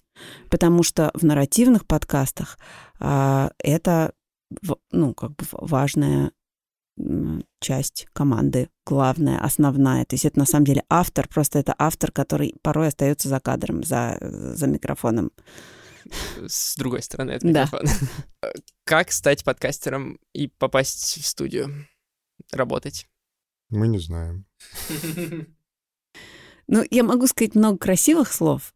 потому 0.51 0.83
что 0.83 1.11
в 1.15 1.25
нарративных 1.25 1.87
подкастах 1.87 2.59
а, 2.99 3.53
это 3.59 4.13
ну, 4.91 5.15
как 5.15 5.37
бы 5.37 5.45
важная 5.53 6.33
часть 7.61 8.07
команды, 8.13 8.69
главная, 8.85 9.39
основная. 9.39 10.05
То 10.05 10.15
есть 10.15 10.25
это 10.25 10.39
на 10.39 10.47
самом 10.47 10.67
деле 10.67 10.85
автор, 10.89 11.27
просто 11.27 11.59
это 11.59 11.75
автор, 11.79 12.13
который 12.13 12.55
порой 12.63 12.89
остается 12.89 13.29
за 13.29 13.41
кадром, 13.41 13.83
за, 13.83 14.19
за 14.21 14.67
микрофоном. 14.67 15.33
С 16.47 16.77
другой 16.77 17.03
стороны 17.03 17.33
от 17.33 17.43
микрофона. 17.43 17.89
Да. 18.43 18.53
Как 18.85 19.13
стать 19.13 19.45
подкастером 19.45 20.19
и 20.33 20.49
попасть 20.49 21.19
в 21.19 21.27
студию? 21.27 21.87
Работать? 22.53 23.09
Мы 23.71 23.89
не 23.89 23.99
знаем. 23.99 24.47
Ну, 26.69 26.85
я 26.91 27.03
могу 27.03 27.27
сказать 27.27 27.55
много 27.55 27.77
красивых 27.77 28.33
слов, 28.33 28.73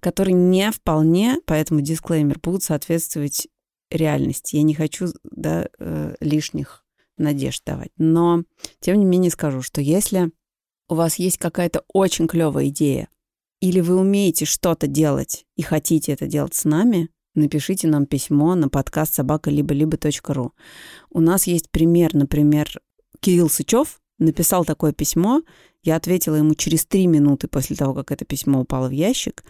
которые 0.00 0.34
не 0.34 0.70
вполне, 0.72 1.38
поэтому 1.44 1.80
дисклеймер, 1.80 2.38
будут 2.42 2.62
соответствовать 2.62 3.48
реальности. 3.90 4.56
Я 4.56 4.62
не 4.62 4.74
хочу 4.74 5.08
да, 5.22 5.68
э, 5.78 6.14
лишних 6.20 6.84
надежд 7.18 7.62
давать. 7.64 7.92
Но, 7.96 8.44
тем 8.80 8.98
не 8.98 9.04
менее, 9.04 9.30
скажу, 9.30 9.62
что 9.62 9.80
если 9.80 10.32
у 10.88 10.94
вас 10.94 11.18
есть 11.18 11.38
какая-то 11.38 11.84
очень 11.92 12.26
клевая 12.26 12.68
идея, 12.68 13.08
или 13.60 13.80
вы 13.80 13.96
умеете 13.96 14.46
что-то 14.46 14.86
делать 14.86 15.44
и 15.56 15.62
хотите 15.62 16.12
это 16.12 16.26
делать 16.26 16.54
с 16.54 16.64
нами, 16.64 17.10
напишите 17.34 17.88
нам 17.88 18.06
письмо 18.06 18.54
на 18.54 18.68
подкаст 18.68 19.14
собака 19.14 19.50
либо 19.50 19.74
либо 19.74 19.98
ру. 20.28 20.52
У 21.10 21.20
нас 21.20 21.46
есть 21.46 21.70
пример, 21.70 22.14
например, 22.14 22.80
Кирилл 23.20 23.50
Сычев 23.50 24.00
написал 24.18 24.64
такое 24.64 24.92
письмо, 24.92 25.42
я 25.82 25.96
ответила 25.96 26.36
ему 26.36 26.54
через 26.54 26.84
три 26.84 27.06
минуты 27.06 27.48
после 27.48 27.76
того, 27.76 27.94
как 27.94 28.12
это 28.12 28.24
письмо 28.24 28.60
упало 28.60 28.88
в 28.88 28.92
ящик, 28.92 29.44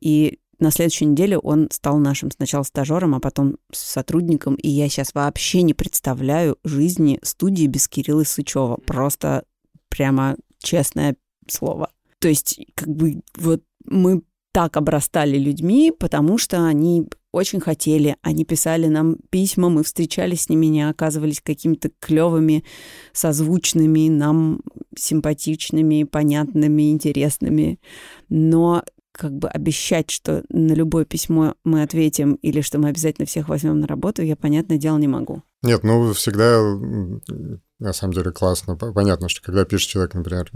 и 0.00 0.38
на 0.58 0.70
следующей 0.70 1.04
неделе 1.04 1.38
он 1.38 1.68
стал 1.70 1.98
нашим 1.98 2.30
сначала 2.30 2.62
стажером, 2.62 3.14
а 3.14 3.20
потом 3.20 3.56
сотрудником. 3.72 4.54
И 4.54 4.68
я 4.68 4.88
сейчас 4.88 5.12
вообще 5.12 5.62
не 5.62 5.74
представляю 5.74 6.56
жизни 6.64 7.18
студии 7.22 7.66
без 7.66 7.88
Кирилла 7.88 8.24
Сычева. 8.24 8.78
Просто 8.86 9.44
прямо 9.90 10.36
честное 10.58 11.16
слово. 11.46 11.90
То 12.20 12.28
есть, 12.28 12.58
как 12.74 12.88
бы, 12.88 13.20
вот 13.36 13.62
мы 13.84 14.22
так 14.52 14.78
обрастали 14.78 15.36
людьми, 15.36 15.92
потому 15.96 16.38
что 16.38 16.64
они 16.64 17.06
очень 17.30 17.60
хотели, 17.60 18.16
они 18.22 18.46
писали 18.46 18.86
нам 18.86 19.16
письма, 19.28 19.68
мы 19.68 19.84
встречались 19.84 20.44
с 20.44 20.48
ними, 20.48 20.68
они 20.68 20.82
оказывались 20.82 21.42
какими-то 21.42 21.90
клевыми, 22.00 22.64
созвучными, 23.12 24.08
нам 24.08 24.62
симпатичными, 24.98 26.04
понятными, 26.04 26.90
интересными. 26.90 27.78
Но 28.30 28.82
как 29.16 29.32
бы 29.32 29.48
обещать, 29.48 30.10
что 30.10 30.44
на 30.48 30.72
любое 30.72 31.04
письмо 31.04 31.54
мы 31.64 31.82
ответим 31.82 32.34
или 32.34 32.60
что 32.60 32.78
мы 32.78 32.88
обязательно 32.88 33.26
всех 33.26 33.48
возьмем 33.48 33.80
на 33.80 33.86
работу, 33.86 34.22
я, 34.22 34.36
понятное 34.36 34.78
дело, 34.78 34.98
не 34.98 35.08
могу. 35.08 35.42
Нет, 35.62 35.82
ну 35.82 36.12
всегда 36.12 36.60
на 37.78 37.92
самом 37.92 38.14
деле 38.14 38.30
классно. 38.30 38.76
Понятно, 38.76 39.28
что 39.28 39.42
когда 39.42 39.64
пишет 39.64 39.90
человек, 39.90 40.14
например, 40.14 40.50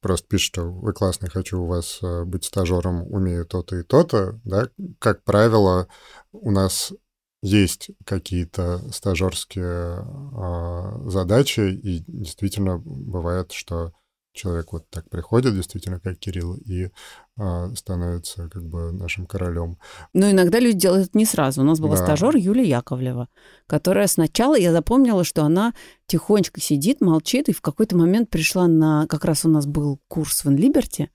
просто 0.00 0.26
пишет, 0.26 0.46
что 0.54 0.70
вы 0.70 0.92
классный, 0.92 1.30
хочу 1.30 1.62
у 1.62 1.66
вас 1.66 2.00
э, 2.02 2.24
быть 2.24 2.44
стажером, 2.44 3.06
умею 3.10 3.46
то-то 3.46 3.76
и 3.76 3.82
то-то, 3.82 4.38
да, 4.44 4.68
как 4.98 5.22
правило, 5.24 5.88
у 6.32 6.50
нас 6.50 6.92
есть 7.40 7.90
какие-то 8.04 8.80
стажерские 8.92 10.04
э, 10.04 11.08
задачи, 11.08 11.60
и 11.60 12.04
действительно 12.06 12.78
бывает, 12.78 13.52
что 13.52 13.92
человек 14.38 14.72
вот 14.72 14.88
так 14.88 15.10
приходит, 15.10 15.54
действительно, 15.54 16.00
как 16.00 16.18
Кирилл, 16.18 16.54
и 16.54 16.90
а, 17.36 17.74
становится 17.74 18.48
как 18.48 18.64
бы 18.64 18.92
нашим 18.92 19.26
королем. 19.26 19.78
Но 20.14 20.30
иногда 20.30 20.60
люди 20.60 20.78
делают 20.78 21.08
это 21.08 21.18
не 21.18 21.24
сразу. 21.24 21.60
У 21.60 21.64
нас 21.64 21.80
была 21.80 21.96
да. 21.96 22.04
стажер 22.04 22.36
Юлия 22.36 22.68
Яковлева, 22.68 23.28
которая 23.66 24.06
сначала, 24.06 24.56
я 24.56 24.72
запомнила, 24.72 25.24
что 25.24 25.42
она 25.42 25.74
тихонечко 26.06 26.60
сидит, 26.60 27.00
молчит, 27.00 27.48
и 27.48 27.52
в 27.52 27.60
какой-то 27.60 27.96
момент 27.96 28.30
пришла 28.30 28.68
на... 28.68 29.06
Как 29.08 29.24
раз 29.24 29.44
у 29.44 29.48
нас 29.48 29.66
был 29.66 30.00
курс 30.08 30.44
в 30.44 30.48
Инлиберти, 30.48 31.10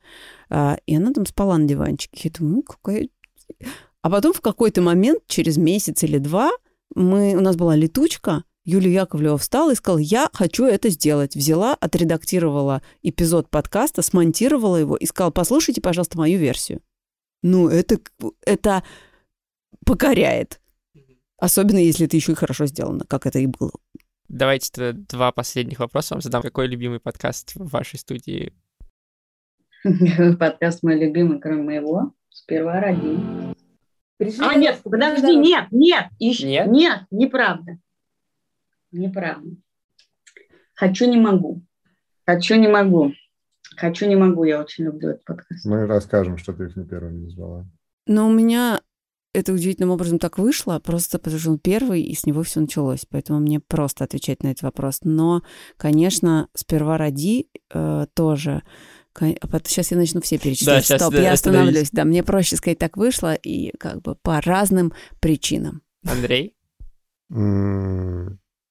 а, 0.49 0.78
и 0.86 0.95
она 0.95 1.11
там 1.13 1.26
спала 1.26 1.57
на 1.57 1.67
диванчике. 1.67 2.30
Я 2.30 2.32
думаю, 2.38 2.55
ну, 2.57 2.63
какая... 2.63 3.07
А 4.01 4.09
потом 4.09 4.34
в 4.34 4.41
какой-то 4.41 4.82
момент, 4.82 5.19
через 5.28 5.57
месяц 5.57 6.03
или 6.03 6.17
два, 6.17 6.51
мы, 6.93 7.36
у 7.36 7.41
нас 7.41 7.55
была 7.55 7.76
летучка, 7.76 8.43
Юлия 8.66 8.93
Яковлева 8.93 9.38
встала 9.38 9.72
и 9.72 9.76
сказала, 9.76 9.99
я 9.99 10.30
хочу 10.34 10.66
это 10.66 10.89
сделать. 10.89 11.36
Взяла, 11.36 11.74
отредактировала 11.76 12.82
эпизод 13.01 13.49
подкаста, 13.49 14.01
смонтировала 14.01 14.78
его 14.78 14.95
и 14.95 15.05
сказала, 15.05 15.32
послушайте, 15.32 15.82
пожалуйста, 15.82 16.18
мою 16.18 16.39
версию. 16.39 16.82
Ну, 17.41 17.68
это, 17.68 17.99
это 18.45 18.84
покоряет. 19.86 20.61
Особенно, 21.38 21.78
если 21.78 22.05
это 22.05 22.16
еще 22.16 22.32
и 22.32 22.36
хорошо 22.36 22.66
сделано, 22.66 23.03
как 23.05 23.26
это 23.26 23.39
и 23.39 23.47
было. 23.47 23.74
Давайте 24.30 24.93
два 24.93 25.34
последних 25.34 25.80
вопроса 25.80 26.14
вам 26.14 26.22
задам. 26.22 26.41
Какой 26.41 26.68
любимый 26.68 27.01
подкаст 27.01 27.55
в 27.55 27.70
вашей 27.70 27.99
студии? 27.99 28.53
Подкаст 30.39 30.82
мой 30.84 30.97
любимый, 30.97 31.41
кроме 31.41 31.64
моего, 31.64 32.14
сперва 32.30 32.80
ради. 32.80 33.20
А, 34.39 34.55
нет, 34.55 34.80
подожди, 34.84 35.36
нет, 35.36 35.68
нет, 35.72 36.07
нет, 36.20 36.68
нет, 36.68 37.01
неправда. 37.11 37.78
Неправда. 38.93 39.49
Хочу, 40.75 41.09
не 41.09 41.17
могу. 41.17 41.63
Хочу, 42.25 42.55
не 42.55 42.67
могу. 42.67 43.13
Хочу, 43.75 44.07
не 44.07 44.15
могу. 44.15 44.43
Я 44.43 44.61
очень 44.61 44.85
люблю 44.85 45.09
этот 45.09 45.25
подкаст. 45.25 45.65
Мы 45.65 45.87
расскажем, 45.87 46.37
что 46.37 46.53
ты 46.53 46.65
их 46.65 46.75
не 46.75 46.85
первым 46.85 47.23
назвала. 47.23 47.65
Но 48.05 48.27
у 48.27 48.31
меня 48.31 48.81
это 49.33 49.51
удивительным 49.51 49.89
образом 49.89 50.19
так 50.19 50.37
вышло, 50.37 50.79
просто 50.79 51.17
потому 51.17 51.39
что 51.39 51.51
он 51.51 51.57
первый, 51.57 52.03
и 52.03 52.13
с 52.13 52.25
него 52.25 52.43
все 52.43 52.59
началось. 52.59 53.05
Поэтому 53.09 53.39
мне 53.39 53.59
просто 53.59 54.03
отвечать 54.03 54.43
на 54.43 54.49
этот 54.49 54.61
вопрос. 54.61 54.99
Но, 55.03 55.41
конечно, 55.77 56.49
сперва 56.53 56.97
ради 56.97 57.47
э, 57.73 58.05
тоже. 58.13 58.61
Сейчас 59.19 59.91
я 59.91 59.97
начну 59.97 60.21
все 60.21 60.37
перечислять. 60.37 60.87
Да, 60.87 60.99
Стоп, 60.99 61.15
я 61.15 61.33
остановлюсь. 61.33 61.89
Да, 61.91 62.03
мне 62.03 62.23
проще 62.23 62.55
сказать, 62.57 62.79
так 62.79 62.97
вышло, 62.97 63.33
и 63.33 63.71
как 63.77 64.01
бы 64.01 64.15
по 64.15 64.39
разным 64.41 64.93
причинам. 65.19 65.81
Андрей? 66.05 66.55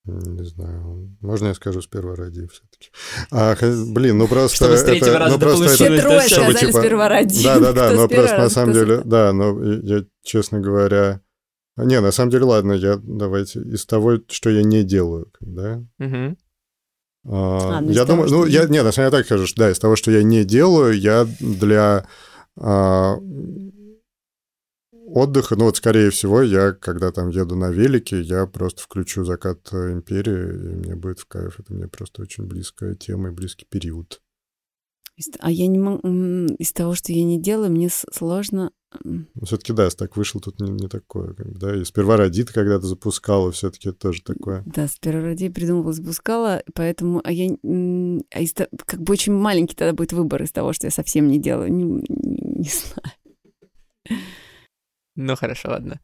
Не 0.05 0.45
знаю. 0.45 1.17
Можно 1.21 1.49
я 1.49 1.55
скажу 1.55 1.81
с 1.81 1.87
первого 1.87 2.17
ради 2.17 2.49
все-таки? 2.49 2.91
А, 3.31 3.55
блин, 3.93 4.19
ну 4.19 4.27
просто... 4.27 4.57
Чтобы 4.57 4.77
с 4.77 4.83
третьего 4.83 5.11
это, 5.11 5.19
раза 5.21 5.33
ну, 5.33 5.39
просто 5.39 5.65
это, 5.65 5.75
Все 5.75 6.01
трое 6.01 6.21
сказали 6.23 6.57
типа, 6.57 6.79
сперва 6.81 7.09
ради. 7.09 7.45
Да-да-да, 7.45 7.93
но 7.93 8.09
просто 8.09 8.39
на 8.39 8.51
самом 8.51 8.73
деле... 8.73 9.03
Да, 9.05 9.33
но 9.33 9.63
я, 9.63 10.05
честно 10.25 10.61
говоря... 10.61 11.21
Не, 11.77 12.01
на 12.01 12.11
самом 12.11 12.31
деле, 12.31 12.45
ладно, 12.45 12.73
я 12.73 13.01
давайте 13.03 13.61
из 13.61 13.87
того, 13.87 14.19
что 14.29 14.51
я 14.51 14.63
не 14.63 14.83
делаю, 14.83 15.33
да? 15.41 15.83
Угу. 16.01 16.37
А, 17.25 17.79
а, 17.79 17.81
ну, 17.81 17.91
я 17.91 18.05
думаю, 18.05 18.29
ну, 18.29 18.45
я, 18.45 18.67
не, 18.67 18.83
на 18.83 18.91
самом 18.91 19.11
деле 19.11 19.23
так 19.23 19.27
скажу, 19.27 19.47
что, 19.47 19.61
да, 19.61 19.71
из 19.71 19.79
того, 19.79 19.95
что 19.95 20.11
я 20.11 20.23
не 20.23 20.45
делаю, 20.45 20.99
я 20.99 21.27
для 21.39 22.07
а, 22.59 23.17
отдыха, 25.15 25.57
ну 25.57 25.65
вот 25.67 25.77
скорее 25.77 26.11
всего, 26.11 26.43
я, 26.43 26.73
когда 26.73 27.13
там 27.13 27.29
еду 27.29 27.57
на 27.57 27.71
велике, 27.71 28.21
я 28.21 28.47
просто 28.47 28.83
включу 28.83 29.25
«Закат 29.25 29.73
империи», 29.73 30.55
и 30.55 30.75
мне 30.77 30.97
будет 30.97 31.21
в 31.21 31.27
кайф. 31.27 31.61
Это 31.61 31.73
мне 31.75 31.89
просто 31.89 32.23
очень 32.23 32.45
близкая 32.45 32.95
тема 32.95 33.29
и 33.29 33.33
близкий 33.33 33.67
период. 33.69 34.21
А 35.41 35.51
я 35.51 35.67
не 35.67 35.79
могу... 35.79 36.09
Из 36.59 36.73
того, 36.73 36.95
что 36.95 37.13
я 37.13 37.23
не 37.25 37.41
делаю, 37.41 37.71
мне 37.71 37.89
сложно... 37.91 38.73
Ну, 39.05 39.27
все-таки 39.45 39.73
да, 39.73 39.89
так 39.89 40.17
вышел 40.17 40.41
тут 40.41 40.61
не, 40.61 40.71
не 40.71 40.89
такое. 40.89 41.35
Да, 41.39 41.75
и 41.75 41.85
сперва 41.85 42.17
Радит 42.17 42.51
когда-то 42.51 42.87
запускала, 42.87 43.51
все-таки 43.53 43.89
это 43.89 43.99
тоже 43.99 44.23
такое. 44.23 44.63
Да, 44.67 44.87
сперва 44.89 45.23
Радит 45.23 45.55
придумывала, 45.55 45.93
запускала, 45.93 46.63
поэтому... 46.75 47.21
А 47.25 47.33
я... 47.33 47.51
А 47.53 48.41
из, 48.41 48.53
как 48.53 49.01
бы 49.01 49.13
очень 49.13 49.33
маленький 49.33 49.77
тогда 49.77 49.95
будет 49.95 50.13
выбор 50.13 50.43
из 50.43 50.53
того, 50.53 50.73
что 50.73 50.87
я 50.87 50.91
совсем 50.91 51.29
не 51.29 51.39
делаю. 51.39 51.73
Не, 51.73 51.85
не 51.85 52.71
знаю. 52.71 54.21
Ну, 55.15 55.37
хорошо, 55.37 55.71
ладно. 55.71 56.01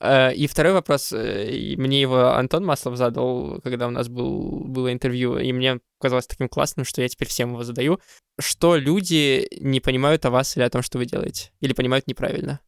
Э, 0.00 0.34
и 0.34 0.46
второй 0.46 0.72
вопрос, 0.72 1.12
э, 1.12 1.74
мне 1.76 2.00
его 2.00 2.34
Антон 2.34 2.64
Маслов 2.64 2.96
задал, 2.96 3.60
когда 3.62 3.86
у 3.86 3.90
нас 3.90 4.08
был, 4.08 4.64
было 4.64 4.92
интервью, 4.92 5.38
и 5.38 5.52
мне 5.52 5.80
казалось 6.00 6.26
таким 6.26 6.48
классным, 6.48 6.84
что 6.84 7.02
я 7.02 7.08
теперь 7.08 7.28
всем 7.28 7.52
его 7.52 7.64
задаю. 7.64 8.00
Что 8.40 8.76
люди 8.76 9.48
не 9.60 9.80
понимают 9.80 10.24
о 10.24 10.30
вас 10.30 10.56
или 10.56 10.64
о 10.64 10.70
том, 10.70 10.82
что 10.82 10.98
вы 10.98 11.06
делаете? 11.06 11.50
Или 11.60 11.72
понимают 11.72 12.06
неправильно? 12.06 12.60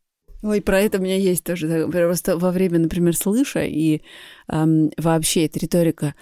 Ой, 0.43 0.63
про 0.63 0.81
это 0.81 0.99
у 0.99 1.03
меня 1.03 1.17
есть 1.17 1.45
тоже. 1.45 1.87
Просто 1.91 2.39
во 2.39 2.51
время, 2.51 2.79
например, 2.79 3.15
слыша, 3.15 3.65
и 3.65 4.01
эм, 4.49 4.91
вообще 4.97 5.45
эта 5.45 5.59
риторика 5.59 6.15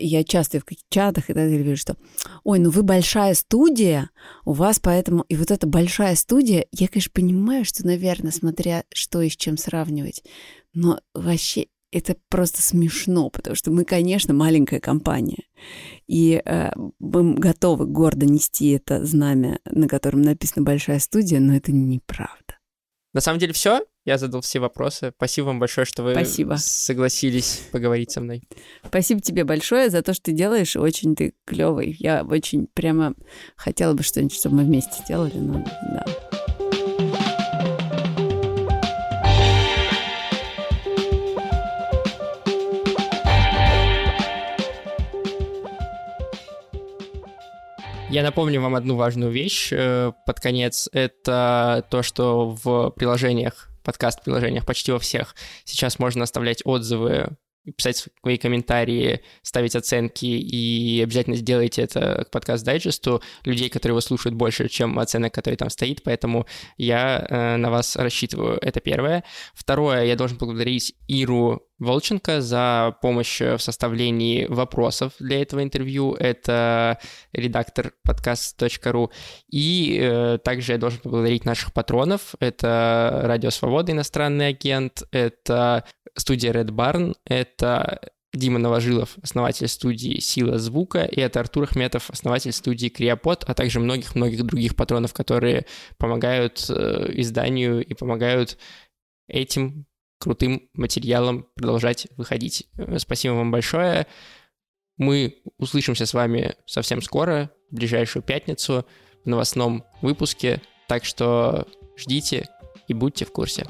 я 0.00 0.24
часто 0.24 0.60
в 0.60 0.64
чатах 0.90 1.24
и 1.24 1.34
так 1.34 1.36
далее 1.36 1.62
вижу, 1.62 1.76
что 1.76 1.96
«Ой, 2.44 2.58
ну 2.58 2.70
вы 2.70 2.82
большая 2.82 3.34
студия, 3.34 4.10
у 4.44 4.52
вас 4.52 4.80
поэтому...» 4.80 5.24
И 5.28 5.36
вот 5.36 5.50
эта 5.50 5.66
большая 5.66 6.16
студия, 6.16 6.66
я, 6.72 6.88
конечно, 6.88 7.12
понимаю, 7.14 7.64
что, 7.64 7.86
наверное, 7.86 8.32
смотря 8.32 8.84
что 8.92 9.22
и 9.22 9.28
с 9.28 9.36
чем 9.36 9.56
сравнивать, 9.56 10.22
но 10.74 11.00
вообще 11.14 11.66
это 11.90 12.16
просто 12.28 12.60
смешно, 12.60 13.30
потому 13.30 13.56
что 13.56 13.70
мы, 13.70 13.84
конечно, 13.84 14.34
маленькая 14.34 14.80
компания, 14.80 15.44
и 16.06 16.42
э, 16.44 16.70
мы 16.98 17.34
готовы 17.34 17.86
гордо 17.86 18.26
нести 18.26 18.70
это 18.70 19.04
знамя, 19.04 19.60
на 19.64 19.88
котором 19.88 20.22
написана 20.22 20.64
«большая 20.64 20.98
студия», 20.98 21.40
но 21.40 21.56
это 21.56 21.72
неправда. 21.72 22.58
На 23.14 23.20
самом 23.20 23.38
деле 23.38 23.52
все. 23.52 23.80
Я 24.08 24.16
задал 24.16 24.40
все 24.40 24.58
вопросы. 24.58 25.12
Спасибо 25.14 25.48
вам 25.48 25.58
большое, 25.60 25.84
что 25.84 26.02
вы 26.02 26.12
Спасибо. 26.12 26.54
согласились 26.56 27.60
поговорить 27.72 28.10
со 28.10 28.22
мной. 28.22 28.42
Спасибо 28.82 29.20
тебе 29.20 29.44
большое 29.44 29.90
за 29.90 30.00
то, 30.00 30.14
что 30.14 30.22
ты 30.22 30.32
делаешь. 30.32 30.76
Очень 30.76 31.14
ты 31.14 31.34
клевый. 31.44 31.94
Я 31.98 32.24
очень 32.24 32.68
прямо 32.72 33.12
хотела 33.54 33.92
бы 33.92 34.02
что-нибудь, 34.02 34.34
чтобы 34.34 34.56
мы 34.56 34.64
вместе 34.64 35.02
сделали, 35.04 35.34
но 35.36 35.62
да. 35.92 36.06
Я 48.08 48.22
напомню 48.22 48.62
вам 48.62 48.74
одну 48.74 48.96
важную 48.96 49.30
вещь 49.30 49.68
э, 49.70 50.12
под 50.24 50.40
конец. 50.40 50.88
Это 50.94 51.84
то, 51.90 52.02
что 52.02 52.56
в 52.64 52.88
приложениях, 52.96 53.68
подкаст-приложениях 53.88 54.66
почти 54.66 54.92
во 54.92 54.98
всех. 54.98 55.34
Сейчас 55.64 55.98
можно 55.98 56.24
оставлять 56.24 56.60
отзывы 56.66 57.30
писать 57.76 58.08
свои 58.20 58.38
комментарии, 58.38 59.22
ставить 59.42 59.76
оценки, 59.76 60.26
и 60.26 61.00
обязательно 61.02 61.36
сделайте 61.36 61.82
это 61.82 62.24
к 62.24 62.30
подкаст-дайджесту 62.30 63.22
людей, 63.44 63.68
которые 63.68 63.94
его 63.94 64.00
слушают 64.00 64.34
больше, 64.34 64.68
чем 64.68 64.98
оценок, 64.98 65.34
который 65.34 65.56
там 65.56 65.70
стоит, 65.70 66.02
поэтому 66.02 66.46
я 66.76 67.26
э, 67.28 67.56
на 67.56 67.70
вас 67.70 67.96
рассчитываю. 67.96 68.58
Это 68.60 68.80
первое. 68.80 69.24
Второе, 69.54 70.04
я 70.04 70.16
должен 70.16 70.38
поблагодарить 70.38 70.94
Иру 71.06 71.68
Волченко 71.78 72.40
за 72.40 72.96
помощь 73.00 73.40
в 73.40 73.58
составлении 73.58 74.46
вопросов 74.46 75.12
для 75.20 75.40
этого 75.42 75.62
интервью. 75.62 76.14
Это 76.14 76.98
редактор 77.32 77.92
подкаст.ру. 78.02 79.12
И 79.50 79.98
э, 80.00 80.38
также 80.42 80.72
я 80.72 80.78
должен 80.78 80.98
поблагодарить 81.00 81.44
наших 81.44 81.72
патронов. 81.72 82.34
Это 82.40 83.20
Радио 83.24 83.50
Свобода, 83.50 83.92
иностранный 83.92 84.48
агент. 84.48 85.04
Это 85.12 85.84
студия 86.18 86.52
Red 86.52 86.70
Barn. 86.70 87.14
Это 87.24 88.00
Дима 88.34 88.58
Новожилов, 88.58 89.16
основатель 89.22 89.68
студии 89.68 90.20
«Сила 90.20 90.58
звука», 90.58 91.04
и 91.04 91.18
это 91.20 91.40
Артур 91.40 91.64
Ахметов, 91.64 92.10
основатель 92.10 92.52
студии 92.52 92.88
«Криопод», 92.88 93.44
а 93.46 93.54
также 93.54 93.80
многих-многих 93.80 94.44
других 94.44 94.76
патронов, 94.76 95.14
которые 95.14 95.64
помогают 95.96 96.66
э, 96.68 97.10
изданию 97.14 97.84
и 97.84 97.94
помогают 97.94 98.58
этим 99.28 99.86
крутым 100.20 100.68
материалом 100.74 101.46
продолжать 101.54 102.06
выходить. 102.16 102.66
Спасибо 102.98 103.32
вам 103.32 103.50
большое. 103.50 104.06
Мы 104.98 105.42
услышимся 105.58 106.06
с 106.06 106.12
вами 106.12 106.54
совсем 106.66 107.00
скоро, 107.00 107.50
в 107.70 107.76
ближайшую 107.76 108.22
пятницу, 108.22 108.84
в 109.24 109.28
новостном 109.28 109.84
выпуске. 110.02 110.60
Так 110.88 111.04
что 111.04 111.66
ждите 111.96 112.46
и 112.88 112.94
будьте 112.94 113.24
в 113.24 113.32
курсе. 113.32 113.66